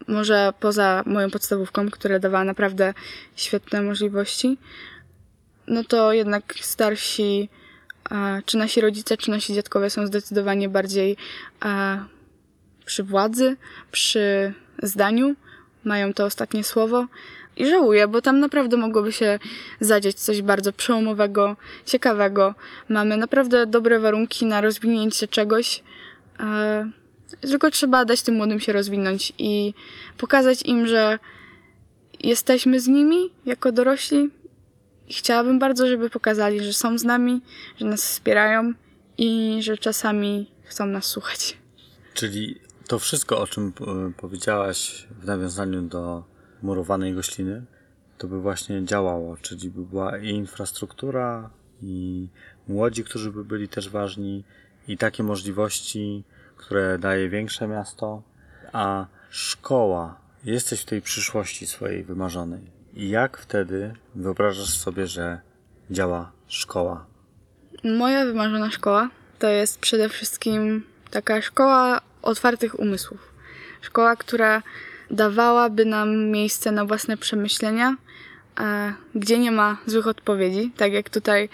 może 0.08 0.52
poza 0.60 1.02
moją 1.06 1.30
podstawówką, 1.30 1.90
która 1.90 2.18
dawała 2.18 2.44
naprawdę 2.44 2.94
świetne 3.36 3.82
możliwości, 3.82 4.58
no 5.66 5.84
to 5.84 6.12
jednak 6.12 6.54
starsi, 6.60 7.48
e, 8.10 8.42
czy 8.46 8.58
nasi 8.58 8.80
rodzice, 8.80 9.16
czy 9.16 9.30
nasi 9.30 9.54
dziadkowie 9.54 9.90
są 9.90 10.06
zdecydowanie 10.06 10.68
bardziej 10.68 11.16
e, 11.64 12.04
przy 12.84 13.02
władzy, 13.02 13.56
przy 13.92 14.54
zdaniu, 14.82 15.34
mają 15.84 16.14
to 16.14 16.24
ostatnie 16.24 16.64
słowo. 16.64 17.06
I 17.56 17.66
żałuję, 17.66 18.08
bo 18.08 18.22
tam 18.22 18.40
naprawdę 18.40 18.76
mogłoby 18.76 19.12
się 19.12 19.38
zadzieć 19.80 20.20
coś 20.20 20.42
bardzo 20.42 20.72
przełomowego, 20.72 21.56
ciekawego. 21.86 22.54
Mamy 22.88 23.16
naprawdę 23.16 23.66
dobre 23.66 24.00
warunki 24.00 24.46
na 24.46 24.60
rozwinięcie 24.60 25.28
czegoś. 25.28 25.82
E, 26.40 26.90
tylko 27.40 27.70
trzeba 27.70 28.04
dać 28.04 28.22
tym 28.22 28.34
młodym 28.34 28.60
się 28.60 28.72
rozwinąć 28.72 29.32
i 29.38 29.74
pokazać 30.18 30.62
im, 30.62 30.86
że 30.86 31.18
jesteśmy 32.20 32.80
z 32.80 32.88
nimi 32.88 33.30
jako 33.46 33.72
dorośli. 33.72 34.30
Chciałabym 35.10 35.58
bardzo, 35.58 35.86
żeby 35.86 36.10
pokazali, 36.10 36.64
że 36.64 36.72
są 36.72 36.98
z 36.98 37.04
nami, 37.04 37.40
że 37.76 37.86
nas 37.86 38.04
wspierają 38.04 38.72
i 39.18 39.58
że 39.60 39.78
czasami 39.78 40.50
chcą 40.64 40.86
nas 40.86 41.04
słuchać. 41.04 41.56
Czyli 42.14 42.60
to 42.88 42.98
wszystko, 42.98 43.40
o 43.40 43.46
czym 43.46 43.72
e, 43.80 44.12
powiedziałaś 44.16 45.06
w 45.20 45.26
nawiązaniu 45.26 45.82
do 45.82 46.33
murowanej 46.64 47.14
gościny, 47.14 47.64
to 48.18 48.28
by 48.28 48.40
właśnie 48.40 48.84
działało, 48.84 49.36
czyli 49.36 49.70
by 49.70 49.84
była 49.84 50.18
i 50.18 50.28
infrastruktura, 50.28 51.50
i 51.82 52.28
młodzi, 52.68 53.04
którzy 53.04 53.30
by 53.30 53.44
byli 53.44 53.68
też 53.68 53.88
ważni, 53.88 54.44
i 54.88 54.98
takie 54.98 55.22
możliwości, 55.22 56.24
które 56.56 56.98
daje 56.98 57.28
większe 57.28 57.68
miasto, 57.68 58.22
a 58.72 59.06
szkoła, 59.30 60.20
jesteś 60.44 60.82
w 60.82 60.84
tej 60.84 61.02
przyszłości 61.02 61.66
swojej 61.66 62.04
wymarzonej. 62.04 62.70
I 62.94 63.08
jak 63.08 63.38
wtedy 63.38 63.94
wyobrażasz 64.14 64.78
sobie, 64.78 65.06
że 65.06 65.40
działa 65.90 66.32
szkoła? 66.46 67.06
Moja 67.84 68.24
wymarzona 68.24 68.70
szkoła 68.70 69.10
to 69.38 69.48
jest 69.48 69.78
przede 69.78 70.08
wszystkim 70.08 70.82
taka 71.10 71.42
szkoła 71.42 72.00
otwartych 72.22 72.78
umysłów. 72.80 73.34
Szkoła, 73.80 74.16
która 74.16 74.62
dawałaby 75.10 75.84
nam 75.84 76.26
miejsce 76.26 76.72
na 76.72 76.84
własne 76.84 77.16
przemyślenia, 77.16 77.96
e, 78.60 78.92
gdzie 79.14 79.38
nie 79.38 79.52
ma 79.52 79.76
złych 79.86 80.06
odpowiedzi, 80.06 80.70
tak 80.76 80.92
jak 80.92 81.10
tutaj. 81.10 81.48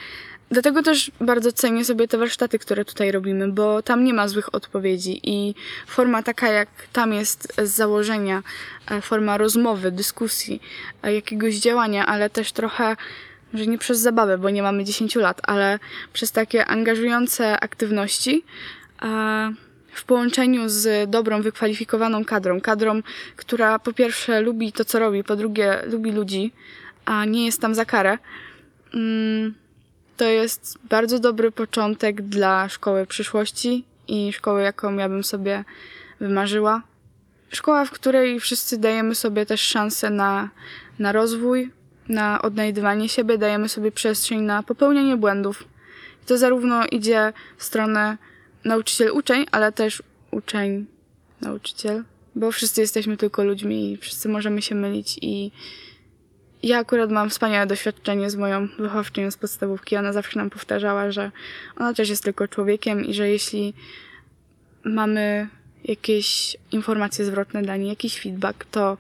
Dlatego 0.51 0.83
też 0.83 1.11
bardzo 1.21 1.53
cenię 1.53 1.85
sobie 1.85 2.09
te 2.09 2.19
warsztaty, 2.19 2.59
które 2.59 2.85
tutaj 2.85 3.13
robimy, 3.13 3.49
bo 3.53 3.83
tam 3.83 4.05
nie 4.05 4.15
ma 4.15 4.29
złych 4.29 4.55
odpowiedzi 4.55 5.21
i 5.23 5.55
forma 5.87 6.23
taka, 6.23 6.49
jak 6.49 6.69
tam 6.93 7.13
jest 7.13 7.53
z 7.63 7.71
założenia, 7.71 8.43
e, 8.91 9.01
forma 9.01 9.39
rozmowy, 9.39 9.93
dyskusji, 9.93 10.63
e, 11.03 11.15
jakiegoś 11.15 11.55
działania, 11.55 12.07
ale 12.07 12.31
też 12.31 12.53
trochę 12.53 12.97
że 13.55 13.67
nie 13.67 13.79
przez 13.79 13.99
zabawę, 13.99 14.39
bo 14.39 14.51
nie 14.51 14.63
mamy 14.63 14.85
10 14.85 15.19
lat, 15.21 15.41
ale 15.43 15.79
przez 16.13 16.33
takie 16.33 16.67
angażujące 16.67 17.61
aktywności 17.61 18.45
w 19.93 20.05
połączeniu 20.05 20.69
z 20.69 21.11
dobrą, 21.11 21.43
wykwalifikowaną 21.43 22.25
kadrą. 22.25 22.61
Kadrą, 22.61 23.03
która 23.37 23.79
po 23.79 23.93
pierwsze 23.93 24.41
lubi 24.41 24.73
to, 24.73 24.85
co 24.85 24.99
robi, 24.99 25.25
po 25.25 25.37
drugie 25.37 25.83
lubi 25.87 26.13
ludzi, 26.13 26.53
a 27.05 27.25
nie 27.25 27.47
jest 27.47 27.61
tam 27.61 27.75
za 27.75 27.85
karę. 27.85 28.19
Mm, 28.95 29.55
to 30.17 30.25
jest 30.25 30.79
bardzo 30.91 31.19
dobry 31.19 31.53
początek 31.53 32.23
dla 32.23 32.69
szkoły 32.69 33.07
przyszłości 33.07 33.85
i 34.09 34.33
szkoły, 34.33 34.63
jaką 34.63 34.97
ja 34.97 35.09
bym 35.09 35.25
sobie 35.25 35.65
wymarzyła. 36.21 36.83
Szkoła, 37.51 37.85
w 37.85 37.91
której 37.91 38.41
wszyscy 38.41 38.79
dajemy 38.79 39.15
sobie 39.15 39.47
też 39.47 39.61
szansę 39.61 40.11
na, 40.11 40.49
na 40.99 41.13
rozwój, 41.13 41.71
na 42.09 42.43
odnajdywanie 42.43 43.09
siebie, 43.09 43.39
dajemy 43.39 43.69
sobie 43.69 43.93
przestrzeń 43.93 44.41
na 44.41 44.63
popełnianie 44.63 45.17
błędów. 45.17 45.65
I 46.23 46.27
to 46.27 46.39
zarówno 46.39 46.87
idzie 46.87 47.33
w 47.57 47.65
stronę 47.65 48.17
nauczyciel-uczeń, 48.65 49.47
ale 49.53 49.73
też 49.73 50.03
uczeń-nauczyciel, 50.31 52.05
bo 52.35 52.53
wszyscy 52.53 52.81
jesteśmy 52.81 53.17
tylko 53.17 53.45
ludźmi 53.45 53.93
i 53.93 53.97
wszyscy 53.97 54.29
możemy 54.29 54.63
się 54.63 54.75
mylić 54.75 55.19
i 55.23 55.51
ja 56.63 56.79
akurat 56.79 57.11
mam 57.11 57.31
wspaniałe 57.31 57.67
doświadczenie 57.67 58.31
z 58.31 58.37
moją 58.37 58.69
wychowczynią 58.79 59.31
z 59.31 59.37
podstawówki. 59.37 59.97
Ona 59.97 60.13
zawsze 60.13 60.39
nam 60.39 60.51
powtarzała, 60.51 61.11
że 61.11 61.31
ona 61.77 61.95
też 61.95 62.09
jest 62.09 62.25
tylko 62.25 62.49
człowiekiem 62.49 63.05
i 63.05 63.15
że 63.15 63.29
jeśli 63.29 63.75
mamy 64.85 65.49
jakieś 65.85 66.57
informacje 66.73 67.25
zwrotne 67.25 67.63
dla 67.63 67.77
niej, 67.77 67.89
jakiś 67.89 68.21
feedback, 68.21 68.65
to 68.65 68.99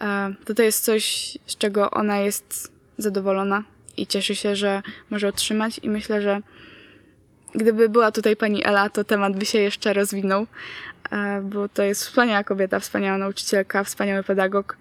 e, 0.00 0.34
to, 0.44 0.54
to 0.54 0.62
jest 0.62 0.84
coś, 0.84 1.38
z 1.46 1.56
czego 1.56 1.90
ona 1.90 2.18
jest 2.18 2.72
zadowolona 2.98 3.64
i 3.96 4.06
cieszy 4.06 4.36
się, 4.36 4.56
że 4.56 4.82
może 5.10 5.28
otrzymać 5.28 5.80
i 5.82 5.90
myślę, 5.90 6.22
że 6.22 6.40
gdyby 7.54 7.88
była 7.88 8.12
tutaj 8.12 8.36
pani 8.36 8.66
Ela, 8.66 8.90
to 8.90 9.04
temat 9.04 9.36
by 9.36 9.46
się 9.46 9.58
jeszcze 9.58 9.92
rozwinął, 9.92 10.46
e, 11.10 11.40
bo 11.40 11.68
to 11.68 11.82
jest 11.82 12.04
wspaniała 12.04 12.44
kobieta, 12.44 12.80
wspaniała 12.80 13.18
nauczycielka, 13.18 13.84
wspaniały 13.84 14.22
pedagog. 14.22 14.76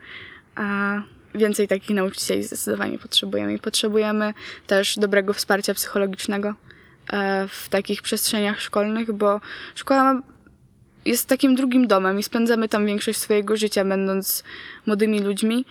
A 0.56 1.02
więcej 1.36 1.68
takich 1.68 1.96
nauczycieli 1.96 2.44
zdecydowanie 2.44 3.00
potrzebujemy 3.00 3.54
i 3.54 3.60
potrzebujemy 3.60 4.34
też 4.68 4.96
dobrego 5.00 5.34
wsparcia 5.34 5.74
psychologicznego 5.74 6.54
e, 7.14 7.48
w 7.48 7.70
takich 7.70 8.02
przestrzeniach 8.02 8.62
szkolnych, 8.62 9.12
bo 9.12 9.42
szkoła 9.76 10.22
jest 11.06 11.28
takim 11.28 11.56
drugim 11.56 11.88
domem 11.88 12.20
i 12.20 12.24
spędzamy 12.24 12.70
tam 12.70 12.86
większość 12.86 13.20
swojego 13.20 13.58
życia, 13.58 13.86
będąc 13.86 14.44
młodymi 14.86 15.20
ludźmi, 15.20 15.66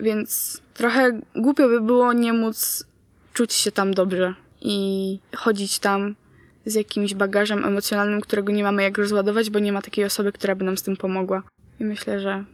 więc 0.00 0.60
trochę 0.74 1.20
głupio 1.36 1.68
by 1.68 1.80
było 1.80 2.12
nie 2.12 2.32
móc 2.32 2.86
czuć 3.32 3.52
się 3.52 3.72
tam 3.72 3.94
dobrze 3.94 4.34
i 4.60 5.18
chodzić 5.36 5.78
tam 5.78 6.14
z 6.66 6.74
jakimś 6.74 7.14
bagażem 7.14 7.64
emocjonalnym, 7.64 8.20
którego 8.20 8.52
nie 8.52 8.62
mamy 8.62 8.82
jak 8.82 8.98
rozładować, 8.98 9.50
bo 9.50 9.58
nie 9.58 9.72
ma 9.72 9.82
takiej 9.82 10.04
osoby, 10.04 10.32
która 10.32 10.54
by 10.54 10.64
nam 10.64 10.78
z 10.78 10.82
tym 10.82 10.96
pomogła. 10.96 11.42
I 11.80 11.84
myślę, 11.84 12.20
że 12.20 12.44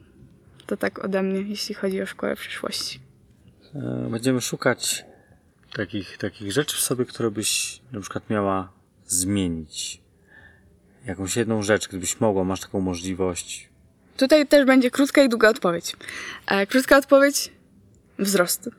to 0.66 0.76
tak 0.76 1.04
ode 1.04 1.22
mnie, 1.22 1.40
jeśli 1.40 1.74
chodzi 1.74 2.02
o 2.02 2.06
szkołę 2.06 2.36
przyszłości. 2.36 3.00
E, 3.74 4.08
Będziemy 4.11 4.40
szukać 4.40 5.04
takich, 5.76 6.18
takich 6.18 6.52
rzeczy 6.52 6.76
w 6.76 6.80
sobie, 6.80 7.04
które 7.04 7.30
byś 7.30 7.80
na 7.92 8.00
przykład 8.00 8.30
miała 8.30 8.72
zmienić. 9.06 10.00
Jakąś 11.06 11.36
jedną 11.36 11.62
rzecz, 11.62 11.88
gdybyś 11.88 12.20
mogła, 12.20 12.44
masz 12.44 12.61
taką 12.61 12.80
możliwość. 12.80 13.68
Tutaj 14.16 14.46
też 14.46 14.66
będzie 14.66 14.90
krótka 14.90 15.22
i 15.22 15.28
długa 15.28 15.48
odpowiedź. 15.48 15.96
E, 16.46 16.66
krótka 16.66 16.96
odpowiedź. 16.96 17.50
wzrostu. 18.18 18.70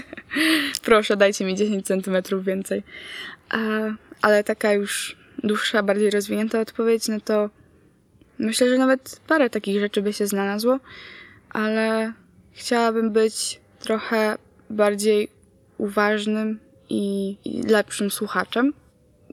Proszę, 0.84 1.16
dajcie 1.16 1.44
mi 1.44 1.54
10 1.56 1.86
centymetrów 1.86 2.44
więcej. 2.44 2.82
Ale 4.22 4.44
taka 4.44 4.72
już 4.72 5.16
dłuższa, 5.44 5.82
bardziej 5.82 6.10
rozwinięta 6.10 6.60
odpowiedź, 6.60 7.08
no 7.08 7.20
to 7.20 7.50
myślę, 8.38 8.68
że 8.68 8.78
nawet 8.78 9.20
parę 9.26 9.50
takich 9.50 9.80
rzeczy 9.80 10.02
by 10.02 10.12
się 10.12 10.26
znalazło, 10.26 10.80
ale 11.50 12.12
chciałabym 12.52 13.10
być 13.10 13.60
trochę 13.78 14.38
bardziej 14.70 15.28
uważnym 15.78 16.58
i, 16.88 17.36
i 17.44 17.62
lepszym 17.62 18.10
słuchaczem. 18.10 18.72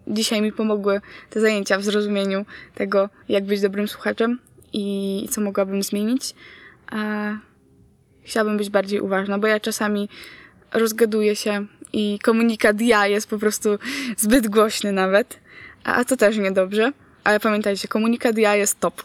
Dzisiaj 0.08 0.42
mi 0.42 0.52
pomogły 0.52 1.02
te 1.30 1.42
zajęcia 1.42 1.78
w 1.78 1.84
zrozumieniu 1.84 2.46
tego, 2.76 3.10
jak 3.30 3.46
być 3.46 3.62
dobrym 3.62 3.88
słuchaczem 3.88 4.40
i 4.74 5.28
co 5.32 5.42
mogłabym 5.42 5.84
zmienić. 5.84 6.36
A 6.92 7.32
chciałabym 8.24 8.58
być 8.58 8.70
bardziej 8.70 9.00
uważna, 9.00 9.38
bo 9.38 9.48
ja 9.48 9.60
czasami 9.60 10.10
rozgaduję 10.74 11.36
się 11.36 11.66
i 11.94 12.20
komunikat 12.20 12.82
ja 12.82 13.08
jest 13.08 13.30
po 13.30 13.38
prostu 13.38 13.70
zbyt 14.18 14.48
głośny 14.48 14.92
nawet, 14.92 15.40
a, 15.84 16.06
to 16.06 16.18
też 16.18 16.38
niedobrze. 16.38 16.92
Ale 17.24 17.40
pamiętajcie, 17.40 17.88
komunikat 17.88 18.38
ja 18.38 18.56
jest 18.56 18.80
top. 18.80 19.04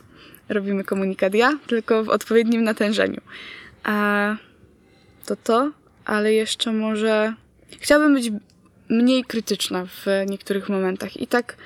Robimy 0.48 0.84
komunikat 0.84 1.34
ja, 1.34 1.58
tylko 1.66 2.04
w 2.04 2.08
odpowiednim 2.08 2.64
natężeniu. 2.64 3.20
A 3.84 4.36
to 5.26 5.36
to, 5.36 5.70
ale 6.04 6.32
jeszcze 6.32 6.72
może 6.72 7.34
chciałabym 7.80 8.14
być 8.14 8.30
mniej 8.88 9.24
krytyczna 9.24 9.86
w 9.86 10.06
niektórych 10.30 10.68
momentach. 10.68 11.16
I 11.16 11.26
tak 11.26 11.56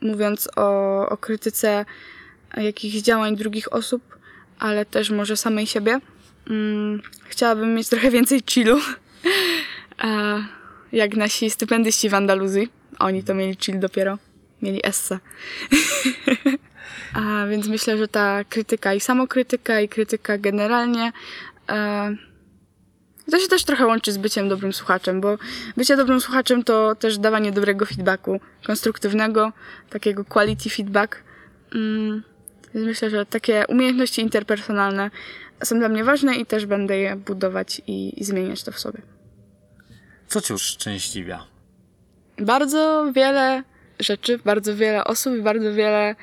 mówiąc 0.00 0.48
o, 0.56 1.08
o 1.08 1.16
krytyce 1.16 1.84
jakichś 2.56 2.96
działań 2.96 3.36
drugich 3.36 3.72
osób, 3.72 4.18
ale 4.58 4.84
też 4.84 5.10
może 5.10 5.36
samej 5.36 5.66
siebie, 5.66 6.00
mm, 6.50 7.02
chciałabym 7.24 7.74
mieć 7.74 7.88
trochę 7.88 8.10
więcej 8.10 8.42
chillu. 8.50 8.78
A, 9.98 10.38
jak 10.92 11.16
nasi 11.16 11.50
stypendyści 11.50 12.08
w 12.08 12.14
Andaluzji. 12.14 12.68
Oni 12.98 13.22
to 13.22 13.34
mieli 13.34 13.56
chill 13.60 13.80
dopiero. 13.80 14.18
Mieli 14.62 14.80
essa. 14.84 15.20
A 17.14 17.46
więc 17.46 17.68
myślę, 17.68 17.98
że 17.98 18.08
ta 18.08 18.44
krytyka 18.44 18.94
i 18.94 19.00
samokrytyka 19.00 19.80
i 19.80 19.88
krytyka 19.88 20.38
generalnie 20.38 21.12
e, 21.68 22.16
to 23.30 23.38
się 23.38 23.48
też 23.48 23.64
trochę 23.64 23.86
łączy 23.86 24.12
z 24.12 24.18
byciem 24.18 24.48
dobrym 24.48 24.72
słuchaczem, 24.72 25.20
bo 25.20 25.38
bycie 25.76 25.96
dobrym 25.96 26.20
słuchaczem 26.20 26.64
to 26.64 26.94
też 26.94 27.18
dawanie 27.18 27.52
dobrego 27.52 27.86
feedbacku, 27.86 28.40
konstruktywnego, 28.66 29.52
takiego 29.90 30.24
quality 30.24 30.70
feedback. 30.70 31.22
Mm, 31.74 32.22
więc 32.74 32.86
myślę, 32.86 33.10
że 33.10 33.26
takie 33.26 33.64
umiejętności 33.68 34.22
interpersonalne 34.22 35.10
są 35.64 35.78
dla 35.78 35.88
mnie 35.88 36.04
ważne 36.04 36.34
i 36.34 36.46
też 36.46 36.66
będę 36.66 36.96
je 36.96 37.16
budować 37.16 37.82
i, 37.86 38.20
i 38.20 38.24
zmieniać 38.24 38.62
to 38.62 38.72
w 38.72 38.78
sobie. 38.78 39.02
Co 40.32 40.40
cię 40.40 40.54
uszczęśliwia? 40.54 41.46
Bardzo 42.38 43.12
wiele 43.14 43.62
rzeczy, 44.00 44.38
bardzo 44.44 44.76
wiele 44.76 45.04
osób 45.04 45.36
i 45.36 45.42
bardzo 45.42 45.72
wiele 45.72 46.14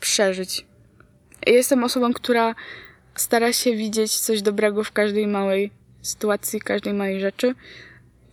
przeżyć. 0.00 0.66
Jestem 1.46 1.84
osobą, 1.84 2.12
która 2.12 2.54
stara 3.14 3.52
się 3.52 3.76
widzieć 3.76 4.20
coś 4.20 4.42
dobrego 4.42 4.84
w 4.84 4.92
każdej 4.92 5.26
małej 5.26 5.70
sytuacji, 6.02 6.60
każdej 6.60 6.94
małej 6.94 7.20
rzeczy. 7.20 7.54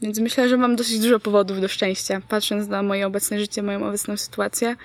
Więc 0.01 0.19
myślę, 0.19 0.49
że 0.49 0.57
mam 0.57 0.75
dosyć 0.75 0.99
dużo 0.99 1.19
powodów 1.19 1.61
do 1.61 1.67
szczęścia, 1.67 2.21
patrząc 2.29 2.67
na 2.67 2.83
moje 2.83 3.07
obecne 3.07 3.39
życie, 3.39 3.63
moją 3.63 3.87
obecną 3.87 4.17
sytuację. 4.17 4.75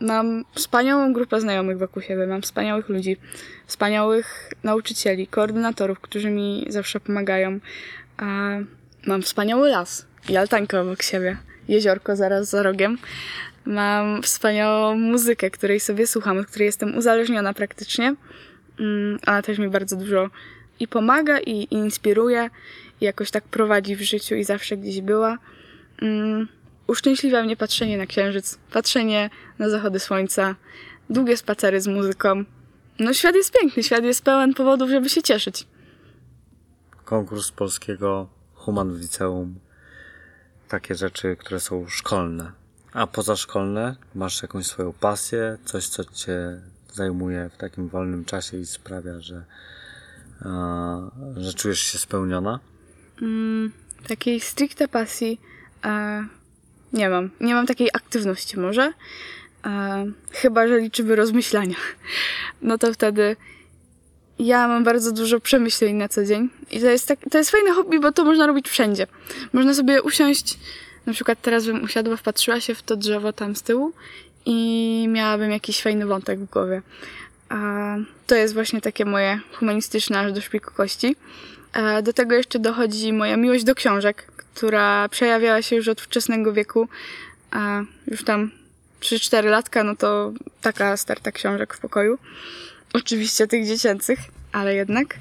Mam 0.00 0.44
wspaniałą 0.54 1.12
grupę 1.12 1.40
znajomych 1.40 1.78
wokół 1.78 2.02
siebie, 2.02 2.26
mam 2.26 2.42
wspaniałych 2.42 2.88
ludzi, 2.88 3.16
wspaniałych 3.66 4.52
nauczycieli, 4.62 5.26
koordynatorów, 5.26 6.00
którzy 6.00 6.30
mi 6.30 6.66
zawsze 6.68 7.00
pomagają. 7.00 7.60
A 8.18 8.58
mam 9.06 9.22
wspaniały 9.22 9.68
las 9.68 10.06
i 10.28 10.36
altankę 10.36 10.80
obok 10.80 11.02
siebie, 11.02 11.36
jeziorko 11.68 12.16
zaraz 12.16 12.48
za 12.48 12.62
rogiem. 12.62 12.98
Mam 13.64 14.22
wspaniałą 14.22 14.96
muzykę, 14.96 15.50
której 15.50 15.80
sobie 15.80 16.06
słucham, 16.06 16.38
od 16.38 16.46
której 16.46 16.66
jestem 16.66 16.96
uzależniona 16.96 17.54
praktycznie. 17.54 18.14
Mm, 18.80 19.18
Ona 19.26 19.42
też 19.42 19.58
mi 19.58 19.68
bardzo 19.68 19.96
dużo 19.96 20.30
i 20.80 20.88
pomaga, 20.88 21.40
i, 21.40 21.50
i 21.50 21.74
inspiruje, 21.74 22.50
i 23.00 23.04
jakoś 23.04 23.30
tak 23.30 23.44
prowadzi 23.44 23.96
w 23.96 24.02
życiu 24.02 24.34
i 24.34 24.44
zawsze 24.44 24.76
gdzieś 24.76 25.00
była. 25.00 25.38
Mm, 26.02 26.48
Uszczęśliwia 26.86 27.42
mnie 27.42 27.56
patrzenie 27.56 27.98
na 27.98 28.06
księżyc, 28.06 28.58
patrzenie 28.72 29.30
na 29.58 29.68
zachody 29.68 29.98
słońca, 29.98 30.54
długie 31.10 31.36
spacery 31.36 31.80
z 31.80 31.86
muzyką. 31.86 32.44
No 32.98 33.14
świat 33.14 33.34
jest 33.34 33.58
piękny, 33.60 33.82
świat 33.82 34.04
jest 34.04 34.24
pełen 34.24 34.54
powodów, 34.54 34.90
żeby 34.90 35.08
się 35.08 35.22
cieszyć. 35.22 35.66
Konkurs 37.08 37.50
polskiego 37.50 38.28
Human 38.54 38.94
w 38.94 39.00
liceum. 39.00 39.54
Takie 40.68 40.94
rzeczy, 40.94 41.36
które 41.36 41.60
są 41.60 41.88
szkolne. 41.88 42.52
A 42.92 43.06
pozaszkolne 43.06 43.96
masz 44.14 44.42
jakąś 44.42 44.66
swoją 44.66 44.92
pasję, 44.92 45.58
coś, 45.64 45.88
co 45.88 46.04
cię 46.04 46.60
zajmuje 46.92 47.50
w 47.54 47.56
takim 47.56 47.88
wolnym 47.88 48.24
czasie 48.24 48.56
i 48.56 48.66
sprawia, 48.66 49.20
że, 49.20 49.44
że 51.36 51.54
czujesz 51.54 51.80
się 51.80 51.98
spełniona? 51.98 52.60
Mm, 53.22 53.72
takiej 54.08 54.40
stricte 54.40 54.88
pasji 54.88 55.40
e, 55.84 56.24
nie 56.92 57.08
mam. 57.08 57.30
Nie 57.40 57.54
mam 57.54 57.66
takiej 57.66 57.88
aktywności 57.94 58.58
może. 58.58 58.92
E, 59.66 60.06
chyba, 60.32 60.68
że 60.68 60.78
liczymy 60.78 61.16
rozmyślania. 61.16 61.76
No 62.62 62.78
to 62.78 62.92
wtedy 62.94 63.36
ja 64.38 64.68
mam 64.68 64.84
bardzo 64.84 65.12
dużo 65.12 65.40
przemyśleń 65.40 65.96
na 65.96 66.08
co 66.08 66.24
dzień. 66.24 66.48
I 66.70 66.80
to 66.80 66.86
jest, 66.86 67.08
tak, 67.08 67.18
to 67.30 67.38
jest 67.38 67.50
fajne 67.50 67.72
hobby, 67.72 68.00
bo 68.00 68.12
to 68.12 68.24
można 68.24 68.46
robić 68.46 68.68
wszędzie. 68.68 69.06
Można 69.52 69.74
sobie 69.74 70.02
usiąść, 70.02 70.58
na 71.06 71.12
przykład 71.12 71.38
teraz 71.42 71.66
bym 71.66 71.84
usiadła, 71.84 72.16
wpatrzyła 72.16 72.60
się 72.60 72.74
w 72.74 72.82
to 72.82 72.96
drzewo 72.96 73.32
tam 73.32 73.56
z 73.56 73.62
tyłu 73.62 73.92
i 74.46 75.06
miałabym 75.08 75.50
jakiś 75.50 75.82
fajny 75.82 76.06
wątek 76.06 76.40
w 76.40 76.44
głowie. 76.44 76.82
A 77.48 77.96
to 78.26 78.34
jest 78.34 78.54
właśnie 78.54 78.80
takie 78.80 79.04
moje 79.04 79.40
humanistyczne 79.52 80.18
aż 80.18 80.32
do 80.32 80.40
szpiku 80.40 80.74
kości. 80.74 81.16
A 81.72 82.02
do 82.02 82.12
tego 82.12 82.34
jeszcze 82.34 82.58
dochodzi 82.58 83.12
moja 83.12 83.36
miłość 83.36 83.64
do 83.64 83.74
książek, 83.74 84.26
która 84.36 85.08
przejawiała 85.08 85.62
się 85.62 85.76
już 85.76 85.88
od 85.88 86.00
wczesnego 86.00 86.52
wieku. 86.52 86.88
A 87.50 87.82
już 88.06 88.24
tam 88.24 88.50
3-4 89.00 89.44
latka, 89.44 89.84
no 89.84 89.96
to 89.96 90.32
taka 90.60 90.96
starta 90.96 91.32
książek 91.32 91.74
w 91.74 91.80
pokoju. 91.80 92.18
Oczywiście 92.92 93.46
tych 93.46 93.66
dziecięcych, 93.66 94.18
ale 94.52 94.74
jednak. 94.74 95.14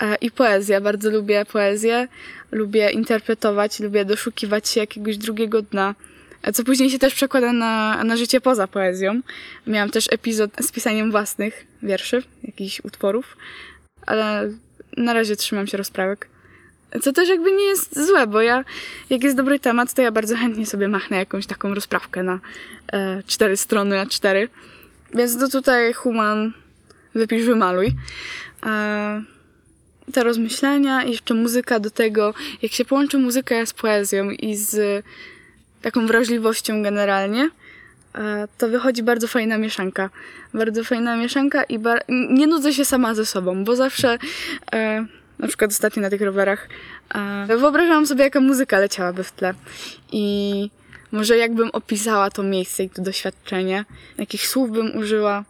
E, 0.00 0.16
I 0.16 0.30
poezja. 0.30 0.80
Bardzo 0.80 1.10
lubię 1.10 1.44
poezję. 1.44 2.08
Lubię 2.52 2.90
interpretować, 2.90 3.80
lubię 3.80 4.04
doszukiwać 4.04 4.68
się 4.68 4.80
jakiegoś 4.80 5.16
drugiego 5.18 5.62
dna. 5.62 5.94
e, 6.42 6.52
Co 6.52 6.64
później 6.64 6.90
się 6.90 6.98
też 6.98 7.14
przekłada 7.14 7.52
na, 7.52 8.04
na 8.04 8.16
życie 8.16 8.40
poza 8.40 8.66
poezją. 8.66 9.20
Miałam 9.66 9.90
też 9.90 10.08
epizod 10.12 10.50
z 10.60 10.72
pisaniem 10.72 11.10
własnych 11.10 11.66
wierszy, 11.82 12.22
jakichś 12.44 12.80
utworów, 12.84 13.36
ale 14.06 14.50
na 14.96 15.12
razie 15.12 15.36
trzymam 15.36 15.66
się 15.66 15.76
rozprawek. 15.76 16.28
Co 17.02 17.12
też 17.12 17.28
jakby 17.28 17.52
nie 17.52 17.64
jest 17.64 18.06
złe, 18.06 18.26
bo 18.26 18.40
ja, 18.40 18.64
jak 19.10 19.22
jest 19.22 19.36
dobry 19.36 19.60
temat, 19.60 19.94
to 19.94 20.02
ja 20.02 20.12
bardzo 20.12 20.36
chętnie 20.36 20.66
sobie 20.66 20.88
machnę 20.88 21.16
jakąś 21.16 21.46
taką 21.46 21.74
rozprawkę 21.74 22.22
na 22.22 22.40
e, 22.92 23.22
cztery 23.26 23.56
strony, 23.56 23.96
na 23.96 24.06
cztery. 24.06 24.48
Więc 25.14 25.38
to 25.38 25.48
tutaj 25.48 25.92
human 25.92 26.52
wypisz, 27.14 27.44
wymaluj. 27.44 27.92
E, 28.66 29.22
te 30.12 30.24
rozmyślenia 30.24 31.04
i 31.04 31.10
jeszcze 31.10 31.34
muzyka 31.34 31.80
do 31.80 31.90
tego, 31.90 32.34
jak 32.62 32.72
się 32.72 32.84
połączy 32.84 33.18
muzykę 33.18 33.66
z 33.66 33.72
poezją 33.72 34.30
i 34.30 34.56
z 34.56 35.04
taką 35.82 36.06
wrażliwością 36.06 36.82
generalnie, 36.82 37.50
e, 38.14 38.48
to 38.58 38.68
wychodzi 38.68 39.02
bardzo 39.02 39.28
fajna 39.28 39.58
mieszanka. 39.58 40.10
Bardzo 40.54 40.84
fajna 40.84 41.16
mieszanka 41.16 41.64
i 41.64 41.78
bar- 41.78 42.04
nie 42.08 42.46
nudzę 42.46 42.72
się 42.72 42.84
sama 42.84 43.14
ze 43.14 43.26
sobą, 43.26 43.64
bo 43.64 43.76
zawsze 43.76 44.18
e, 44.72 45.06
na 45.38 45.48
przykład 45.48 45.70
ostatnio 45.70 46.02
na 46.02 46.10
tych 46.10 46.22
rowerach 46.22 46.68
e, 47.14 47.56
wyobrażałam 47.56 48.06
sobie, 48.06 48.24
jaka 48.24 48.40
muzyka 48.40 48.78
leciałaby 48.78 49.24
w 49.24 49.32
tle 49.32 49.54
i 50.12 50.70
może 51.12 51.36
jakbym 51.36 51.70
opisała 51.70 52.30
to 52.30 52.42
miejsce 52.42 52.84
i 52.84 52.90
to 52.90 53.02
doświadczenie, 53.02 53.84
jakich 54.18 54.46
słów 54.46 54.70
bym 54.70 54.96
użyła. 54.96 55.44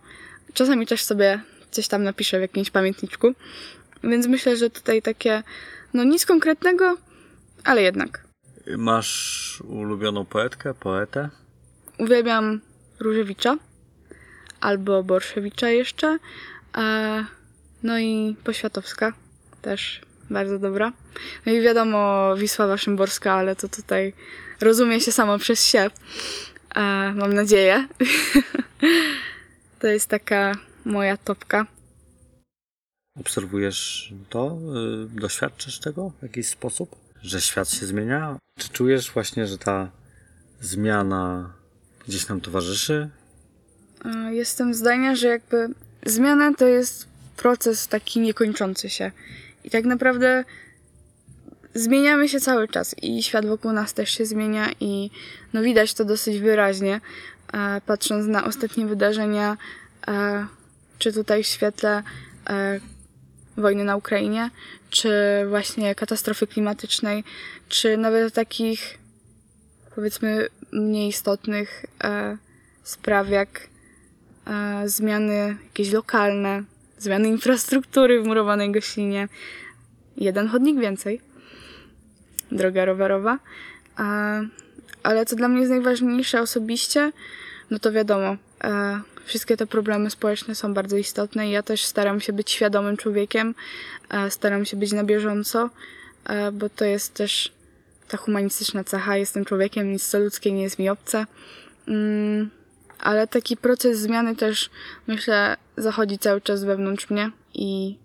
Czasami 0.55 0.87
też 0.87 1.05
sobie 1.05 1.41
coś 1.71 1.89
tam 1.89 2.03
napiszę 2.03 2.39
w 2.39 2.43
jakimś 2.43 2.71
pamiętniczku. 2.71 3.35
Więc 4.05 4.27
myślę, 4.27 4.57
że 4.57 4.71
tutaj 4.71 5.03
takie, 5.03 5.43
no 5.95 6.05
nic 6.05 6.27
konkretnego, 6.27 6.97
ale 7.65 7.83
jednak. 7.83 8.25
Masz 8.77 9.63
ulubioną 9.69 10.25
poetkę, 10.25 10.75
poetę? 10.75 11.29
Uwielbiam 11.99 12.61
Różewicza 13.01 13.57
albo 14.61 15.03
Borszewicza 15.03 15.69
jeszcze. 15.69 16.19
E, 16.77 17.25
no 17.83 17.99
i 17.99 18.37
Poświatowska 18.45 19.13
też 19.63 20.01
bardzo 20.31 20.59
dobra. 20.59 20.93
No 21.47 21.53
i 21.53 21.61
wiadomo 21.61 22.31
Wisława 22.37 22.77
Szymborska, 22.77 23.33
ale 23.33 23.57
to 23.57 23.69
tutaj 23.69 24.13
rozumie 24.61 25.01
się 25.01 25.13
samo 25.13 25.39
przez 25.39 25.67
się. 25.67 25.81
E, 25.81 25.91
mam 27.15 27.35
nadzieję. 27.35 27.89
to 29.81 29.87
jest 29.87 30.09
taka 30.09 30.55
moja 30.91 31.17
topka. 31.17 31.67
obserwujesz 33.21 34.13
to, 34.29 34.59
y, 35.15 35.21
doświadczysz 35.21 35.79
tego 35.79 36.13
w 36.19 36.23
jakiś 36.23 36.49
sposób, 36.49 36.97
że 37.23 37.41
świat 37.41 37.71
się 37.71 37.87
zmienia? 37.87 38.39
Czy 38.59 38.69
czujesz 38.69 39.11
właśnie, 39.11 39.47
że 39.47 39.59
ta 39.59 39.91
zmiana 40.61 41.53
gdzieś 42.09 42.29
nam 42.29 42.41
towarzyszy? 42.41 43.11
Jestem 44.31 44.75
zdania, 44.75 45.15
że 45.15 45.29
jakby 45.29 45.69
zmiana 46.07 46.55
to 46.55 46.67
jest 46.67 47.09
proces 47.37 47.89
taki 47.89 48.21
niekończący 48.21 48.91
się. 48.91 49.13
I 49.65 49.71
tak 49.71 49.85
naprawdę 49.85 50.45
zmieniamy 51.75 52.29
się 52.29 52.41
cały 52.41 52.69
czas 52.69 52.95
i 53.03 53.23
świat 53.23 53.47
wokół 53.47 53.73
nas 53.73 53.95
też 53.95 54.11
się 54.11 54.27
zmienia 54.27 54.71
i 54.81 55.11
no 55.53 55.63
widać 55.63 55.95
to 55.95 56.05
dosyć 56.05 56.39
wyraźnie, 56.39 57.01
e, 57.53 57.81
patrząc 57.87 58.27
na 58.27 58.45
ostatnie 58.45 58.87
wydarzenia, 58.87 59.57
e, 60.09 60.47
czy 61.01 61.13
tutaj 61.13 61.43
w 61.43 61.47
świetle 61.47 62.03
e, 62.51 62.81
wojny 63.57 63.85
na 63.85 63.97
Ukrainie, 63.97 64.51
czy 64.91 65.11
właśnie 65.49 65.95
katastrofy 65.95 66.47
klimatycznej, 66.47 67.25
czy 67.69 67.97
nawet 67.97 68.35
takich 68.35 68.99
powiedzmy 69.95 70.49
mniej 70.73 71.09
istotnych 71.09 71.87
e, 72.05 72.37
spraw 72.83 73.29
jak 73.29 73.69
e, 74.47 74.89
zmiany 74.89 75.57
jakieś 75.65 75.93
lokalne, 75.93 76.63
zmiany 76.99 77.29
infrastruktury 77.29 78.23
w 78.23 78.27
murowanej 78.27 78.73
gościnie, 78.73 79.29
jeden 80.17 80.49
chodnik 80.49 80.81
więcej, 80.81 81.21
droga 82.53 82.85
rowerowa. 82.85 83.39
E, 83.99 84.03
ale 85.03 85.27
co 85.27 85.37
dla 85.37 85.49
mnie 85.49 85.61
jest 85.61 85.71
najważniejsze 85.71 86.41
osobiście, 86.41 87.13
no 87.71 87.79
to 87.79 87.93
wiadomo, 87.93 88.37
e, 88.65 89.01
wszystkie 89.31 89.57
te 89.57 89.67
problemy 89.67 90.11
społeczne 90.11 90.55
są 90.55 90.75
bardzo 90.75 90.97
istotne 90.97 91.49
i 91.49 91.51
ja 91.51 91.63
też 91.63 91.85
staram 91.85 92.21
się 92.21 92.33
być 92.33 92.51
świadomym 92.51 92.97
człowiekiem, 92.97 93.55
e, 94.09 94.31
staram 94.31 94.65
się 94.65 94.77
być 94.77 94.93
na 94.93 95.05
bieżąco, 95.05 95.71
e, 96.25 96.53
bo 96.53 96.69
to 96.69 96.85
jest 96.85 97.15
też 97.15 97.53
ta 98.09 98.17
humanistyczna 98.17 98.85
cecha, 98.85 99.17
jestem 99.17 99.45
człowiekiem, 99.45 99.93
nic 99.93 100.07
co 100.07 100.19
ludzkie 100.19 100.53
nie 100.53 100.63
jest 100.63 100.79
mi 100.79 100.89
obce. 100.89 101.27
Mm, 101.89 102.51
ale 102.99 103.27
taki 103.27 103.57
proces 103.57 103.99
zmiany 103.99 104.37
też, 104.37 104.71
myślę, 105.07 105.57
zachodzi 105.77 106.19
cały 106.19 106.41
czas 106.41 106.65
wewnątrz 106.65 107.11
mnie 107.11 107.31
i 107.55 107.99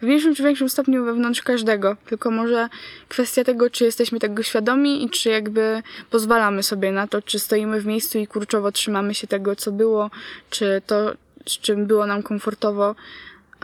w 0.00 0.02
mniejszym 0.02 0.34
czy 0.34 0.42
większym 0.42 0.68
stopniu 0.68 1.04
wewnątrz 1.04 1.42
każdego. 1.42 1.96
Tylko 2.06 2.30
może 2.30 2.68
kwestia 3.08 3.44
tego, 3.44 3.70
czy 3.70 3.84
jesteśmy 3.84 4.18
tego 4.18 4.42
świadomi 4.42 5.04
i 5.04 5.10
czy 5.10 5.28
jakby 5.28 5.82
pozwalamy 6.10 6.62
sobie 6.62 6.92
na 6.92 7.06
to, 7.06 7.22
czy 7.22 7.38
stoimy 7.38 7.80
w 7.80 7.86
miejscu 7.86 8.18
i 8.18 8.26
kurczowo 8.26 8.72
trzymamy 8.72 9.14
się 9.14 9.26
tego, 9.26 9.56
co 9.56 9.72
było, 9.72 10.10
czy 10.50 10.82
to, 10.86 11.12
z 11.46 11.52
czym 11.52 11.86
było 11.86 12.06
nam 12.06 12.22
komfortowo. 12.22 12.94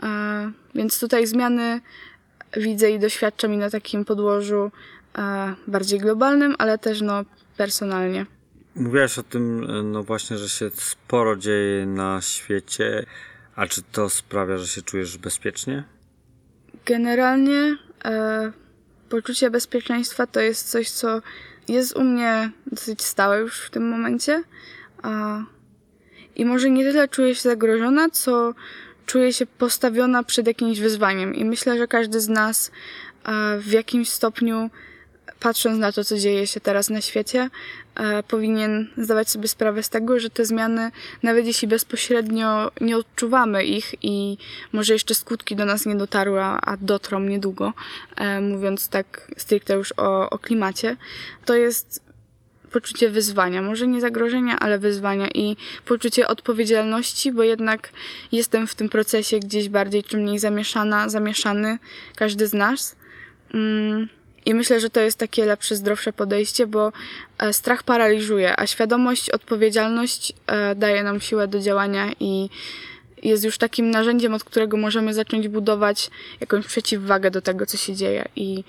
E, 0.03 0.51
Więc 0.75 0.99
tutaj 0.99 1.27
zmiany 1.27 1.81
widzę 2.57 2.91
i 2.91 2.99
doświadczam 2.99 3.53
i 3.53 3.57
na 3.57 3.69
takim 3.69 4.05
podłożu 4.05 4.71
e, 5.17 5.53
bardziej 5.67 5.99
globalnym, 5.99 6.55
ale 6.57 6.77
też 6.77 7.01
no 7.01 7.25
personalnie. 7.57 8.25
Mówiłaś 8.75 9.17
o 9.17 9.23
tym, 9.23 9.63
y, 9.63 9.83
no 9.83 10.03
właśnie, 10.03 10.37
że 10.37 10.49
się 10.49 10.69
sporo 10.73 11.35
dzieje 11.35 11.85
na 11.85 12.21
świecie, 12.21 13.05
a 13.55 13.67
czy 13.67 13.81
to 13.91 14.09
sprawia, 14.09 14.57
że 14.57 14.67
się 14.67 14.81
czujesz 14.81 15.17
bezpiecznie? 15.17 15.83
Generalnie 16.85 17.77
e, 18.05 18.51
poczucie 19.09 19.49
bezpieczeństwa 19.49 20.27
to 20.27 20.39
jest 20.39 20.69
coś, 20.71 20.89
co 20.89 21.21
jest 21.67 21.95
u 21.95 22.03
mnie 22.03 22.49
dosyć 22.67 23.01
stałe 23.01 23.39
już 23.39 23.59
w 23.59 23.69
tym 23.69 23.89
momencie. 23.89 24.43
A, 25.03 25.43
I 26.35 26.45
może 26.45 26.69
nie 26.69 26.83
tyle 26.83 27.07
czuję 27.07 27.35
się 27.35 27.41
zagrożona, 27.41 28.09
co 28.09 28.53
czuję 29.05 29.33
się 29.33 29.45
postawiona 29.45 30.23
przed 30.23 30.47
jakimś 30.47 30.79
wyzwaniem. 30.79 31.35
I 31.35 31.45
myślę, 31.45 31.77
że 31.77 31.87
każdy 31.87 32.21
z 32.21 32.29
nas 32.29 32.71
e, 33.25 33.57
w 33.57 33.71
jakimś 33.71 34.09
stopniu, 34.09 34.69
patrząc 35.41 35.79
na 35.79 35.91
to, 35.91 36.03
co 36.03 36.17
dzieje 36.17 36.47
się 36.47 36.59
teraz 36.59 36.89
na 36.89 37.01
świecie, 37.01 37.49
e, 37.95 38.23
powinien 38.23 38.87
zdawać 38.97 39.29
sobie 39.29 39.47
sprawę 39.47 39.83
z 39.83 39.89
tego, 39.89 40.19
że 40.19 40.29
te 40.29 40.45
zmiany, 40.45 40.91
nawet 41.23 41.45
jeśli 41.45 41.67
bezpośrednio 41.67 42.71
nie 42.81 42.97
odczuwamy 42.97 43.65
ich 43.65 43.95
i 44.01 44.37
może 44.71 44.93
jeszcze 44.93 45.15
skutki 45.15 45.55
do 45.55 45.65
nas 45.65 45.85
nie 45.85 45.95
dotarły, 45.95 46.41
a, 46.41 46.77
dotrą 46.81 47.19
niedługo, 47.19 47.73
e, 48.15 48.41
mówiąc 48.41 48.89
tak 48.89 49.31
stricte 49.37 49.73
już 49.73 49.93
o, 49.97 50.29
o 50.29 50.39
klimacie, 50.39 50.97
to 51.45 51.55
jest 51.55 52.11
poczucie 52.71 53.09
wyzwania, 53.09 53.61
może 53.61 53.87
nie 53.87 54.01
zagrożenia, 54.01 54.59
ale 54.59 54.79
wyzwania 54.79 55.27
i 55.27 55.57
poczucie 55.85 56.27
odpowiedzialności, 56.27 57.31
bo 57.31 57.43
jednak 57.43 57.89
jestem 58.31 58.67
w 58.67 58.75
tym 58.75 58.89
procesie 58.89 59.39
gdzieś 59.39 59.69
bardziej 59.69 60.03
czy 60.03 60.17
mniej 60.17 60.39
zamieszana, 60.39 61.09
zamieszany, 61.09 61.77
każdy 62.15 62.47
z 62.47 62.53
nas. 62.53 62.95
Mm, 63.53 64.07
I 64.45 64.53
myślę, 64.53 64.79
że 64.79 64.89
to 64.89 64.99
jest 64.99 65.17
takie 65.17 65.45
lepsze, 65.45 65.75
zdrowsze 65.75 66.13
podejście, 66.13 66.67
bo 66.67 66.91
e, 67.37 67.53
strach 67.53 67.83
paraliżuje, 67.83 68.59
a 68.59 68.67
świadomość, 68.67 69.29
odpowiedzialność 69.29 70.33
e, 70.47 70.75
daje 70.75 71.03
nam 71.03 71.21
siłę 71.21 71.47
do 71.47 71.59
działania 71.59 72.11
i 72.19 72.49
jest 73.23 73.43
już 73.43 73.57
takim 73.57 73.91
narzędziem, 73.91 74.33
od 74.33 74.43
którego 74.43 74.77
możemy 74.77 75.13
zacząć 75.13 75.47
budować 75.47 76.09
jakąś 76.39 76.65
przeciwwagę 76.65 77.31
do 77.31 77.41
tego, 77.41 77.65
co 77.65 77.77
się 77.77 77.95
dzieje 77.95 78.27
i 78.35 78.63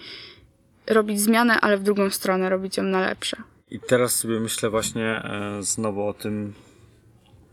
robić 0.87 1.21
zmianę, 1.21 1.61
ale 1.61 1.77
w 1.79 1.83
drugą 1.83 2.11
stronę, 2.11 2.49
robić 2.49 2.77
ją 2.77 2.83
na 2.83 3.01
lepsze. 3.01 3.37
I 3.71 3.81
teraz 3.81 4.15
sobie 4.15 4.41
myślę 4.41 4.71
właśnie 4.71 5.07
e, 5.07 5.59
znowu 5.61 6.07
o 6.09 6.15
tym, 6.15 6.55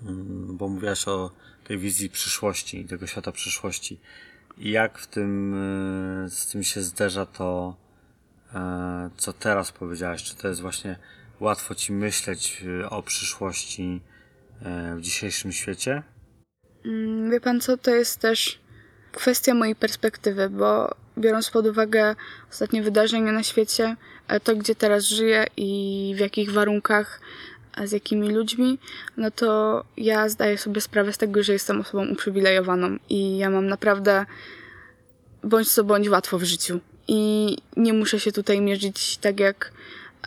mm, 0.05 0.57
bo 0.57 0.67
mówiłaś 0.67 1.07
o 1.07 1.31
tej 1.63 1.77
wizji 1.77 2.09
przyszłości, 2.09 2.85
tego 2.85 3.07
świata 3.07 3.31
przyszłości. 3.31 3.99
Jak 4.57 4.99
w 4.99 5.07
tym, 5.07 5.55
z 6.29 6.51
tym 6.51 6.63
się 6.63 6.81
zderza 6.81 7.25
to, 7.25 7.75
co 9.17 9.33
teraz 9.33 9.71
powiedziałaś? 9.71 10.23
Czy 10.23 10.35
to 10.35 10.47
jest 10.47 10.61
właśnie 10.61 10.97
łatwo 11.39 11.75
ci 11.75 11.93
myśleć 11.93 12.63
e, 12.83 12.89
o 12.89 13.03
przyszłości 13.03 14.01
e, 14.61 14.95
w 14.95 15.01
dzisiejszym 15.01 15.51
świecie? 15.51 16.03
Mm, 16.85 17.31
Wie 17.31 17.39
pan 17.39 17.61
co, 17.61 17.77
to 17.77 17.91
jest 17.91 18.19
też 18.19 18.59
kwestia 19.11 19.53
mojej 19.53 19.75
perspektywy, 19.75 20.49
bo 20.49 20.95
biorąc 21.17 21.49
pod 21.49 21.65
uwagę 21.65 22.15
ostatnie 22.51 22.83
wydarzenia 22.83 23.31
na 23.31 23.43
świecie, 23.43 23.95
e, 24.27 24.39
to 24.39 24.55
gdzie 24.55 24.75
teraz 24.75 25.03
żyję 25.03 25.45
i 25.57 26.13
w 26.17 26.19
jakich 26.19 26.51
warunkach, 26.51 27.21
z 27.85 27.91
jakimi 27.91 28.31
ludźmi, 28.31 28.79
no 29.17 29.31
to 29.31 29.83
ja 29.97 30.29
zdaję 30.29 30.57
sobie 30.57 30.81
sprawę 30.81 31.13
z 31.13 31.17
tego, 31.17 31.43
że 31.43 31.53
jestem 31.53 31.81
osobą 31.81 32.07
uprzywilejowaną 32.07 32.97
i 33.09 33.37
ja 33.37 33.49
mam 33.49 33.67
naprawdę 33.67 34.25
bądź 35.43 35.73
co 35.73 35.83
bądź 35.83 36.09
łatwo 36.09 36.39
w 36.39 36.43
życiu. 36.43 36.79
I 37.11 37.57
nie 37.77 37.93
muszę 37.93 38.19
się 38.19 38.31
tutaj 38.31 38.61
mierzyć 38.61 39.17
tak 39.17 39.39
jak 39.39 39.71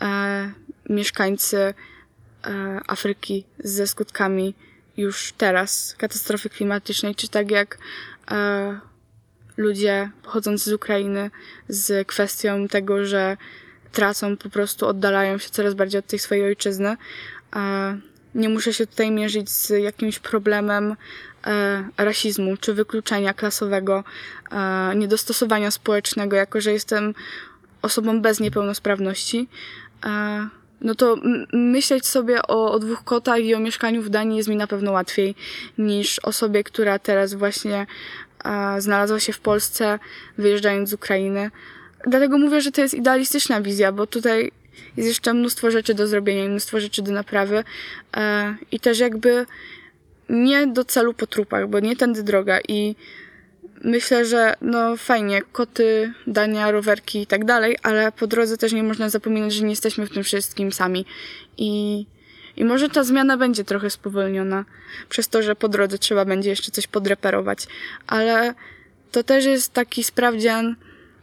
e, 0.01 0.51
mieszkańcy 0.89 1.57
e, 1.57 1.73
Afryki 2.87 3.45
ze 3.59 3.87
skutkami 3.87 4.55
już 4.97 5.33
teraz 5.37 5.95
katastrofy 5.97 6.49
klimatycznej, 6.49 7.15
czy 7.15 7.27
tak 7.27 7.51
jak 7.51 7.77
e, 8.31 8.79
ludzie 9.57 10.09
pochodzący 10.23 10.69
z 10.69 10.73
Ukrainy 10.73 11.31
z 11.67 12.07
kwestią 12.07 12.67
tego, 12.67 13.05
że 13.05 13.37
tracą, 13.91 14.37
po 14.37 14.49
prostu 14.49 14.87
oddalają 14.87 15.37
się 15.37 15.49
coraz 15.49 15.73
bardziej 15.73 15.99
od 15.99 16.07
tej 16.07 16.19
swojej 16.19 16.43
ojczyzny. 16.43 16.97
E, 17.55 17.99
nie 18.35 18.49
muszę 18.49 18.73
się 18.73 18.87
tutaj 18.87 19.11
mierzyć 19.11 19.49
z 19.49 19.69
jakimś 19.69 20.19
problemem 20.19 20.95
rasizmu 21.97 22.57
czy 22.57 22.73
wykluczenia 22.73 23.33
klasowego, 23.33 24.03
e, 24.51 24.95
niedostosowania 24.95 25.71
społecznego, 25.71 26.35
jako 26.35 26.61
że 26.61 26.71
jestem 26.71 27.13
osobą 27.81 28.21
bez 28.21 28.39
niepełnosprawności. 28.39 29.47
E, 30.05 30.47
no 30.81 30.95
to 30.95 31.17
myśleć 31.53 32.07
sobie 32.07 32.41
o, 32.47 32.71
o 32.71 32.79
dwóch 32.79 33.03
kotach 33.03 33.39
i 33.39 33.55
o 33.55 33.59
mieszkaniu 33.59 34.01
w 34.01 34.09
Danii 34.09 34.37
jest 34.37 34.49
mi 34.49 34.55
na 34.55 34.67
pewno 34.67 34.91
łatwiej 34.91 35.35
niż 35.77 36.19
osobie, 36.19 36.63
która 36.63 36.99
teraz 36.99 37.33
właśnie 37.33 37.87
e, 38.45 38.81
znalazła 38.81 39.19
się 39.19 39.33
w 39.33 39.39
Polsce, 39.39 39.99
wyjeżdżając 40.37 40.89
z 40.89 40.93
Ukrainy. 40.93 41.51
Dlatego 42.07 42.37
mówię, 42.37 42.61
że 42.61 42.71
to 42.71 42.81
jest 42.81 42.93
idealistyczna 42.93 43.61
wizja, 43.61 43.91
bo 43.91 44.07
tutaj 44.07 44.51
jest 44.97 45.09
jeszcze 45.09 45.33
mnóstwo 45.33 45.71
rzeczy 45.71 45.93
do 45.93 46.07
zrobienia 46.07 46.49
mnóstwo 46.49 46.79
rzeczy 46.79 47.01
do 47.01 47.11
naprawy 47.11 47.63
e, 48.17 48.55
i 48.71 48.79
też 48.79 48.99
jakby 48.99 49.45
nie 50.29 50.67
do 50.67 50.85
celu 50.85 51.13
po 51.13 51.27
trupach, 51.27 51.69
bo 51.69 51.79
nie 51.79 51.95
tędy 51.95 52.23
droga 52.23 52.59
i 52.67 52.95
myślę, 53.83 54.25
że 54.25 54.55
no 54.61 54.97
fajnie, 54.97 55.41
koty, 55.51 56.13
dania, 56.27 56.71
rowerki 56.71 57.21
i 57.21 57.27
tak 57.27 57.45
dalej, 57.45 57.77
ale 57.83 58.11
po 58.11 58.27
drodze 58.27 58.57
też 58.57 58.73
nie 58.73 58.83
można 58.83 59.09
zapominać, 59.09 59.53
że 59.53 59.63
nie 59.63 59.69
jesteśmy 59.69 60.05
w 60.05 60.13
tym 60.13 60.23
wszystkim 60.23 60.71
sami. 60.71 61.05
I, 61.57 62.05
I 62.57 62.65
może 62.65 62.89
ta 62.89 63.03
zmiana 63.03 63.37
będzie 63.37 63.63
trochę 63.63 63.89
spowolniona 63.89 64.65
przez 65.09 65.27
to, 65.27 65.43
że 65.43 65.55
po 65.55 65.69
drodze 65.69 65.97
trzeba 65.97 66.25
będzie 66.25 66.49
jeszcze 66.49 66.71
coś 66.71 66.87
podreperować, 66.87 67.67
ale 68.07 68.53
to 69.11 69.23
też 69.23 69.45
jest 69.45 69.73
taki 69.73 70.03
sprawdzian 70.03 70.75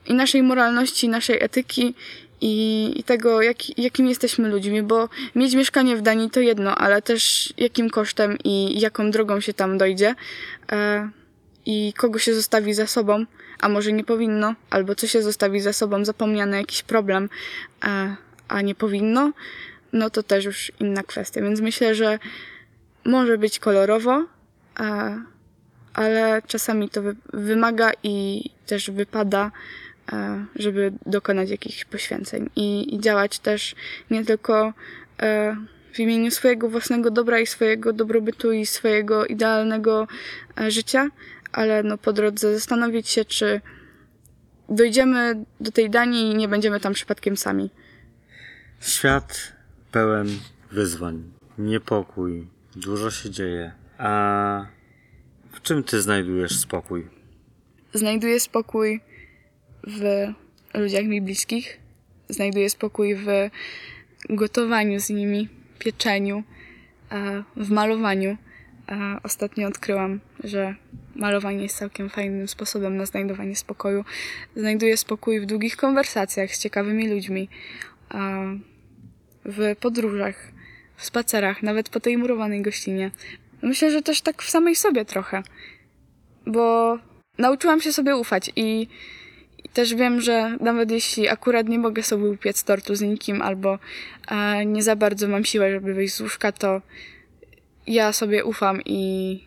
i 0.07 0.15
naszej 0.15 0.43
moralności, 0.43 1.07
i 1.07 1.11
naszej 1.11 1.45
etyki 1.45 1.95
i, 2.41 2.93
i 2.97 3.05
tego, 3.05 3.43
jak, 3.43 3.79
jakim 3.79 4.07
jesteśmy 4.09 4.49
ludźmi, 4.49 4.83
bo 4.83 5.09
mieć 5.35 5.55
mieszkanie 5.55 5.97
w 5.97 6.03
Danii 6.03 6.31
to 6.31 6.41
jedno, 6.41 6.75
ale 6.75 7.03
też 7.03 7.55
jakim 7.57 7.91
kosztem 7.91 8.39
i 8.45 8.81
jaką 8.81 9.11
drogą 9.11 9.41
się 9.41 9.55
tam 9.55 9.79
dojdzie. 9.79 10.15
E, 10.73 11.11
i 11.67 11.93
kogo 11.93 12.19
się 12.19 12.35
zostawi 12.35 12.75
za 12.75 12.87
sobą, 12.87 13.25
a 13.61 13.69
może 13.69 13.93
nie 13.93 14.05
powinno, 14.05 14.55
albo 14.71 14.95
co 14.95 15.07
się 15.07 15.23
zostawi 15.23 15.61
za 15.61 15.73
sobą, 15.73 16.05
zapomniano 16.05 16.57
jakiś 16.57 16.83
problem, 16.83 17.29
a, 17.81 18.17
a 18.49 18.61
nie 18.61 18.75
powinno, 18.75 19.33
no 19.93 20.11
to 20.11 20.23
też 20.23 20.45
już 20.45 20.73
inna 20.81 21.03
kwestia. 21.03 21.43
Więc 21.43 21.61
myślę, 21.61 21.95
że 21.95 22.19
może 23.05 23.39
być 23.39 23.59
kolorowo, 23.59 24.27
a, 24.75 25.11
ale 25.95 26.43
czasami 26.47 26.89
to 26.89 27.03
wy- 27.03 27.17
wymaga 27.33 27.93
i 28.03 28.45
też 28.67 28.91
wypada, 28.91 29.45
e, 29.47 29.51
żeby 30.57 30.93
dokonać 31.07 31.51
jakichś 31.51 31.85
poświęceń 31.85 32.51
i, 32.57 32.95
i 32.95 33.01
działać 33.01 33.39
też 33.39 33.75
nie 34.11 34.25
tylko 34.25 34.73
e, 35.23 35.57
w 35.93 35.99
imieniu 35.99 36.31
swojego 36.31 36.69
własnego 36.69 37.11
dobra 37.11 37.41
i 37.41 37.47
swojego 37.47 37.93
dobrobytu 37.93 38.53
i 38.53 38.67
swojego 38.67 39.27
idealnego 39.27 40.07
e, 40.61 40.71
życia, 40.71 41.09
ale 41.53 41.83
no 41.83 41.99
po 41.99 42.13
drodze 42.13 42.55
zastanowić 42.55 43.09
się, 43.09 43.25
czy 43.25 43.61
dojdziemy 44.69 45.45
do 45.61 45.73
tej 45.73 45.91
Danii 45.91 46.33
i 46.33 46.35
nie 46.35 46.49
będziemy 46.49 46.81
tam 46.81 46.93
przypadkiem 46.93 47.37
sami. 47.37 47.71
Świat 48.81 49.53
pełen 49.93 50.29
wyzwań, 50.71 51.23
niepokój, 51.59 52.47
dużo 52.77 53.11
się 53.11 53.31
dzieje. 53.31 53.73
A 53.99 54.67
w 55.53 55.63
czym 55.63 55.85
ty 55.85 56.03
znajdujesz 56.03 56.59
spokój? 56.59 57.09
Znajduję 57.95 58.41
spokój 58.41 59.01
w 59.87 60.29
ludziach 60.75 61.05
mi 61.05 61.23
bliskich, 61.23 61.79
znajduję 62.29 62.71
spokój 62.71 63.15
w 63.15 63.27
gotowaniu 64.29 65.01
z 65.01 65.11
nimi, 65.11 65.49
pieczeniu, 65.79 66.43
w 67.57 67.71
malowaniu. 67.71 68.37
Ostatnio 69.23 69.69
odkryłam, 69.69 70.21
że 70.45 70.75
malowanie 71.15 71.63
jest 71.63 71.77
całkiem 71.77 72.11
fajnym 72.11 72.49
sposobem 72.49 72.97
na 72.97 73.07
znajdowanie 73.07 73.57
spokoju. 73.57 74.05
Znajduję 74.57 74.97
spokój 74.97 75.41
w 75.41 75.47
długich 75.47 75.77
konwersacjach 75.77 76.55
z 76.55 76.63
ciekawymi 76.63 77.09
ludźmi, 77.09 77.49
w 79.45 79.77
podróżach, 79.81 80.53
w 80.97 81.05
spacerach, 81.05 81.63
nawet 81.63 81.89
po 81.89 82.01
tej 82.01 82.19
murowanej 82.19 82.63
gościnie. 82.63 83.11
Myślę, 83.63 83.91
że 83.91 84.03
też 84.03 84.21
tak 84.21 84.43
w 84.43 84.51
samej 84.51 84.77
sobie 84.77 85.05
trochę, 85.05 85.43
bo 86.47 86.99
nauczyłam 87.39 87.81
się 87.81 87.93
sobie 87.93 88.17
ufać 88.17 88.51
i, 88.57 88.87
i 89.65 89.69
też 89.69 89.95
wiem, 89.95 90.21
że 90.21 90.57
nawet 90.61 90.91
jeśli 90.91 91.29
akurat 91.29 91.69
nie 91.69 91.79
mogę 91.79 92.03
sobie 92.03 92.25
upiec 92.25 92.65
tortu 92.65 92.95
z 92.95 93.01
nikim 93.01 93.43
albo 93.43 93.79
e, 94.29 94.67
nie 94.67 94.83
za 94.83 94.97
bardzo 94.97 95.29
mam 95.29 95.45
siłę, 95.45 95.73
żeby 95.73 95.95
wyjść 95.95 96.15
z 96.15 96.21
łóżka, 96.21 96.53
to 96.53 96.83
ja 97.87 98.13
sobie 98.13 98.45
ufam 98.45 98.81
i, 98.85 99.45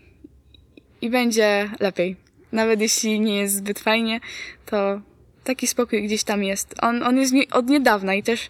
i 1.02 1.10
będzie 1.10 1.70
lepiej. 1.80 2.16
Nawet 2.52 2.82
jeśli 2.82 3.20
nie 3.20 3.38
jest 3.38 3.56
zbyt 3.56 3.80
fajnie, 3.80 4.20
to 4.66 5.02
taki 5.44 5.68
spokój 5.68 6.04
gdzieś 6.04 6.24
tam 6.24 6.44
jest. 6.44 6.76
On, 6.82 7.04
on 7.04 7.18
jest 7.18 7.34
od 7.52 7.70
niedawna 7.70 8.16
i 8.16 8.24
też 8.24 8.50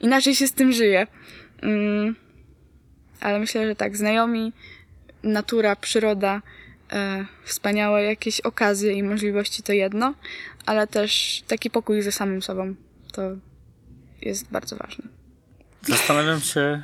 inaczej 0.00 0.34
się 0.34 0.46
z 0.46 0.52
tym 0.52 0.72
żyje. 0.72 1.06
Mm, 1.62 2.16
ale 3.20 3.38
myślę, 3.38 3.66
że 3.66 3.76
tak, 3.76 3.96
znajomi, 3.96 4.52
natura, 5.22 5.76
przyroda, 5.76 6.42
e, 6.92 7.26
wspaniałe 7.44 8.02
jakieś 8.02 8.40
okazje 8.40 8.92
i 8.92 9.02
możliwości 9.02 9.62
to 9.62 9.72
jedno, 9.72 10.14
ale 10.66 10.86
też 10.86 11.42
taki 11.48 11.70
pokój 11.70 12.02
ze 12.02 12.12
samym 12.12 12.42
sobą 12.42 12.74
to 13.12 13.22
jest 14.22 14.50
bardzo 14.50 14.76
ważne. 14.76 15.04
Zastanawiam 15.82 16.40
się, 16.40 16.82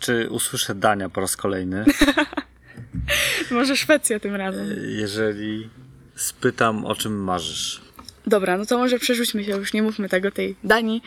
czy 0.00 0.30
usłyszę 0.30 0.74
Dania 0.74 1.08
po 1.08 1.20
raz 1.20 1.36
kolejny, 1.36 1.84
Może 3.50 3.76
Szwecja 3.76 4.20
tym 4.20 4.34
razem. 4.34 4.68
jeżeli 4.98 5.70
spytam, 6.16 6.86
o 6.86 6.94
czym 6.94 7.24
marzysz. 7.24 7.80
Dobra, 8.26 8.58
no 8.58 8.66
to 8.66 8.78
może 8.78 8.98
przerzućmy 8.98 9.44
się, 9.44 9.56
już 9.56 9.72
nie 9.72 9.82
mówmy 9.82 10.08
tego 10.08 10.30
tej 10.30 10.56
Danii, 10.64 11.02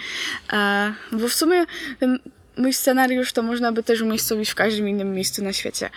e, 0.53 0.93
bo 1.11 1.27
w 1.27 1.33
sumie 1.33 1.65
ten 1.99 2.19
mój 2.57 2.73
scenariusz 2.73 3.33
to 3.33 3.43
można 3.43 3.71
by 3.71 3.83
też 3.83 4.01
umiejscowić 4.01 4.49
w 4.49 4.55
każdym 4.55 4.89
innym 4.89 5.13
miejscu 5.13 5.43
na 5.43 5.53
świecie. 5.53 5.89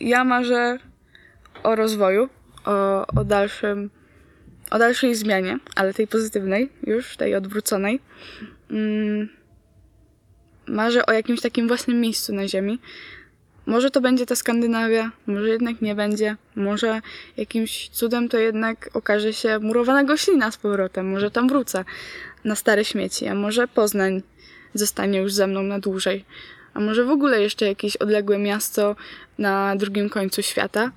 Ja 0.00 0.24
marzę 0.24 0.78
o 1.62 1.74
rozwoju, 1.74 2.28
o, 2.64 3.06
o 3.06 3.24
dalszym, 3.24 3.90
o 4.70 4.78
dalszej 4.78 5.14
zmianie, 5.14 5.58
ale 5.74 5.94
tej 5.94 6.06
pozytywnej 6.06 6.68
już, 6.82 7.16
tej 7.16 7.34
odwróconej. 7.34 8.00
Mm, 8.70 9.28
marzę 10.66 11.06
o 11.06 11.12
jakimś 11.12 11.40
takim 11.40 11.68
własnym 11.68 12.00
miejscu 12.00 12.34
na 12.34 12.48
ziemi. 12.48 12.78
Może 13.66 13.90
to 13.90 14.00
będzie 14.00 14.26
ta 14.26 14.36
Skandynawia, 14.36 15.10
może 15.26 15.48
jednak 15.48 15.82
nie 15.82 15.94
będzie. 15.94 16.36
Może 16.56 17.00
jakimś 17.36 17.88
cudem 17.88 18.28
to 18.28 18.38
jednak 18.38 18.90
okaże 18.94 19.32
się 19.32 19.58
murowana 19.58 20.04
goślina 20.04 20.50
z 20.50 20.56
powrotem. 20.56 21.10
Może 21.10 21.30
tam 21.30 21.48
wrócę 21.48 21.84
na 22.44 22.54
stare 22.54 22.84
śmieci, 22.84 23.26
a 23.26 23.34
może 23.34 23.68
Poznań 23.68 24.22
zostanie 24.74 25.18
już 25.18 25.32
ze 25.32 25.46
mną 25.46 25.62
na 25.62 25.78
dłużej. 25.78 26.24
A 26.74 26.80
może 26.80 27.04
w 27.04 27.10
ogóle 27.10 27.42
jeszcze 27.42 27.66
jakieś 27.66 27.96
odległe 27.96 28.38
miasto 28.38 28.96
na 29.38 29.76
drugim 29.76 30.08
końcu 30.08 30.42
świata. 30.42 30.92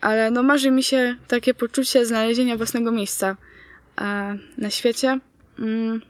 Ale 0.00 0.30
no 0.30 0.42
marzy 0.42 0.70
mi 0.70 0.82
się 0.82 1.16
takie 1.28 1.54
poczucie 1.54 2.06
znalezienia 2.06 2.56
własnego 2.56 2.92
miejsca 2.92 3.36
e, 4.00 4.38
na 4.58 4.70
świecie 4.70 5.18
mm, 5.58 6.02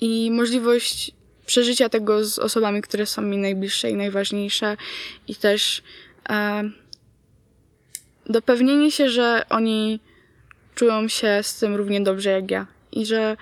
i 0.00 0.30
możliwość 0.30 1.12
przeżycia 1.46 1.88
tego 1.88 2.24
z 2.24 2.38
osobami, 2.38 2.82
które 2.82 3.06
są 3.06 3.22
mi 3.22 3.38
najbliższe 3.38 3.90
i 3.90 3.94
najważniejsze 3.94 4.76
i 5.28 5.36
też 5.36 5.82
e, 6.28 6.62
dopewnienie 8.26 8.90
się, 8.90 9.08
że 9.08 9.42
oni 9.48 10.00
czują 10.74 11.08
się 11.08 11.38
z 11.42 11.58
tym 11.58 11.74
równie 11.74 12.00
dobrze 12.00 12.30
jak 12.30 12.50
ja 12.50 12.66
i 12.92 13.06
że 13.06 13.36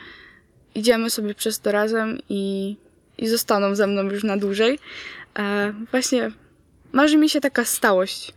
idziemy 0.74 1.11
sobie 1.11 1.35
przez 1.35 1.61
to 1.61 1.72
razem 1.72 2.18
i, 2.29 2.76
i 3.18 3.29
zostaną 3.29 3.74
ze 3.74 3.87
mną 3.87 4.03
już 4.03 4.24
na 4.24 4.37
dłużej. 4.37 4.79
E, 5.39 5.74
właśnie 5.91 6.31
marzy 6.93 7.16
mi 7.16 7.29
się 7.29 7.41
taka 7.41 7.64
stałość. 7.64 8.33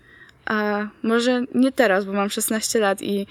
A 0.46 0.88
może 1.04 1.44
nie 1.56 1.72
teraz, 1.72 2.06
bo 2.06 2.14
mam 2.14 2.30
16 2.30 2.80
lat 2.80 3.02
i, 3.02 3.28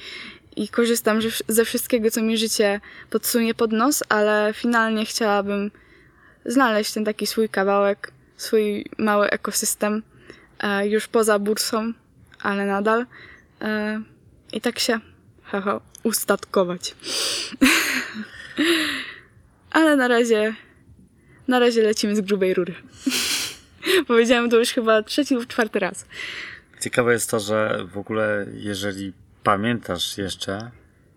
i 0.56 0.68
korzystam 0.68 1.18
ze 1.48 1.64
wszystkiego, 1.64 2.10
co 2.10 2.22
mi 2.22 2.38
życie 2.38 2.80
podsunie 3.10 3.54
pod 3.54 3.72
nos, 3.72 4.02
ale 4.08 4.52
finalnie 4.54 5.04
chciałabym 5.04 5.70
znaleźć 6.44 6.92
ten 6.92 7.04
taki 7.04 7.26
swój 7.26 7.48
kawałek, 7.48 8.12
swój 8.36 8.84
mały 8.98 9.30
ekosystem 9.30 10.02
e, 10.58 10.88
już 10.88 11.08
poza 11.08 11.38
bursą, 11.38 11.92
ale 12.42 12.66
nadal. 12.66 13.06
E, 13.60 14.02
I 14.52 14.60
tak 14.60 14.78
się 14.78 15.00
haha, 15.42 15.80
ustatkować. 16.02 16.94
ale 19.70 19.96
na 19.96 20.08
razie 20.08 20.54
na 21.48 21.58
razie 21.58 21.82
lecimy 21.82 22.16
z 22.16 22.20
grubej 22.20 22.54
rury. 22.54 22.74
Powiedziałem 24.06 24.50
to 24.50 24.58
już 24.58 24.68
chyba 24.68 25.02
trzeci 25.02 25.34
lub 25.34 25.46
czwarty 25.46 25.78
raz. 25.78 26.06
Ciekawe 26.80 27.12
jest 27.12 27.30
to, 27.30 27.40
że 27.40 27.84
w 27.92 27.98
ogóle, 27.98 28.46
jeżeli 28.52 29.12
pamiętasz 29.42 30.18
jeszcze, 30.18 30.70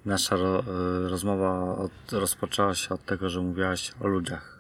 nasza 0.06 0.36
ro, 0.36 0.64
y, 1.06 1.10
rozmowa 1.10 1.76
od, 1.76 1.92
rozpoczęła 2.12 2.76
się 2.76 2.90
od 2.90 3.06
tego, 3.06 3.30
że 3.30 3.42
mówiłaś 3.42 3.94
o 4.00 4.08
ludziach. 4.08 4.54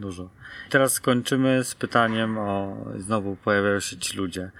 Dużo. 0.00 0.30
Teraz 0.70 1.00
kończymy 1.00 1.64
z 1.64 1.74
pytaniem 1.74 2.38
o. 2.38 2.76
Znowu 2.98 3.36
pojawiają 3.36 3.80
się 3.80 3.96
ci 3.96 4.16
ludzie. 4.16 4.50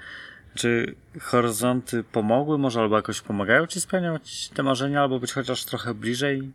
Czy 0.55 0.95
horyzonty 1.21 2.05
pomogły, 2.05 2.59
może 2.59 2.81
albo 2.81 2.97
jakoś 2.97 3.21
pomagają 3.21 3.67
ci 3.67 3.81
spełniać 3.81 4.49
te 4.49 4.63
marzenia, 4.63 5.03
albo 5.03 5.21
być 5.21 5.33
chociaż 5.33 5.65
trochę 5.65 5.95
bliżej 5.95 6.53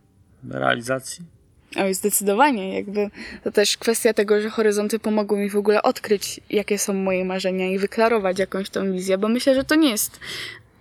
realizacji? 0.50 1.24
Oj, 1.76 1.94
zdecydowanie. 1.94 2.74
Jakby 2.74 3.10
to 3.44 3.52
też 3.52 3.76
kwestia 3.76 4.14
tego, 4.14 4.40
że 4.40 4.50
horyzonty 4.50 4.98
pomogły 4.98 5.38
mi 5.38 5.50
w 5.50 5.56
ogóle 5.56 5.82
odkryć, 5.82 6.40
jakie 6.50 6.78
są 6.78 6.94
moje 6.94 7.24
marzenia 7.24 7.70
i 7.70 7.78
wyklarować 7.78 8.38
jakąś 8.38 8.70
tą 8.70 8.92
wizję, 8.92 9.18
bo 9.18 9.28
myślę, 9.28 9.54
że 9.54 9.64
to 9.64 9.74
nie 9.74 9.90
jest 9.90 10.20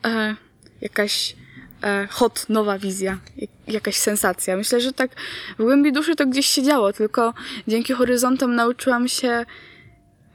e, 0.05 0.35
jakaś 0.81 1.35
e, 1.83 2.07
hot, 2.11 2.45
nowa 2.49 2.79
wizja, 2.79 3.17
jak, 3.37 3.49
jakaś 3.67 3.95
sensacja. 3.95 4.57
Myślę, 4.57 4.81
że 4.81 4.93
tak 4.93 5.11
w 5.59 5.63
głębi 5.63 5.91
duszy 5.91 6.15
to 6.15 6.25
gdzieś 6.25 6.47
się 6.47 6.63
działo, 6.63 6.93
tylko 6.93 7.33
dzięki 7.67 7.93
horyzontom 7.93 8.55
nauczyłam 8.55 9.07
się 9.07 9.45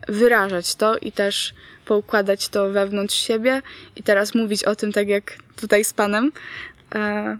wyrażać 0.09 0.75
to 0.75 0.99
i 0.99 1.13
też 1.13 1.55
poukładać 1.85 2.49
to 2.49 2.71
wewnątrz 2.71 3.15
siebie 3.15 3.63
i 3.97 4.03
teraz 4.03 4.35
mówić 4.35 4.65
o 4.65 4.77
tym 4.77 4.93
tak 4.93 5.09
jak 5.09 5.39
tutaj 5.57 5.85
z 5.85 5.93
panem. 5.93 6.33
E, 6.95 7.39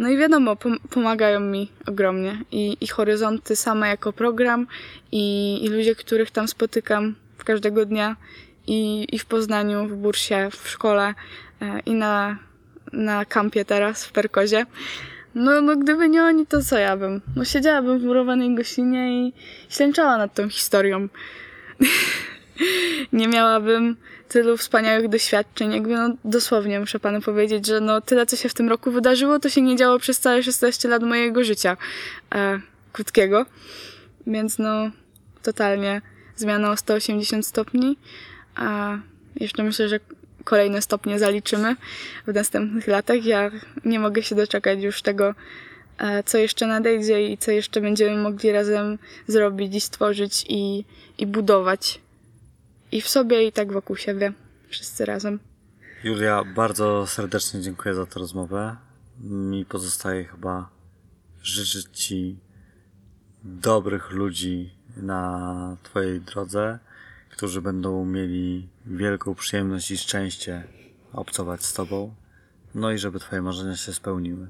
no 0.00 0.08
i 0.08 0.16
wiadomo, 0.16 0.56
pom- 0.56 0.78
pomagają 0.90 1.40
mi 1.40 1.70
ogromnie. 1.86 2.38
I, 2.52 2.76
I 2.80 2.86
horyzonty 2.86 3.56
same 3.56 3.88
jako 3.88 4.12
program, 4.12 4.66
i, 5.12 5.58
i 5.64 5.68
ludzie, 5.68 5.94
których 5.94 6.30
tam 6.30 6.48
spotykam 6.48 7.14
w 7.38 7.44
każdego 7.44 7.86
dnia, 7.86 8.16
i, 8.66 9.06
i 9.12 9.18
w 9.18 9.24
Poznaniu, 9.24 9.86
w 9.86 9.96
Bursie, 9.96 10.50
w 10.50 10.68
szkole, 10.68 11.14
e, 11.62 11.80
i 11.86 11.94
na, 11.94 12.38
na 12.92 13.24
kampie 13.24 13.64
teraz 13.64 14.04
w 14.06 14.12
Perkozie. 14.12 14.66
No, 15.34 15.60
no, 15.60 15.76
gdyby 15.76 16.08
nie 16.08 16.22
oni, 16.22 16.46
to 16.46 16.62
co 16.62 16.78
ja 16.78 16.96
bym? 16.96 17.20
No, 17.36 17.44
siedziałabym 17.44 17.98
w 17.98 18.04
murowanej 18.04 18.54
gościnie 18.54 19.26
i 19.26 19.32
ślęczała 19.68 20.18
nad 20.18 20.34
tą 20.34 20.48
historią. 20.48 21.08
nie 23.12 23.28
miałabym 23.28 23.96
tylu 24.30 24.56
wspaniałych 24.56 25.08
doświadczeń. 25.08 25.72
Jakby 25.72 25.94
no, 25.94 26.14
dosłownie 26.24 26.80
muszę 26.80 27.00
panu 27.00 27.20
powiedzieć, 27.20 27.66
że 27.66 27.80
no, 27.80 28.00
tyle, 28.00 28.26
co 28.26 28.36
się 28.36 28.48
w 28.48 28.54
tym 28.54 28.68
roku 28.68 28.90
wydarzyło, 28.90 29.38
to 29.38 29.48
się 29.48 29.62
nie 29.62 29.76
działo 29.76 29.98
przez 29.98 30.20
całe 30.20 30.42
16 30.42 30.88
lat 30.88 31.02
mojego 31.02 31.44
życia 31.44 31.76
e, 32.34 32.60
krótkiego. 32.92 33.46
Więc 34.26 34.58
no, 34.58 34.90
totalnie 35.42 36.02
zmiana 36.36 36.70
o 36.70 36.76
180 36.76 37.46
stopni. 37.46 37.96
A 38.54 38.98
jeszcze 39.36 39.62
myślę, 39.62 39.88
że 39.88 40.00
kolejne 40.44 40.82
stopnie 40.82 41.18
zaliczymy 41.18 41.76
w 42.26 42.34
następnych 42.34 42.86
latach. 42.86 43.24
Ja 43.24 43.50
nie 43.84 44.00
mogę 44.00 44.22
się 44.22 44.34
doczekać 44.34 44.82
już 44.82 45.02
tego, 45.02 45.34
e, 45.98 46.22
co 46.22 46.38
jeszcze 46.38 46.66
nadejdzie 46.66 47.32
i 47.32 47.38
co 47.38 47.50
jeszcze 47.50 47.80
będziemy 47.80 48.22
mogli 48.22 48.52
razem 48.52 48.98
zrobić 49.26 49.74
i 49.74 49.80
stworzyć 49.80 50.44
i, 50.48 50.84
i 51.18 51.26
budować. 51.26 52.00
I 52.92 53.00
w 53.00 53.08
sobie, 53.08 53.46
i 53.46 53.52
tak 53.52 53.72
wokół 53.72 53.96
siebie. 53.96 54.32
Wszyscy 54.68 55.04
razem. 55.04 55.38
Julia, 56.04 56.44
bardzo 56.44 57.06
serdecznie 57.06 57.60
dziękuję 57.60 57.94
za 57.94 58.06
tę 58.06 58.20
rozmowę. 58.20 58.76
Mi 59.20 59.64
pozostaje 59.64 60.24
chyba 60.24 60.70
życzyć 61.42 61.86
Ci 61.92 62.38
dobrych 63.44 64.10
ludzi 64.10 64.74
na 64.96 65.76
Twojej 65.82 66.20
drodze, 66.20 66.78
którzy 67.30 67.62
będą 67.62 68.04
mieli 68.04 68.68
wielką 68.86 69.34
przyjemność 69.34 69.90
i 69.90 69.98
szczęście 69.98 70.64
obcować 71.12 71.64
z 71.64 71.72
Tobą. 71.72 72.14
No 72.74 72.92
i 72.92 72.98
żeby 72.98 73.18
Twoje 73.18 73.42
marzenia 73.42 73.76
się 73.76 73.92
spełniły. 73.92 74.48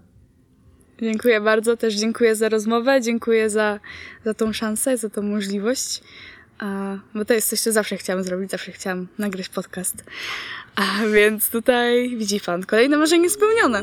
Dziękuję 1.02 1.40
bardzo, 1.40 1.76
też 1.76 1.94
dziękuję 1.94 2.36
za 2.36 2.48
rozmowę, 2.48 3.00
dziękuję 3.00 3.50
za, 3.50 3.80
za 4.24 4.34
tą 4.34 4.52
szansę, 4.52 4.96
za 4.96 5.10
tą 5.10 5.22
możliwość, 5.22 6.02
bo 7.14 7.24
to 7.24 7.34
jest 7.34 7.48
coś, 7.48 7.60
co 7.60 7.72
zawsze 7.72 7.96
chciałam 7.96 8.24
zrobić, 8.24 8.50
zawsze 8.50 8.72
chciałam 8.72 9.06
nagrać 9.18 9.48
podcast. 9.48 10.04
A 10.76 10.82
więc 11.14 11.50
tutaj 11.50 12.16
widzi 12.16 12.40
pan, 12.40 12.64
kolejne 12.64 12.96
marzenie 12.96 13.30
spełnione. 13.30 13.82